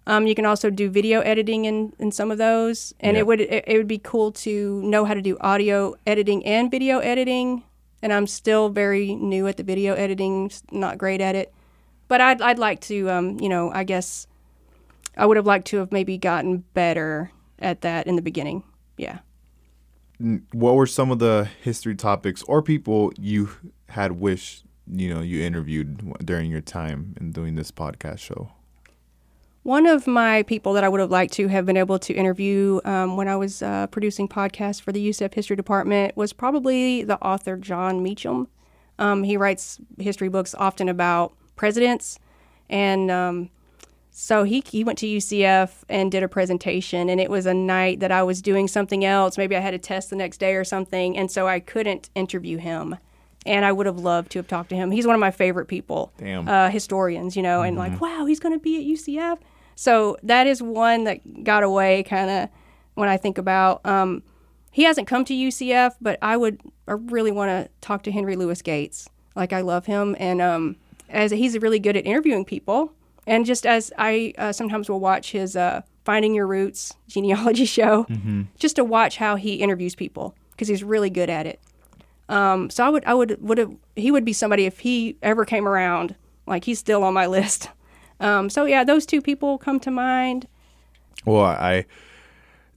Um, 0.06 0.26
you 0.26 0.34
can 0.34 0.44
also 0.44 0.68
do 0.68 0.90
video 0.90 1.20
editing 1.20 1.64
in, 1.64 1.94
in 1.98 2.12
some 2.12 2.30
of 2.30 2.36
those, 2.36 2.92
and 3.00 3.16
it 3.16 3.26
would 3.26 3.40
it, 3.40 3.64
it 3.66 3.78
would 3.78 3.88
be 3.88 3.98
cool 3.98 4.32
to 4.32 4.82
know 4.82 5.06
how 5.06 5.14
to 5.14 5.22
do 5.22 5.38
audio 5.40 5.94
editing 6.06 6.44
and 6.44 6.70
video 6.70 6.98
editing. 6.98 7.62
And 8.02 8.12
I'm 8.12 8.26
still 8.26 8.68
very 8.68 9.14
new 9.14 9.46
at 9.46 9.56
the 9.56 9.62
video 9.62 9.94
editing, 9.94 10.50
not 10.70 10.98
great 10.98 11.22
at 11.22 11.34
it, 11.34 11.54
but 12.08 12.20
I'd 12.20 12.42
I'd 12.42 12.58
like 12.58 12.80
to 12.82 13.10
um, 13.10 13.38
you 13.40 13.48
know 13.48 13.70
I 13.72 13.84
guess 13.84 14.26
I 15.16 15.26
would 15.26 15.36
have 15.36 15.46
liked 15.46 15.66
to 15.68 15.78
have 15.78 15.92
maybe 15.92 16.18
gotten 16.18 16.64
better 16.74 17.30
at 17.58 17.82
that 17.82 18.06
in 18.06 18.16
the 18.16 18.22
beginning. 18.22 18.64
Yeah. 18.96 19.18
What 20.52 20.74
were 20.74 20.86
some 20.86 21.10
of 21.10 21.18
the 21.18 21.48
history 21.62 21.94
topics 21.94 22.42
or 22.44 22.62
people 22.62 23.12
you 23.18 23.50
had 23.88 24.12
wished 24.12 24.64
you 24.86 25.12
know 25.12 25.20
you 25.20 25.42
interviewed 25.42 26.14
during 26.24 26.50
your 26.50 26.60
time 26.60 27.14
in 27.20 27.32
doing 27.32 27.54
this 27.54 27.70
podcast 27.70 28.18
show? 28.18 28.50
One 29.64 29.86
of 29.86 30.06
my 30.06 30.42
people 30.42 30.74
that 30.74 30.84
I 30.84 30.90
would 30.90 31.00
have 31.00 31.10
liked 31.10 31.32
to 31.34 31.48
have 31.48 31.64
been 31.64 31.78
able 31.78 31.98
to 32.00 32.12
interview 32.12 32.80
um, 32.84 33.16
when 33.16 33.28
I 33.28 33.36
was 33.36 33.62
uh, 33.62 33.86
producing 33.86 34.28
podcasts 34.28 34.78
for 34.78 34.92
the 34.92 35.08
UCF 35.08 35.32
History 35.32 35.56
Department 35.56 36.14
was 36.18 36.34
probably 36.34 37.02
the 37.02 37.18
author 37.22 37.56
Jon 37.56 38.02
Meacham. 38.02 38.48
Um, 38.98 39.22
he 39.22 39.38
writes 39.38 39.78
history 39.98 40.28
books 40.28 40.54
often 40.54 40.90
about 40.90 41.34
presidents, 41.56 42.18
and 42.68 43.10
um, 43.10 43.50
so 44.10 44.44
he 44.44 44.62
he 44.66 44.84
went 44.84 44.98
to 45.00 45.06
UCF 45.06 45.82
and 45.88 46.10
did 46.10 46.22
a 46.22 46.28
presentation, 46.28 47.08
and 47.08 47.20
it 47.20 47.30
was 47.30 47.46
a 47.46 47.54
night 47.54 48.00
that 48.00 48.12
I 48.12 48.22
was 48.22 48.40
doing 48.40 48.68
something 48.68 49.04
else. 49.04 49.36
Maybe 49.36 49.56
I 49.56 49.60
had 49.60 49.74
a 49.74 49.78
test 49.78 50.10
the 50.10 50.16
next 50.16 50.38
day 50.38 50.54
or 50.54 50.64
something, 50.64 51.16
and 51.16 51.30
so 51.30 51.48
I 51.48 51.60
couldn't 51.60 52.10
interview 52.14 52.58
him. 52.58 52.96
And 53.46 53.66
I 53.66 53.72
would 53.72 53.84
have 53.84 53.98
loved 53.98 54.30
to 54.32 54.38
have 54.38 54.48
talked 54.48 54.70
to 54.70 54.74
him. 54.74 54.90
He's 54.90 55.06
one 55.06 55.14
of 55.14 55.20
my 55.20 55.30
favorite 55.30 55.66
people 55.66 56.12
Damn. 56.16 56.48
uh, 56.48 56.70
historians, 56.70 57.36
you 57.36 57.42
know, 57.42 57.60
and 57.60 57.76
like, 57.76 58.00
wow, 58.00 58.24
he's 58.24 58.40
going 58.40 58.54
to 58.54 58.58
be 58.58 58.78
at 58.78 58.98
UCF. 58.98 59.38
So 59.74 60.16
that 60.22 60.46
is 60.46 60.62
one 60.62 61.04
that 61.04 61.44
got 61.44 61.62
away 61.62 62.04
kind 62.04 62.30
of 62.30 62.48
when 62.94 63.10
I 63.10 63.18
think 63.18 63.36
about. 63.36 63.84
Um, 63.84 64.22
he 64.70 64.84
hasn't 64.84 65.06
come 65.06 65.24
to 65.26 65.34
UCF, 65.34 65.96
but 66.00 66.18
I 66.22 66.36
would, 66.36 66.60
I 66.88 66.92
really 66.92 67.32
want 67.32 67.50
to 67.50 67.70
talk 67.80 68.02
to 68.04 68.12
Henry 68.12 68.34
Louis 68.34 68.62
Gates. 68.62 69.08
Like 69.36 69.52
I 69.52 69.60
love 69.60 69.86
him, 69.86 70.16
and 70.18 70.40
um, 70.40 70.76
as 71.14 71.30
he's 71.30 71.58
really 71.58 71.78
good 71.78 71.96
at 71.96 72.04
interviewing 72.04 72.44
people, 72.44 72.92
and 73.26 73.46
just 73.46 73.64
as 73.64 73.92
I 73.96 74.34
uh, 74.36 74.52
sometimes 74.52 74.88
will 74.88 75.00
watch 75.00 75.32
his 75.32 75.56
uh, 75.56 75.82
Finding 76.04 76.34
Your 76.34 76.46
Roots 76.46 76.92
genealogy 77.08 77.64
show, 77.78 78.06
just 78.58 78.76
to 78.76 78.84
watch 78.84 79.16
how 79.16 79.36
he 79.36 79.54
interviews 79.54 79.94
people 79.94 80.34
because 80.50 80.68
he's 80.68 80.84
really 80.84 81.10
good 81.10 81.30
at 81.30 81.46
it. 81.46 81.60
Um, 82.28 82.70
so 82.70 82.84
I 82.84 82.88
would, 82.88 83.04
I 83.04 83.14
would, 83.14 83.42
would 83.42 83.58
have, 83.58 83.74
he 83.96 84.10
would 84.10 84.24
be 84.24 84.32
somebody 84.32 84.64
if 84.66 84.80
he 84.80 85.16
ever 85.22 85.44
came 85.44 85.66
around. 85.66 86.14
Like 86.46 86.64
he's 86.64 86.78
still 86.78 87.02
on 87.02 87.14
my 87.14 87.26
list. 87.38 87.68
Um, 88.20 88.50
so 88.50 88.64
yeah, 88.64 88.84
those 88.84 89.06
two 89.06 89.20
people 89.22 89.58
come 89.58 89.80
to 89.80 89.90
mind. 89.90 90.46
Well, 91.24 91.44
I 91.44 91.86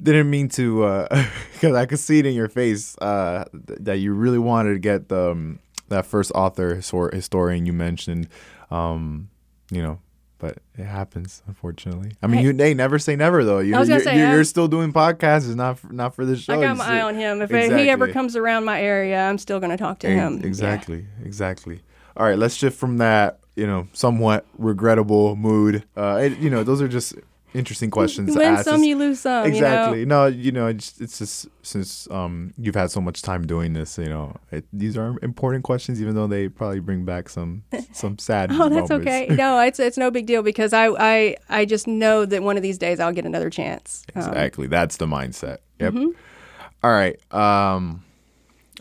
didn't 0.01 0.29
mean 0.29 0.49
to, 0.49 1.07
because 1.53 1.75
I 1.75 1.85
could 1.85 1.99
see 1.99 2.19
it 2.19 2.25
in 2.25 2.33
your 2.33 2.49
face 2.49 2.97
uh, 2.99 3.45
th- 3.51 3.79
that 3.81 3.97
you 3.97 4.13
really 4.13 4.39
wanted 4.39 4.73
to 4.73 4.79
get 4.79 5.09
the 5.09 5.31
um, 5.31 5.59
that 5.89 6.05
first 6.05 6.31
author 6.35 6.75
histor- 6.75 7.13
historian 7.13 7.65
you 7.65 7.73
mentioned. 7.73 8.27
Um, 8.71 9.29
you 9.71 9.81
know, 9.81 9.99
but 10.39 10.59
it 10.77 10.83
happens, 10.85 11.41
unfortunately. 11.47 12.11
I 12.21 12.27
mean, 12.27 12.39
Hey. 12.39 12.45
you 12.45 12.53
they 12.53 12.73
never 12.73 12.99
say 12.99 13.15
never 13.15 13.43
though. 13.43 13.59
You, 13.59 13.75
I 13.75 13.79
was 13.79 13.89
you're, 13.89 13.99
say, 13.99 14.15
you're, 14.17 14.25
I'm- 14.27 14.35
you're 14.35 14.43
still 14.43 14.67
doing 14.67 14.93
podcasts. 14.93 15.47
It's 15.47 15.55
not 15.55 15.79
for, 15.79 15.91
not 15.91 16.13
for 16.15 16.25
the 16.25 16.35
show. 16.35 16.53
I 16.59 16.61
got 16.61 16.77
my 16.77 16.85
eye 16.99 17.01
on 17.01 17.15
him. 17.15 17.41
If 17.41 17.49
he 17.49 17.89
ever 17.89 18.07
comes 18.11 18.35
around 18.35 18.65
my 18.65 18.81
area, 18.81 19.19
I'm 19.19 19.37
still 19.37 19.59
going 19.59 19.71
to 19.71 19.77
talk 19.77 19.99
to 19.99 20.07
Ex- 20.07 20.15
him. 20.15 20.39
Yeah. 20.39 20.45
Exactly, 20.47 21.05
exactly. 21.23 21.81
All 22.15 22.25
right, 22.25 22.37
let's 22.37 22.55
shift 22.55 22.79
from 22.79 22.97
that, 22.97 23.39
you 23.55 23.67
know, 23.67 23.87
somewhat 23.93 24.45
regrettable 24.57 25.35
mood. 25.35 25.83
Uh, 25.95 26.19
it, 26.23 26.37
you 26.39 26.49
know, 26.49 26.63
those 26.63 26.81
are 26.81 26.87
just 26.87 27.13
interesting 27.53 27.89
questions 27.89 28.27
You 28.29 28.33
to 28.35 28.39
win 28.39 28.53
ask. 28.55 28.65
some, 28.65 28.83
you 28.83 28.95
lose 28.97 29.21
some. 29.21 29.45
exactly. 29.45 29.99
You 30.01 30.05
know? 30.05 30.23
No, 30.29 30.35
you 30.35 30.51
know, 30.51 30.67
it's, 30.67 30.99
it's 30.99 31.17
just 31.17 31.47
since 31.63 32.07
um 32.11 32.53
you've 32.57 32.75
had 32.75 32.91
so 32.91 33.01
much 33.01 33.21
time 33.21 33.45
doing 33.47 33.73
this, 33.73 33.97
you 33.97 34.05
know, 34.09 34.35
it, 34.51 34.65
these 34.73 34.97
are 34.97 35.17
important 35.21 35.63
questions, 35.63 36.01
even 36.01 36.13
though 36.15 36.27
they 36.27 36.49
probably 36.49 36.79
bring 36.79 37.05
back 37.05 37.29
some 37.29 37.63
some 37.93 38.17
sad. 38.19 38.51
Oh, 38.51 38.69
that's 38.69 38.89
moments. 38.89 38.91
okay. 38.91 39.27
No, 39.35 39.59
it's 39.59 39.79
it's 39.79 39.97
no 39.97 40.11
big 40.11 40.25
deal 40.25 40.43
because 40.43 40.73
I 40.73 40.87
I 40.99 41.35
I 41.49 41.65
just 41.65 41.87
know 41.87 42.25
that 42.25 42.43
one 42.43 42.57
of 42.57 42.63
these 42.63 42.77
days 42.77 42.99
I'll 42.99 43.13
get 43.13 43.25
another 43.25 43.49
chance. 43.49 44.03
Um, 44.15 44.21
Exactly. 44.27 44.67
That's 44.67 44.97
the 44.97 45.05
mindset. 45.07 45.57
Yep. 45.79 45.93
Mm-hmm. 45.93 46.09
All 46.83 46.91
right. 46.91 47.19
Um 47.33 48.03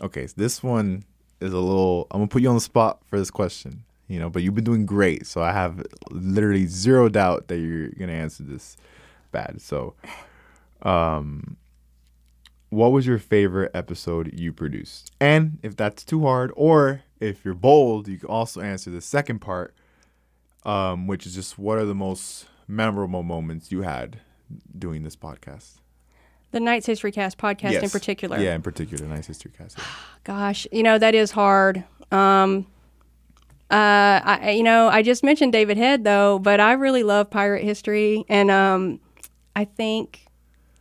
okay, 0.01 0.27
so 0.27 0.33
this 0.37 0.61
one 0.61 1.03
is 1.39 1.53
a 1.53 1.57
little 1.59 2.07
I'm 2.11 2.19
gonna 2.19 2.27
put 2.27 2.41
you 2.41 2.49
on 2.49 2.55
the 2.55 2.61
spot 2.61 3.01
for 3.07 3.17
this 3.19 3.31
question. 3.31 3.83
You 4.07 4.19
know, 4.19 4.29
but 4.29 4.41
you've 4.41 4.55
been 4.55 4.63
doing 4.63 4.85
great, 4.85 5.27
so 5.27 5.41
I 5.41 5.51
have 5.51 5.83
literally 6.09 6.65
zero 6.65 7.09
doubt 7.09 7.47
that 7.49 7.57
you're 7.59 7.89
gonna 7.89 8.13
answer 8.13 8.43
this 8.43 8.77
bad. 9.31 9.61
So 9.61 9.95
um 10.81 11.57
what 12.69 12.91
was 12.91 13.07
your 13.07 13.17
favorite 13.17 13.71
episode 13.73 14.31
you 14.33 14.51
produced? 14.51 15.11
And 15.21 15.57
if 15.63 15.75
that's 15.75 16.03
too 16.03 16.23
hard, 16.23 16.51
or 16.55 17.01
if 17.19 17.45
you're 17.45 17.53
bold, 17.53 18.09
you 18.09 18.17
can 18.17 18.29
also 18.29 18.59
answer 18.59 18.89
the 18.89 18.99
second 18.99 19.39
part, 19.39 19.73
um, 20.65 21.07
which 21.07 21.25
is 21.25 21.33
just 21.33 21.57
what 21.57 21.77
are 21.77 21.85
the 21.85 21.95
most 21.95 22.45
memorable 22.67 23.23
moments 23.23 23.71
you 23.71 23.83
had 23.83 24.19
doing 24.77 25.03
this 25.03 25.15
podcast? 25.15 25.79
the 26.51 26.59
Knights 26.59 26.85
History 26.85 27.11
Cast 27.11 27.37
podcast 27.37 27.83
in 27.83 27.89
particular. 27.89 28.39
Yeah, 28.39 28.55
in 28.55 28.61
particular, 28.61 29.05
Knights 29.05 29.27
History 29.27 29.51
Cast. 29.55 29.77
yeah. 29.77 29.83
Gosh, 30.23 30.67
you 30.71 30.83
know 30.83 30.97
that 30.97 31.15
is 31.15 31.31
hard. 31.31 31.83
Um, 32.11 32.65
uh, 33.69 34.21
I 34.23 34.51
you 34.55 34.63
know 34.63 34.87
I 34.87 35.01
just 35.01 35.23
mentioned 35.23 35.51
David 35.51 35.77
Head 35.77 36.03
though, 36.03 36.39
but 36.39 36.59
I 36.59 36.73
really 36.73 37.03
love 37.03 37.29
pirate 37.29 37.63
history, 37.63 38.25
and 38.29 38.49
um, 38.49 38.99
I 39.55 39.65
think 39.65 40.25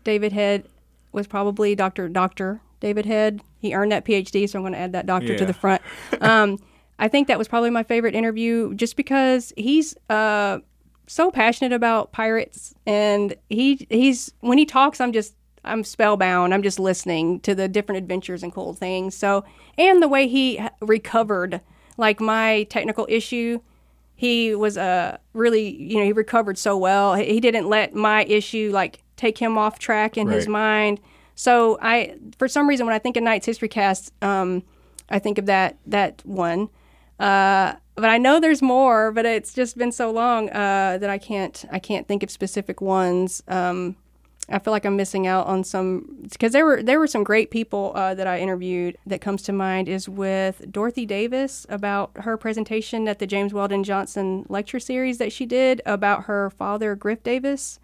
David 0.05 0.33
Head 0.33 0.69
was 1.13 1.27
probably 1.27 1.75
Doctor 1.75 2.09
Doctor 2.09 2.61
David 2.81 3.07
Head. 3.07 3.41
He 3.59 3.75
earned 3.75 3.93
that 3.93 4.05
PhD, 4.05 4.49
so 4.49 4.59
I'm 4.59 4.63
going 4.63 4.75
to 4.75 4.79
add 4.79 4.93
that 4.93 5.07
doctor 5.07 5.37
to 5.37 5.47
the 5.47 5.55
front. 5.55 5.83
Um, 6.21 6.59
I 6.99 7.09
think 7.09 7.29
that 7.29 7.37
was 7.37 7.47
probably 7.49 7.71
my 7.71 7.83
favorite 7.83 8.15
interview, 8.15 8.75
just 8.75 8.97
because 8.97 9.53
he's 9.57 9.97
uh 10.09 10.61
so 11.09 11.31
passionate 11.31 11.73
about 11.73 12.13
pirates, 12.13 12.75
and 12.87 13.35
he 13.49 13.87
he's 13.91 14.33
when 14.41 14.59
he 14.59 14.65
talks, 14.65 15.01
I'm 15.01 15.13
just 15.13 15.35
I'm 15.65 15.85
spellbound. 15.85 16.55
I'm 16.55 16.63
just 16.63 16.79
listening 16.79 17.41
to 17.41 17.55
the 17.55 17.69
different 17.69 17.99
adventures 17.99 18.43
and 18.43 18.53
cool 18.53 18.73
things. 18.73 19.17
So, 19.17 19.45
and 19.77 20.01
the 20.01 20.09
way 20.09 20.29
he 20.29 20.61
recovered, 20.81 21.61
like 21.97 22.21
my 22.21 22.65
technical 22.65 23.07
issue, 23.09 23.61
he 24.15 24.55
was 24.55 24.79
uh, 24.79 25.19
really, 25.33 25.69
you 25.83 25.99
know, 25.99 26.05
he 26.05 26.13
recovered 26.13 26.59
so 26.59 26.77
well. 26.77 27.15
He 27.15 27.41
didn't 27.41 27.69
let 27.69 27.95
my 27.95 28.25
issue 28.25 28.71
like 28.73 29.03
take 29.17 29.39
him 29.39 29.59
off 29.59 29.79
track 29.79 30.17
in 30.17 30.29
his 30.29 30.49
mind. 30.49 31.01
So 31.35 31.79
I, 31.83 32.17
for 32.39 32.49
some 32.49 32.69
reason, 32.69 32.87
when 32.87 32.95
I 32.95 32.99
think 32.99 33.17
of 33.17 33.23
Knights 33.23 33.47
History 33.47 33.69
Cast, 33.69 34.13
um, 34.23 34.63
I 35.11 35.19
think 35.19 35.39
of 35.39 35.47
that 35.47 35.77
that 35.87 36.23
one. 36.25 36.69
Uh, 37.19 37.75
but 37.95 38.11
I 38.11 38.19
know 38.19 38.41
there's 38.41 38.63
more, 38.63 39.11
but 39.11 39.25
it's 39.25 39.55
just 39.55 39.79
been 39.79 39.93
so 39.93 40.11
long 40.11 40.51
uh, 40.51 40.99
that 40.99 41.09
I 41.09 41.19
can't 41.19 41.65
I 41.71 41.79
can't 41.79 42.07
think 42.09 42.23
of 42.23 42.31
specific 42.31 42.81
ones. 42.81 43.43
Um, 43.49 43.97
I 44.49 44.61
feel 44.61 44.73
like 44.73 44.85
I'm 44.85 44.97
missing 44.97 45.27
out 45.27 45.47
on 45.47 45.65
some 45.65 46.19
because 46.31 46.53
there 46.53 46.65
were 46.65 46.83
there 46.83 47.01
were 47.01 47.09
some 47.09 47.25
great 47.25 47.51
people 47.51 47.93
uh, 47.97 48.15
that 48.15 48.29
I 48.29 48.39
interviewed. 48.39 48.97
That 49.05 49.21
comes 49.21 49.43
to 49.43 49.53
mind 49.53 49.89
is 49.89 50.09
with 50.09 50.71
Dorothy 50.71 51.05
Davis 51.05 51.67
about 51.69 52.13
her 52.19 52.37
presentation 52.37 53.09
at 53.09 53.19
the 53.19 53.27
James 53.27 53.53
Weldon 53.53 53.83
Johnson 53.83 54.47
lecture 54.49 54.79
series 54.79 55.19
that 55.19 55.33
she 55.33 55.47
did 55.47 55.83
about 55.85 56.25
her 56.25 56.51
father 56.51 56.95
Griff 56.95 57.25
Davis, 57.25 57.81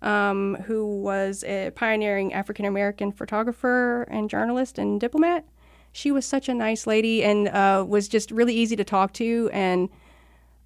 um, 0.00 0.56
who 0.66 0.86
was 1.02 1.44
a 1.44 1.70
pioneering 1.74 2.32
African 2.32 2.64
American 2.64 3.12
photographer 3.12 4.04
and 4.04 4.30
journalist 4.30 4.78
and 4.78 4.98
diplomat. 4.98 5.44
She 5.92 6.10
was 6.10 6.24
such 6.24 6.48
a 6.48 6.54
nice 6.54 6.86
lady 6.86 7.24
and 7.24 7.48
uh, 7.48 7.84
was 7.86 8.08
just 8.08 8.30
really 8.30 8.54
easy 8.54 8.76
to 8.76 8.84
talk 8.84 9.12
to 9.14 9.50
and 9.52 9.90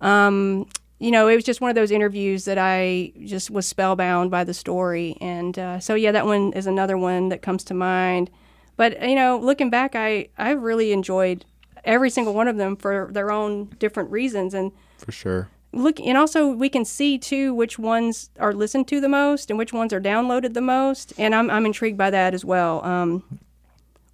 um, 0.01 0.66
you 1.01 1.11
know, 1.11 1.28
it 1.28 1.34
was 1.34 1.44
just 1.44 1.62
one 1.62 1.70
of 1.70 1.74
those 1.74 1.90
interviews 1.90 2.44
that 2.44 2.59
I 2.59 3.12
just 3.24 3.51
was 3.51 3.66
spellbound 3.66 4.30
by 4.30 4.44
the 4.44 4.53
story. 4.53 5.16
And 5.20 5.59
uh, 5.59 5.80
so, 5.80 5.94
yeah, 5.94 6.12
that 6.12 6.26
one 6.26 6.53
is 6.53 6.66
another 6.66 6.98
one 6.98 7.30
that 7.30 7.40
comes 7.40 7.64
to 7.64 7.74
mind. 7.74 8.30
But, 8.76 9.01
you 9.03 9.14
know, 9.14 9.38
looking 9.38 9.70
back, 9.70 9.96
I, 9.96 10.28
I 10.36 10.51
really 10.51 10.92
enjoyed 10.92 11.46
every 11.84 12.11
single 12.11 12.34
one 12.34 12.48
of 12.48 12.59
them 12.59 12.76
for 12.76 13.09
their 13.12 13.30
own 13.30 13.70
different 13.78 14.11
reasons. 14.11 14.53
And 14.53 14.72
For 14.98 15.11
sure. 15.11 15.48
look, 15.72 15.98
and 16.01 16.18
also 16.18 16.48
we 16.48 16.68
can 16.68 16.84
see 16.84 17.18
too 17.18 17.55
which 17.55 17.78
ones 17.78 18.28
are 18.38 18.53
listened 18.53 18.86
to 18.88 19.01
the 19.01 19.09
most 19.09 19.48
and 19.48 19.59
which 19.59 19.72
ones 19.72 19.94
are 19.94 20.01
downloaded 20.03 20.53
the 20.53 20.61
most. 20.61 21.14
And 21.16 21.34
I'm, 21.34 21.48
I'm 21.48 21.64
intrigued 21.64 21.96
by 21.96 22.11
that 22.11 22.34
as 22.34 22.44
well. 22.44 22.84
Um, 22.84 23.40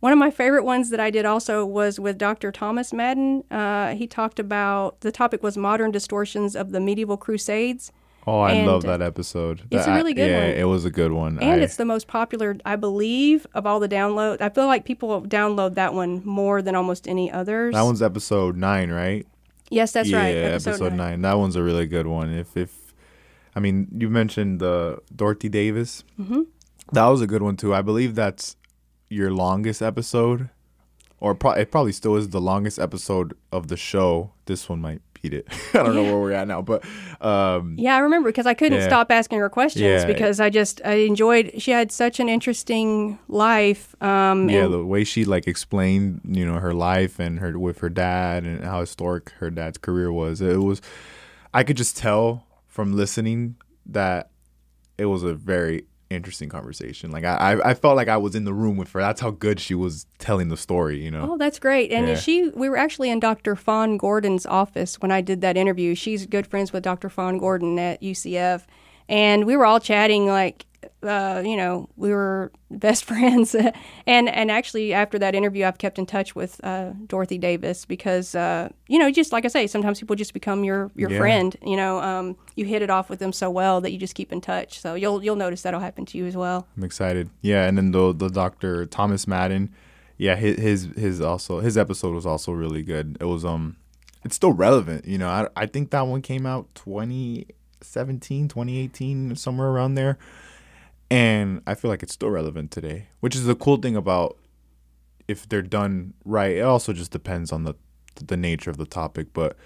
one 0.00 0.12
of 0.12 0.18
my 0.18 0.30
favorite 0.30 0.64
ones 0.64 0.90
that 0.90 1.00
I 1.00 1.10
did 1.10 1.24
also 1.24 1.64
was 1.64 1.98
with 1.98 2.18
Dr. 2.18 2.52
Thomas 2.52 2.92
Madden. 2.92 3.44
Uh, 3.50 3.94
he 3.94 4.06
talked 4.06 4.38
about 4.38 5.00
the 5.00 5.10
topic 5.12 5.42
was 5.42 5.56
modern 5.56 5.90
distortions 5.90 6.54
of 6.54 6.72
the 6.72 6.80
medieval 6.80 7.16
crusades. 7.16 7.92
Oh, 8.28 8.40
I 8.40 8.52
And 8.54 8.66
love 8.66 8.82
that 8.82 9.00
episode. 9.02 9.62
it's 9.70 9.86
a 9.86 9.94
really 9.94 10.12
good 10.12 10.28
yeah, 10.30 10.40
one. 10.48 10.50
it 10.50 10.64
was 10.64 10.84
a 10.84 10.90
good 10.90 11.12
one. 11.12 11.38
And 11.38 11.60
I- 11.60 11.64
it's 11.64 11.76
the 11.76 11.84
most 11.84 12.08
popular, 12.08 12.56
I 12.64 12.74
believe, 12.74 13.46
of 13.54 13.66
all 13.66 13.78
the 13.78 13.88
downloads. 13.88 14.40
I 14.40 14.48
feel 14.48 14.66
like 14.66 14.84
people 14.84 15.22
download 15.22 15.76
that 15.76 15.94
one 15.94 16.22
more 16.24 16.60
than 16.60 16.74
almost 16.74 17.06
any 17.06 17.30
others. 17.30 17.72
that 17.74 17.82
one's 17.82 18.02
episode 18.02 18.56
nine, 18.56 18.90
right? 18.90 19.24
yes, 19.70 19.92
that's 19.92 20.08
yeah, 20.08 20.18
right. 20.18 20.34
episode, 20.36 20.92
nine. 20.94 21.22
That 21.22 21.38
one's 21.38 21.54
a 21.56 21.62
really 21.62 21.86
good 21.86 22.06
one. 22.08 22.32
If 22.34 22.56
if, 22.56 22.92
I 23.54 23.60
mean, 23.60 23.86
you 23.96 24.10
mentioned 24.10 24.58
the 24.60 24.98
Dorothy 25.14 25.48
Davis. 25.48 26.02
Mm-hmm. 26.20 26.42
That 26.92 27.06
was 27.06 27.20
a 27.20 27.26
good 27.28 27.42
one 27.42 27.56
too. 27.56 27.74
I 27.74 27.82
believe 27.82 28.14
that's 28.16 28.56
your 29.08 29.30
longest 29.30 29.82
episode, 29.82 30.50
or 31.20 31.34
pro- 31.34 31.52
it 31.52 31.70
probably 31.70 31.92
still 31.92 32.16
is 32.16 32.30
the 32.30 32.40
longest 32.40 32.78
episode 32.78 33.34
of 33.52 33.68
the 33.68 33.76
show. 33.76 34.32
This 34.46 34.68
one 34.68 34.80
might 34.80 35.00
beat 35.20 35.32
it. 35.32 35.46
I 35.74 35.78
don't 35.82 35.94
know 35.94 36.02
where 36.02 36.18
we're 36.18 36.32
at 36.32 36.46
now, 36.46 36.60
but 36.62 36.84
um, 37.20 37.76
Yeah, 37.78 37.96
I 37.96 37.98
remember 38.00 38.28
because 38.28 38.46
I 38.46 38.54
couldn't 38.54 38.78
Yeah. 38.80 38.86
stop 38.86 39.10
asking 39.10 39.38
her 39.38 39.48
questions 39.48 39.82
Yeah. 40.02 40.06
because 40.06 40.40
I 40.40 40.50
just 40.50 40.80
I 40.84 40.94
enjoyed. 41.06 41.52
She 41.58 41.70
had 41.70 41.90
such 41.90 42.20
an 42.20 42.28
interesting 42.28 43.18
life. 43.28 43.94
Um, 44.02 44.48
yeah, 44.50 44.66
the 44.66 44.84
way 44.84 45.04
she 45.04 45.24
like 45.24 45.46
explained, 45.46 46.20
you 46.28 46.44
know, 46.44 46.58
her 46.58 46.74
life 46.74 47.18
and 47.18 47.38
her 47.38 47.58
with 47.58 47.78
her 47.78 47.88
dad 47.88 48.44
and 48.44 48.62
how 48.64 48.80
historic 48.80 49.30
her 49.38 49.50
dad's 49.50 49.78
career 49.78 50.12
was. 50.12 50.40
It 50.40 50.58
was, 50.60 50.82
I 51.54 51.62
could 51.64 51.76
just 51.78 51.96
tell 51.96 52.44
from 52.66 52.94
listening 52.94 53.56
that 53.86 54.30
it 54.98 55.06
was 55.06 55.22
a 55.22 55.32
very 55.34 55.84
interesting 56.10 56.48
conversation. 56.48 57.10
Like 57.10 57.24
I, 57.24 57.58
I, 57.64 57.74
felt 57.74 57.96
like 57.96 58.08
I 58.08 58.16
was 58.16 58.34
in 58.34 58.44
the 58.44 58.52
room 58.54 58.76
with 58.76 58.92
her. 58.92 59.00
That's 59.00 59.20
how 59.20 59.30
good 59.30 59.58
she 59.58 59.74
was 59.74 60.06
telling 60.18 60.48
the 60.48 60.56
story. 60.56 61.02
You 61.02 61.10
know. 61.10 61.32
Oh, 61.32 61.36
that's 61.38 61.58
great. 61.58 61.90
And 61.92 62.08
Yeah. 62.08 62.14
she, 62.16 62.48
we 62.50 62.68
were 62.68 62.76
actually 62.76 63.10
in 63.10 63.20
Dr. 63.20 63.56
Fon 63.56 63.96
Gordon's 63.96 64.46
office 64.46 65.00
when 65.00 65.10
I 65.10 65.20
did 65.20 65.40
that 65.40 65.56
interview. 65.56 65.94
She's 65.94 66.26
good 66.26 66.46
friends 66.46 66.72
with 66.72 66.82
Dr. 66.82 67.08
Fon 67.08 67.38
Gordon 67.38 67.78
at 67.78 68.00
UCF. 68.02 68.64
And 69.08 69.46
we 69.46 69.56
were 69.56 69.66
all 69.66 69.80
chatting 69.80 70.26
like, 70.26 70.66
uh, 71.02 71.42
you 71.44 71.56
know, 71.56 71.88
we 71.96 72.10
were 72.10 72.52
best 72.70 73.04
friends. 73.04 73.54
and 73.54 74.28
and 74.28 74.50
actually, 74.50 74.92
after 74.92 75.18
that 75.18 75.34
interview, 75.34 75.64
I've 75.64 75.78
kept 75.78 75.98
in 75.98 76.06
touch 76.06 76.34
with 76.34 76.60
uh, 76.64 76.92
Dorothy 77.06 77.38
Davis 77.38 77.84
because, 77.84 78.34
uh, 78.34 78.68
you 78.88 78.98
know, 78.98 79.10
just 79.10 79.32
like 79.32 79.44
I 79.44 79.48
say, 79.48 79.66
sometimes 79.66 80.00
people 80.00 80.16
just 80.16 80.32
become 80.34 80.64
your, 80.64 80.90
your 80.96 81.10
Yeah. 81.10 81.18
friend. 81.18 81.56
You 81.64 81.76
know, 81.76 82.00
um, 82.00 82.36
you 82.56 82.64
hit 82.64 82.82
it 82.82 82.90
off 82.90 83.08
with 83.10 83.18
them 83.18 83.32
so 83.32 83.50
well 83.50 83.80
that 83.80 83.92
you 83.92 83.98
just 83.98 84.14
keep 84.14 84.32
in 84.32 84.40
touch. 84.40 84.80
So 84.80 84.94
you'll 84.94 85.22
you'll 85.24 85.36
notice 85.36 85.62
that'll 85.62 85.80
happen 85.80 86.04
to 86.06 86.18
you 86.18 86.26
as 86.26 86.36
well. 86.36 86.66
I'm 86.76 86.84
excited. 86.84 87.30
Yeah, 87.42 87.66
and 87.66 87.76
then 87.78 87.92
the 87.92 88.12
the 88.12 88.28
Doctor 88.28 88.86
Thomas 88.86 89.26
Madden, 89.26 89.72
yeah, 90.18 90.36
his 90.36 90.58
his 90.58 90.84
his 90.96 91.20
also 91.20 91.60
his 91.60 91.76
episode 91.78 92.14
was 92.14 92.26
also 92.26 92.52
really 92.52 92.82
good. 92.82 93.16
It 93.20 93.24
was 93.26 93.44
um, 93.44 93.76
it's 94.24 94.34
still 94.36 94.52
relevant. 94.52 95.04
You 95.06 95.18
know, 95.18 95.28
I 95.28 95.48
I 95.54 95.66
think 95.66 95.90
that 95.90 96.06
one 96.06 96.20
came 96.22 96.46
out 96.46 96.66
2017, 96.74 98.48
2018, 98.48 99.36
somewhere 99.36 99.68
around 99.68 99.94
there, 99.94 100.18
and 101.10 101.62
I 101.66 101.74
feel 101.74 101.90
like 101.90 102.02
it's 102.02 102.12
still 102.12 102.30
relevant 102.30 102.70
today. 102.70 103.08
Which 103.20 103.36
is 103.36 103.44
the 103.44 103.54
cool 103.54 103.76
thing 103.76 103.96
about 103.96 104.38
if 105.28 105.48
they're 105.48 105.62
done 105.62 106.14
right. 106.24 106.56
It 106.56 106.62
also 106.62 106.92
just 106.92 107.10
depends 107.10 107.52
on 107.52 107.64
the 107.64 107.74
the 108.14 108.36
nature 108.36 108.70
of 108.70 108.78
the 108.78 108.86
topic, 108.86 109.28
but 109.34 109.56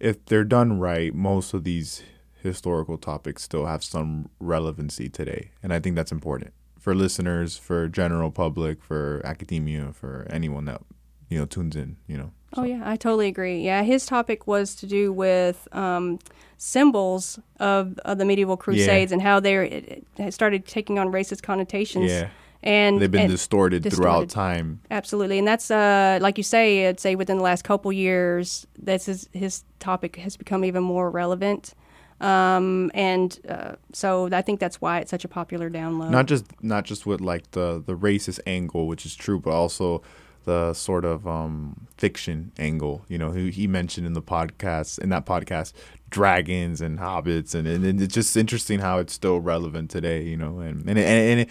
if 0.00 0.24
they're 0.26 0.44
done 0.44 0.78
right, 0.78 1.14
most 1.14 1.52
of 1.52 1.64
these 1.64 2.02
historical 2.42 2.96
topics 2.96 3.42
still 3.42 3.66
have 3.66 3.84
some 3.84 4.30
relevancy 4.40 5.08
today. 5.08 5.50
And 5.62 5.72
I 5.72 5.80
think 5.80 5.96
that's 5.96 6.12
important 6.12 6.52
for 6.78 6.94
listeners, 6.94 7.56
for 7.56 7.88
general 7.88 8.30
public, 8.30 8.82
for 8.82 9.22
academia, 9.24 9.92
for 9.92 10.26
anyone 10.30 10.66
that, 10.66 10.82
you 11.28 11.38
know, 11.38 11.46
tunes 11.46 11.76
in, 11.76 11.96
you 12.06 12.16
know. 12.16 12.30
Oh 12.56 12.62
yeah, 12.64 12.82
I 12.84 12.96
totally 12.96 13.26
agree. 13.28 13.60
Yeah, 13.62 13.82
his 13.82 14.06
topic 14.06 14.46
was 14.46 14.74
to 14.76 14.86
do 14.86 15.12
with 15.12 15.66
um, 15.72 16.18
symbols 16.56 17.38
of, 17.58 17.98
of 18.04 18.18
the 18.18 18.24
medieval 18.24 18.56
crusades 18.56 19.10
and 19.12 19.20
how 19.20 19.40
they 19.40 20.02
started 20.30 20.66
taking 20.66 20.98
on 20.98 21.10
racist 21.10 21.42
connotations. 21.42 22.10
Yeah. 22.10 22.28
and 22.62 23.00
They've 23.00 23.10
been 23.10 23.22
and- 23.22 23.30
distorted, 23.30 23.82
throughout 23.90 24.28
time. 24.28 24.80
Absolutely, 24.90 25.38
and 25.38 25.48
that's 25.48 25.70
uh, 25.70 26.18
like 26.22 26.38
you 26.38 26.44
say. 26.44 26.88
I'd 26.88 27.00
say 27.00 27.16
within 27.16 27.38
the 27.38 27.42
last 27.42 27.64
couple 27.64 27.92
years, 27.92 28.66
that's 28.80 29.06
his, 29.06 29.28
his 29.32 29.64
topic 29.80 30.16
has 30.16 30.36
become 30.36 30.64
even 30.64 30.82
more 30.84 31.10
relevant. 31.10 31.74
Um, 32.20 32.90
and 32.94 33.36
uh, 33.48 33.74
so 33.92 34.28
I 34.32 34.40
think 34.40 34.60
that's 34.60 34.80
why 34.80 35.00
it's 35.00 35.10
such 35.10 35.24
a 35.24 35.28
popular 35.28 35.68
download. 35.68 36.10
Not 36.10 36.26
just 36.26 36.44
not 36.62 36.84
just 36.84 37.04
with 37.04 37.20
like 37.20 37.50
the 37.50 37.82
the 37.84 37.96
racist 37.96 38.38
angle, 38.46 38.86
which 38.86 39.04
is 39.04 39.16
true, 39.16 39.40
but 39.40 39.50
also 39.50 40.00
the 40.44 40.74
sort 40.74 41.04
of 41.04 41.26
um, 41.26 41.86
fiction 41.96 42.52
angle. 42.58 43.04
You 43.08 43.18
know, 43.18 43.32
he, 43.32 43.50
he 43.50 43.66
mentioned 43.66 44.06
in 44.06 44.12
the 44.12 44.22
podcast 44.22 44.98
in 44.98 45.08
that 45.10 45.26
podcast 45.26 45.72
dragons 46.10 46.80
and 46.80 46.98
hobbits, 46.98 47.54
and, 47.54 47.66
and 47.66 48.00
it's 48.00 48.14
just 48.14 48.36
interesting 48.36 48.78
how 48.78 48.98
it's 48.98 49.12
still 49.12 49.40
relevant 49.40 49.90
today. 49.90 50.22
You 50.22 50.36
know, 50.36 50.60
and 50.60 50.80
and 50.88 50.98
and, 50.98 50.98
and 50.98 51.40
it, 51.40 51.50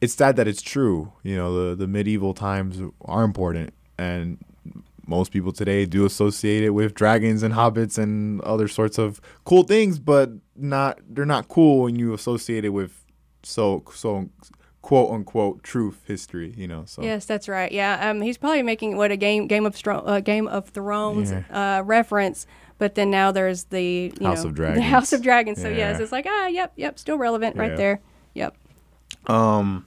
it's 0.00 0.14
sad 0.14 0.36
that 0.36 0.48
it's 0.48 0.62
true. 0.62 1.12
You 1.22 1.36
know, 1.36 1.68
the 1.68 1.76
the 1.76 1.86
medieval 1.86 2.34
times 2.34 2.80
are 3.04 3.24
important, 3.24 3.74
and 3.98 4.38
most 5.06 5.32
people 5.32 5.52
today 5.52 5.84
do 5.86 6.06
associate 6.06 6.62
it 6.62 6.70
with 6.70 6.94
dragons 6.94 7.42
and 7.42 7.52
hobbits 7.52 7.98
and 7.98 8.40
other 8.42 8.68
sorts 8.68 8.96
of 8.96 9.20
cool 9.44 9.64
things, 9.64 9.98
but 9.98 10.30
not 10.56 11.00
they're 11.08 11.26
not 11.26 11.48
cool 11.48 11.82
when 11.82 11.96
you 11.96 12.14
associate 12.14 12.64
it 12.64 12.70
with 12.70 13.04
so 13.42 13.82
so 13.94 14.28
quote 14.82 15.10
unquote 15.12 15.62
truth 15.62 16.02
history. 16.06 16.54
You 16.56 16.66
know. 16.68 16.84
So 16.86 17.02
yes, 17.02 17.26
that's 17.26 17.48
right. 17.48 17.70
Yeah, 17.70 18.10
um, 18.10 18.20
he's 18.20 18.38
probably 18.38 18.62
making 18.62 18.96
what 18.96 19.10
a 19.10 19.16
game 19.16 19.46
Game 19.46 19.66
of 19.66 19.74
Stro- 19.74 20.02
uh, 20.06 20.20
Game 20.20 20.46
of 20.48 20.68
Thrones 20.70 21.30
Yeah. 21.32 21.78
uh, 21.78 21.82
reference. 21.82 22.46
But 22.78 22.94
then 22.94 23.10
now 23.10 23.30
there's 23.30 23.64
the 23.64 24.12
you 24.18 24.26
House 24.26 24.42
know, 24.42 24.48
of 24.50 24.56
the 24.56 24.62
Dragons. 24.62 24.86
House 24.86 25.12
of 25.12 25.22
Dragons. 25.22 25.60
So 25.60 25.68
yes, 25.68 26.00
it's 26.00 26.12
like 26.12 26.26
ah, 26.28 26.46
yep, 26.46 26.72
yep, 26.76 26.98
still 26.98 27.18
relevant 27.18 27.56
Yeah. 27.56 27.62
right 27.62 27.76
there. 27.76 28.00
Yep. 28.34 28.56
Um, 29.26 29.84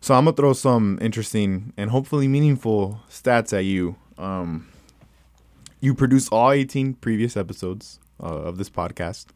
so 0.00 0.14
I'm 0.14 0.24
gonna 0.24 0.36
throw 0.36 0.52
some 0.52 0.98
interesting 1.00 1.72
and 1.76 1.90
hopefully 1.90 2.28
meaningful 2.28 3.00
stats 3.10 3.52
at 3.56 3.64
you. 3.64 3.96
Um, 4.18 4.68
you 5.80 5.94
produced 5.94 6.28
all 6.32 6.52
18 6.52 6.94
previous 6.94 7.36
episodes 7.36 7.98
uh, 8.22 8.26
of 8.26 8.56
this 8.56 8.70
podcast. 8.70 9.26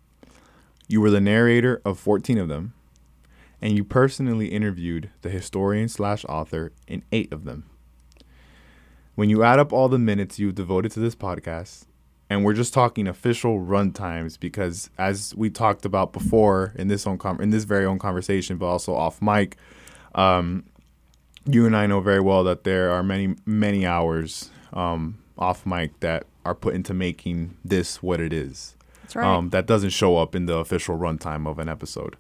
You 0.87 1.01
were 1.01 1.11
the 1.11 1.21
narrator 1.21 1.83
of 1.85 1.99
14 1.99 2.39
of 2.39 2.49
them, 2.49 2.73
and 3.61 3.75
you 3.75 3.85
personally 3.85 4.49
interviewed 4.49 5.11
the 5.23 5.31
historian 5.31 5.89
slash 5.89 6.25
author 6.27 6.73
in 6.87 7.03
eight 7.13 7.33
of 7.33 7.45
them. 7.45 7.65
When 9.15 9.29
you 9.31 9.43
add 9.43 9.59
up 9.59 9.73
all 9.73 9.89
the 9.89 9.99
minutes 9.99 10.39
you've 10.39 10.55
devoted 10.55 10.93
to 10.93 11.01
this 11.01 11.17
podcast, 11.17 11.87
and 12.31 12.45
we're 12.45 12.55
just 12.55 12.75
talking 12.75 13.09
official 13.09 13.59
run 13.61 13.93
times 13.93 14.37
because 14.37 14.91
as 14.99 15.35
we 15.35 15.51
talked 15.51 15.85
about 15.85 16.13
before 16.13 16.73
in 16.77 16.89
this 16.89 17.07
own 17.07 17.19
com- 17.19 17.41
in 17.41 17.51
this 17.51 17.65
very 17.65 17.87
own 17.87 17.99
conversation 17.99 18.59
but 18.59 18.67
also 18.67 18.95
off 18.95 19.23
mic 19.23 19.57
um, 20.15 20.65
you 21.47 21.65
and 21.67 21.75
I 21.77 21.87
know 21.87 22.01
very 22.01 22.21
well 22.21 22.45
that 22.45 22.65
there 22.65 22.91
are 22.91 23.03
many 23.03 23.35
many 23.47 23.87
hours 23.87 24.51
um, 24.73 25.19
off 25.39 25.65
mic 25.65 25.99
that 26.01 26.27
are 26.45 26.55
put 26.55 26.75
into 26.75 26.93
making 26.95 27.57
this 27.65 28.03
what 28.03 28.21
it 28.21 28.33
is 28.33 28.77
That's 29.03 29.17
right. 29.17 29.27
um, 29.27 29.51
that 29.51 29.67
doesn't 29.67 29.91
show 29.91 30.19
up 30.19 30.35
in 30.35 30.47
the 30.47 30.57
official 30.57 30.99
runtime 30.99 31.49
of 31.49 31.59
an 31.59 31.69
episode. 31.69 32.17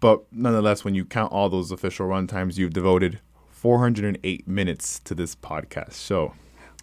But 0.00 0.22
nonetheless, 0.32 0.84
when 0.84 0.94
you 0.94 1.04
count 1.04 1.32
all 1.32 1.48
those 1.48 1.70
official 1.72 2.06
runtimes, 2.06 2.56
you've 2.56 2.72
devoted 2.72 3.20
408 3.50 4.46
minutes 4.46 5.00
to 5.00 5.14
this 5.14 5.34
podcast. 5.34 5.94
So 5.94 6.34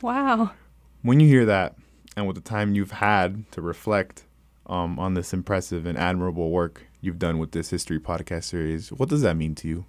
wow. 0.02 0.52
when 1.02 1.20
you 1.20 1.28
hear 1.28 1.46
that, 1.46 1.76
and 2.18 2.28
with 2.28 2.36
the 2.36 2.42
time 2.42 2.76
you've 2.76 2.92
had 2.92 3.50
to 3.52 3.62
reflect 3.62 4.26
um, 4.68 5.00
on 5.00 5.14
this 5.14 5.34
impressive 5.34 5.86
and 5.86 5.98
admirable 5.98 6.50
work 6.50 6.88
you've 7.02 7.20
done 7.20 7.40
with 7.40 7.52
this 7.52 7.70
history 7.70 8.00
podcast 8.00 8.46
series, 8.46 8.92
what 8.92 9.10
does 9.10 9.22
that 9.22 9.38
mean 9.38 9.56
to 9.56 9.68
you? 9.68 9.86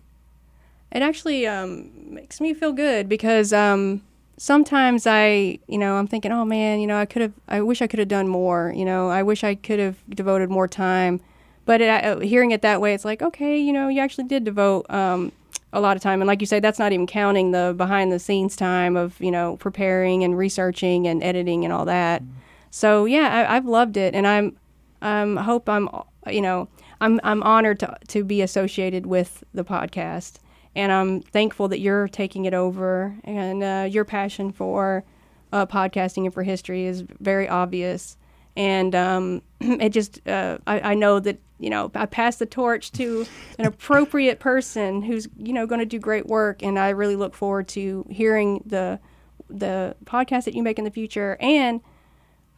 It 0.92 1.02
actually 1.02 1.46
um, 1.46 1.90
makes 2.14 2.40
me 2.40 2.54
feel 2.54 2.72
good 2.72 3.08
because 3.08 3.52
um, 3.52 4.02
sometimes 4.36 5.06
I, 5.06 5.58
you 5.66 5.78
know, 5.78 5.96
I'm 5.96 6.06
thinking, 6.06 6.30
oh 6.30 6.44
man, 6.44 6.78
you 6.80 6.86
know, 6.86 6.98
I 6.98 7.06
could 7.06 7.22
have, 7.22 7.32
I 7.48 7.60
wish 7.60 7.82
I 7.82 7.88
could 7.88 7.98
have 7.98 8.08
done 8.08 8.28
more. 8.28 8.72
You 8.74 8.84
know, 8.84 9.08
I 9.08 9.22
wish 9.22 9.42
I 9.42 9.56
could 9.56 9.80
have 9.80 9.96
devoted 10.08 10.48
more 10.50 10.68
time. 10.68 11.20
But 11.66 11.82
it, 11.82 12.04
uh, 12.04 12.20
hearing 12.20 12.52
it 12.52 12.62
that 12.62 12.80
way, 12.80 12.94
it's 12.94 13.04
like, 13.04 13.20
okay, 13.20 13.58
you 13.58 13.72
know, 13.72 13.88
you 13.88 14.00
actually 14.00 14.24
did 14.24 14.44
devote 14.44 14.86
um, 14.88 15.32
a 15.72 15.80
lot 15.80 15.96
of 15.96 16.02
time. 16.02 16.22
And 16.22 16.26
like 16.26 16.40
you 16.40 16.46
say, 16.46 16.60
that's 16.60 16.78
not 16.78 16.92
even 16.92 17.06
counting 17.06 17.50
the 17.50 17.74
behind 17.76 18.10
the 18.10 18.18
scenes 18.18 18.56
time 18.56 18.96
of, 18.96 19.20
you 19.20 19.30
know, 19.30 19.56
preparing 19.58 20.24
and 20.24 20.38
researching 20.38 21.06
and 21.06 21.22
editing 21.22 21.64
and 21.64 21.72
all 21.72 21.84
that. 21.84 22.22
So 22.70 23.04
yeah, 23.04 23.46
I, 23.48 23.56
I've 23.56 23.66
loved 23.66 23.96
it, 23.96 24.14
and 24.14 24.26
I'm, 24.26 24.56
um, 25.02 25.36
hope 25.36 25.68
I'm, 25.68 25.88
you 26.26 26.40
know, 26.40 26.68
I'm 27.00 27.20
I'm 27.24 27.42
honored 27.42 27.80
to 27.80 27.96
to 28.08 28.24
be 28.24 28.42
associated 28.42 29.06
with 29.06 29.44
the 29.54 29.64
podcast, 29.64 30.38
and 30.74 30.92
I'm 30.92 31.20
thankful 31.20 31.68
that 31.68 31.80
you're 31.80 32.08
taking 32.08 32.44
it 32.44 32.54
over, 32.54 33.16
and 33.24 33.62
uh, 33.62 33.86
your 33.90 34.04
passion 34.04 34.52
for 34.52 35.04
uh, 35.52 35.66
podcasting 35.66 36.24
and 36.24 36.34
for 36.34 36.42
history 36.42 36.84
is 36.84 37.02
very 37.20 37.48
obvious, 37.48 38.16
and 38.56 38.94
um, 38.94 39.42
it 39.60 39.90
just 39.90 40.26
uh, 40.28 40.58
I, 40.66 40.92
I 40.92 40.94
know 40.94 41.20
that 41.20 41.38
you 41.58 41.70
know 41.70 41.90
I 41.94 42.06
pass 42.06 42.36
the 42.36 42.46
torch 42.46 42.92
to 42.92 43.26
an 43.58 43.66
appropriate 43.66 44.40
person 44.40 45.02
who's 45.02 45.28
you 45.36 45.52
know 45.52 45.66
going 45.66 45.80
to 45.80 45.86
do 45.86 45.98
great 45.98 46.26
work, 46.26 46.62
and 46.62 46.78
I 46.78 46.90
really 46.90 47.16
look 47.16 47.34
forward 47.34 47.68
to 47.68 48.06
hearing 48.10 48.62
the 48.66 49.00
the 49.48 49.96
podcast 50.04 50.44
that 50.44 50.54
you 50.54 50.62
make 50.62 50.78
in 50.78 50.84
the 50.84 50.90
future, 50.90 51.36
and 51.40 51.80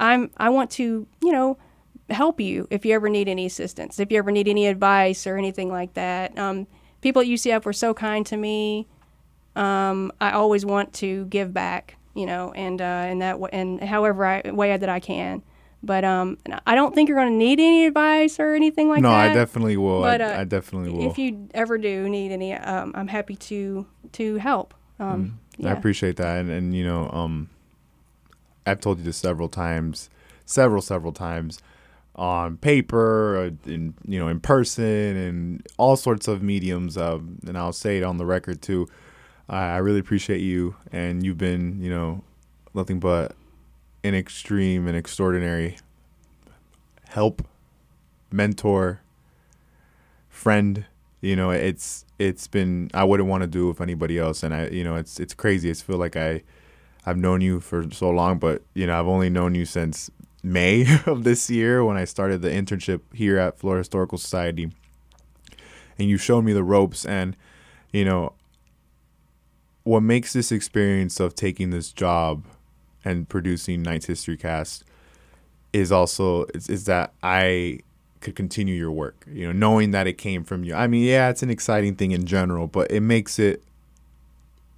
I'm 0.00 0.30
I 0.36 0.48
want 0.50 0.70
to 0.72 1.06
you 1.22 1.32
know 1.32 1.58
help 2.10 2.40
you 2.40 2.66
if 2.70 2.86
you 2.86 2.94
ever 2.94 3.08
need 3.08 3.28
any 3.28 3.46
assistance, 3.46 4.00
if 4.00 4.10
you 4.10 4.18
ever 4.18 4.30
need 4.30 4.48
any 4.48 4.66
advice 4.66 5.26
or 5.26 5.36
anything 5.36 5.70
like 5.70 5.94
that. 5.94 6.36
Um, 6.38 6.66
people 7.00 7.22
at 7.22 7.28
UCF 7.28 7.64
were 7.64 7.72
so 7.72 7.94
kind 7.94 8.24
to 8.26 8.36
me. 8.36 8.86
Um, 9.56 10.12
I 10.20 10.32
always 10.32 10.64
want 10.64 10.92
to 10.94 11.26
give 11.26 11.52
back, 11.52 11.96
you 12.14 12.26
know, 12.26 12.52
and 12.52 12.80
uh, 12.80 12.84
and 12.84 13.22
that 13.22 13.32
w- 13.32 13.50
and 13.52 13.82
however 13.82 14.24
I, 14.24 14.50
way 14.50 14.76
that 14.76 14.88
I 14.88 15.00
can. 15.00 15.42
But 15.82 16.04
um, 16.04 16.38
I 16.66 16.74
don't 16.74 16.94
think 16.94 17.08
you're 17.08 17.18
going 17.18 17.32
to 17.32 17.36
need 17.36 17.60
any 17.60 17.86
advice 17.86 18.40
or 18.40 18.54
anything 18.54 18.88
like 18.88 19.00
no, 19.00 19.10
that. 19.10 19.26
No, 19.26 19.30
I 19.30 19.34
definitely 19.34 19.76
will. 19.76 20.00
But, 20.00 20.20
I, 20.20 20.34
uh, 20.34 20.40
I 20.40 20.44
definitely 20.44 20.90
will. 20.90 21.10
If 21.10 21.18
you 21.18 21.48
ever 21.54 21.78
do 21.78 22.08
need 22.08 22.32
any, 22.32 22.52
um, 22.52 22.92
I'm 22.96 23.08
happy 23.08 23.36
to 23.36 23.86
to 24.12 24.36
help. 24.36 24.74
Um, 24.98 25.38
Mm, 25.58 25.68
I 25.68 25.72
appreciate 25.72 26.16
that, 26.16 26.38
and, 26.38 26.50
and 26.50 26.74
you 26.74 26.84
know, 26.84 27.10
um, 27.10 27.48
I've 28.66 28.80
told 28.80 28.98
you 28.98 29.04
this 29.04 29.16
several 29.16 29.48
times, 29.48 30.08
several 30.46 30.82
several 30.82 31.12
times, 31.12 31.60
on 32.14 32.56
paper, 32.58 33.36
uh, 33.36 33.70
in 33.70 33.94
you 34.06 34.18
know, 34.18 34.28
in 34.28 34.40
person, 34.40 35.16
and 35.16 35.66
all 35.76 35.96
sorts 35.96 36.28
of 36.28 36.42
mediums. 36.42 36.96
Um, 36.96 37.38
and 37.46 37.58
I'll 37.58 37.72
say 37.72 37.98
it 37.98 38.04
on 38.04 38.18
the 38.18 38.26
record 38.26 38.62
too. 38.62 38.88
I, 39.48 39.74
I 39.74 39.76
really 39.78 40.00
appreciate 40.00 40.40
you, 40.40 40.76
and 40.92 41.24
you've 41.24 41.38
been, 41.38 41.80
you 41.82 41.90
know, 41.90 42.22
nothing 42.74 43.00
but 43.00 43.34
an 44.08 44.14
extreme 44.14 44.88
and 44.88 44.96
extraordinary 44.96 45.76
help, 47.08 47.46
mentor, 48.32 49.00
friend. 50.28 50.86
You 51.20 51.36
know, 51.36 51.50
it's 51.50 52.04
it's 52.18 52.46
been 52.46 52.90
I 52.94 53.04
wouldn't 53.04 53.28
want 53.28 53.42
to 53.42 53.46
do 53.46 53.68
with 53.68 53.80
anybody 53.80 54.18
else, 54.18 54.42
and 54.42 54.54
I 54.54 54.68
you 54.68 54.82
know 54.82 54.96
it's 54.96 55.20
it's 55.20 55.34
crazy. 55.34 55.68
It's 55.70 55.82
feel 55.82 55.98
like 55.98 56.16
I 56.16 56.42
I've 57.04 57.18
known 57.18 57.40
you 57.40 57.60
for 57.60 57.90
so 57.90 58.10
long, 58.10 58.38
but 58.38 58.62
you 58.74 58.86
know 58.86 58.98
I've 58.98 59.08
only 59.08 59.30
known 59.30 59.54
you 59.54 59.64
since 59.64 60.10
May 60.42 60.86
of 61.06 61.24
this 61.24 61.50
year 61.50 61.84
when 61.84 61.96
I 61.96 62.04
started 62.04 62.42
the 62.42 62.50
internship 62.50 63.00
here 63.12 63.38
at 63.38 63.58
Florida 63.58 63.80
Historical 63.80 64.18
Society, 64.18 64.70
and 65.98 66.08
you 66.08 66.16
showed 66.16 66.44
me 66.44 66.52
the 66.52 66.64
ropes, 66.64 67.04
and 67.04 67.36
you 67.92 68.04
know 68.04 68.32
what 69.82 70.00
makes 70.00 70.32
this 70.32 70.52
experience 70.52 71.18
of 71.18 71.34
taking 71.34 71.70
this 71.70 71.92
job 71.92 72.44
and 73.08 73.28
producing 73.28 73.82
Knights 73.82 74.06
History 74.06 74.36
Cast 74.36 74.84
is 75.72 75.90
also 75.92 76.44
is, 76.54 76.68
is 76.68 76.84
that 76.84 77.12
I 77.22 77.80
could 78.20 78.34
continue 78.36 78.74
your 78.74 78.90
work. 78.92 79.24
You 79.30 79.46
know, 79.46 79.52
knowing 79.52 79.90
that 79.92 80.06
it 80.06 80.14
came 80.18 80.44
from 80.44 80.64
you. 80.64 80.74
I 80.74 80.86
mean, 80.86 81.04
yeah, 81.04 81.28
it's 81.30 81.42
an 81.42 81.50
exciting 81.50 81.94
thing 81.94 82.10
in 82.12 82.26
general, 82.26 82.66
but 82.66 82.90
it 82.90 83.00
makes 83.00 83.38
it 83.38 83.62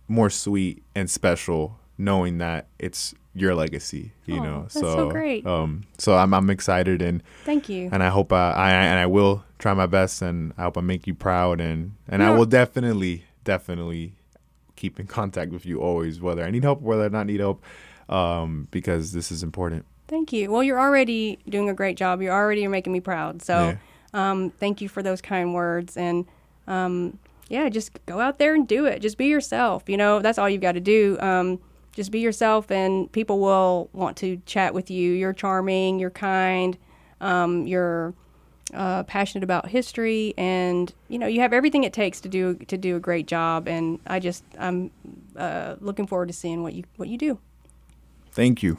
more 0.08 0.30
sweet 0.30 0.82
and 0.94 1.08
special 1.08 1.78
knowing 1.96 2.38
that 2.38 2.66
it's 2.78 3.14
your 3.34 3.54
legacy. 3.54 4.12
You 4.26 4.40
Oh, 4.40 4.42
know, 4.42 4.60
that's 4.62 4.74
so 4.80 5.08
great. 5.10 5.46
Um, 5.46 5.84
so 5.98 6.16
I'm 6.16 6.34
I'm 6.34 6.50
excited 6.50 7.00
and 7.02 7.22
Thank 7.44 7.68
you. 7.68 7.88
and 7.92 8.02
I 8.02 8.08
hope 8.08 8.32
I, 8.32 8.52
I 8.52 8.70
and 8.72 8.98
I 8.98 9.06
will 9.06 9.44
try 9.58 9.74
my 9.74 9.86
best 9.86 10.22
and 10.22 10.52
I 10.58 10.62
hope 10.62 10.76
I 10.78 10.80
make 10.80 11.06
you 11.06 11.14
proud 11.14 11.60
and 11.60 11.92
and 12.08 12.22
I 12.22 12.30
will 12.36 12.46
definitely 12.46 13.24
definitely 13.44 14.14
keep 14.76 14.98
in 14.98 15.06
contact 15.06 15.52
with 15.52 15.66
you 15.66 15.80
always 15.80 16.20
whether 16.20 16.42
I 16.42 16.50
need 16.50 16.62
help 16.64 16.80
whether 16.80 17.04
I 17.04 17.08
not 17.08 17.26
need 17.26 17.40
help 17.40 17.62
um 18.11 18.68
because 18.70 19.12
this 19.12 19.32
is 19.32 19.42
important. 19.42 19.86
Thank 20.08 20.32
you. 20.32 20.50
Well, 20.50 20.64
you're 20.64 20.80
already 20.80 21.38
doing 21.48 21.70
a 21.70 21.74
great 21.74 21.96
job. 21.96 22.20
You're 22.20 22.34
already 22.34 22.66
making 22.66 22.92
me 22.92 22.98
proud. 23.00 23.42
So, 23.42 23.78
um, 24.12 24.50
thank 24.50 24.80
you 24.80 24.88
for 24.88 25.02
those 25.04 25.20
kind 25.22 25.54
words. 25.54 25.96
And 25.96 26.26
um, 26.66 27.18
yeah, 27.48 27.68
just 27.68 28.04
go 28.06 28.18
out 28.18 28.38
there 28.38 28.54
and 28.54 28.66
do 28.66 28.86
it. 28.86 29.00
Just 29.00 29.16
be 29.18 29.26
yourself. 29.26 29.84
You 29.88 29.96
know, 29.96 30.18
that's 30.20 30.36
all 30.36 30.48
you've 30.48 30.61
got 30.61 30.72
to 30.72 30.80
do. 30.80 31.16
Um, 31.20 31.61
just 31.92 32.11
be 32.11 32.20
yourself, 32.20 32.70
and 32.70 33.11
people 33.12 33.40
will 33.40 33.88
want 33.92 34.16
to 34.18 34.40
chat 34.46 34.74
with 34.74 34.90
you. 34.90 35.12
You're 35.12 35.32
charming. 35.32 35.98
You're 35.98 36.11
kind. 36.11 36.76
Um, 37.20 37.66
you're 37.66 38.14
uh, 38.72 39.02
passionate 39.04 39.44
about 39.44 39.68
history, 39.68 40.34
and 40.38 40.92
you 41.08 41.18
know 41.18 41.26
you 41.26 41.40
have 41.40 41.52
everything 41.52 41.84
it 41.84 41.92
takes 41.92 42.20
to 42.20 42.28
do 42.28 42.54
to 42.54 42.76
do 42.76 42.96
a 42.96 43.00
great 43.00 43.26
job. 43.26 43.68
And 43.68 43.98
I 44.06 44.20
just 44.20 44.44
I'm 44.58 44.90
uh, 45.36 45.76
looking 45.80 46.06
forward 46.06 46.28
to 46.28 46.34
seeing 46.34 46.62
what 46.62 46.74
you 46.74 46.84
what 46.96 47.08
you 47.08 47.18
do. 47.18 47.38
Thank 48.32 48.62
you. 48.62 48.78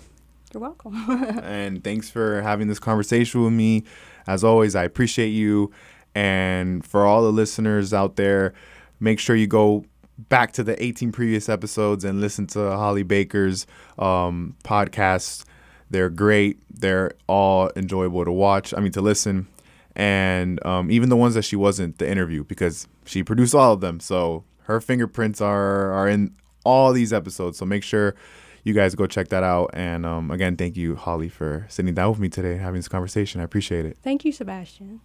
You're 0.54 0.62
welcome. 0.62 0.96
and 1.44 1.84
thanks 1.84 2.10
for 2.10 2.42
having 2.42 2.68
this 2.68 2.80
conversation 2.80 3.44
with 3.44 3.54
me. 3.54 3.84
As 4.28 4.44
always, 4.44 4.76
I 4.76 4.84
appreciate 4.84 5.30
you. 5.30 5.72
And 6.14 6.86
for 6.86 7.06
all 7.06 7.24
the 7.24 7.32
listeners 7.32 7.94
out 7.94 8.16
there, 8.18 8.54
make 9.00 9.20
sure 9.20 9.36
you 9.36 9.48
go 9.48 9.86
back 10.18 10.52
to 10.54 10.64
the 10.64 10.82
18 10.84 11.12
previous 11.12 11.50
episodes 11.50 12.04
and 12.04 12.20
listen 12.20 12.48
to 12.48 12.60
Holly 12.60 13.04
Baker's 13.04 13.66
um, 13.98 14.56
podcasts. 14.64 15.46
They're 15.90 16.10
great. 16.10 16.60
They're 16.70 17.12
all 17.28 17.72
enjoyable 17.76 18.26
to 18.26 18.32
watch. 18.32 18.74
I 18.76 18.80
mean, 18.80 18.92
to 18.94 19.02
listen. 19.02 19.48
And 19.96 20.66
um, 20.66 20.90
even 20.92 21.10
the 21.10 21.18
ones 21.18 21.36
that 21.36 21.44
she 21.44 21.56
wasn't, 21.56 21.98
the 21.98 22.10
interview, 22.10 22.44
because 22.44 22.88
she 23.06 23.24
produced 23.24 23.56
all 23.56 23.74
of 23.74 23.82
them. 23.82 24.00
So 24.00 24.44
her 24.64 24.80
fingerprints 24.80 25.42
are, 25.42 25.92
are 25.92 26.08
in 26.08 26.36
all 26.64 26.94
these 26.94 27.12
episodes. 27.12 27.58
So 27.58 27.66
make 27.66 27.84
sure 27.84 28.16
you 28.64 28.74
guys 28.74 28.96
go 28.96 29.08
check 29.08 29.30
that 29.30 29.44
out. 29.44 29.72
And 29.74 30.06
um, 30.06 30.32
again, 30.32 30.56
thank 30.56 30.78
you, 30.78 30.96
Holly, 30.96 31.30
for 31.30 31.66
sitting 31.70 31.94
down 31.94 32.12
with 32.12 32.20
me 32.20 32.30
today 32.30 32.54
and 32.54 32.62
having 32.62 32.80
this 32.80 32.88
conversation. 32.88 33.42
I 33.42 33.44
appreciate 33.44 33.86
it. 33.86 33.98
Thank 34.02 34.26
you, 34.26 34.32
Sebastian. 34.32 35.02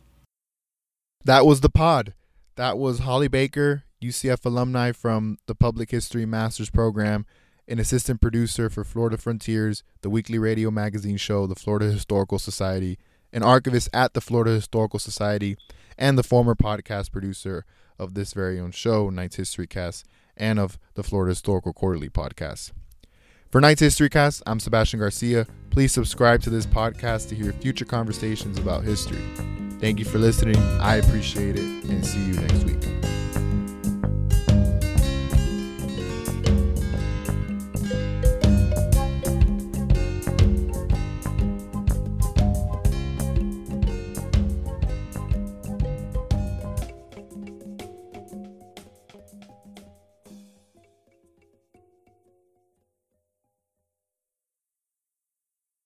That 1.25 1.45
was 1.47 1.61
the 1.61 1.71
pod. 1.71 2.15
That 2.57 2.79
was 2.79 3.01
Holly 3.01 3.29
Baker, 3.29 3.85
UCF 4.03 4.45
alumni 4.45 4.93
from 4.93 5.39
the 5.47 5.55
Public 5.55 5.91
History 5.91 6.25
Master's 6.25 6.71
Program, 6.71 7.27
an 7.69 7.79
assistant 7.79 8.21
producer 8.21 8.71
for 8.71 8.85
Florida 8.85 9.17
Frontiers, 9.17 9.83
the 10.03 10.11
weekly 10.11 10.39
radio 10.39 10.71
magazine 10.71 11.17
show, 11.17 11.47
the 11.47 11.55
Florida 11.55 11.91
Historical 11.91 12.39
Society, 12.39 12.99
an 13.33 13.43
archivist 13.43 13.89
at 13.93 14.15
the 14.15 14.21
Florida 14.21 14.53
Historical 14.53 14.99
Society, 14.99 15.57
and 15.99 16.17
the 16.17 16.23
former 16.23 16.55
podcast 16.55 17.11
producer 17.11 17.65
of 17.99 18.15
this 18.15 18.33
very 18.33 18.61
own 18.61 18.71
show, 18.71 19.11
Knights 19.11 19.37
History 19.37 19.67
Cast, 19.67 20.07
and 20.37 20.59
of 20.59 20.79
the 20.95 21.03
Florida 21.03 21.31
Historical 21.31 21.73
Quarterly 21.73 22.09
podcast. 22.09 22.73
For 23.57 23.61
Knights 23.63 23.81
History 23.81 24.11
Cast, 24.11 24.43
I'm 24.45 24.61
Sebastian 24.61 25.01
Garcia. 25.01 25.47
Please 25.71 25.91
subscribe 25.91 26.43
to 26.43 26.51
this 26.51 26.67
podcast 26.67 27.31
to 27.31 27.35
hear 27.35 27.55
future 27.55 27.87
conversations 27.87 28.59
about 28.59 28.85
history. 28.85 29.23
Thank 29.81 29.99
you 29.99 30.05
for 30.05 30.19
listening. 30.19 30.59
I 30.79 30.97
appreciate 30.97 31.57
it, 31.57 31.63
and 31.63 32.05
see 32.05 32.23
you 32.23 32.35
next 32.35 32.65
week. 32.65 33.16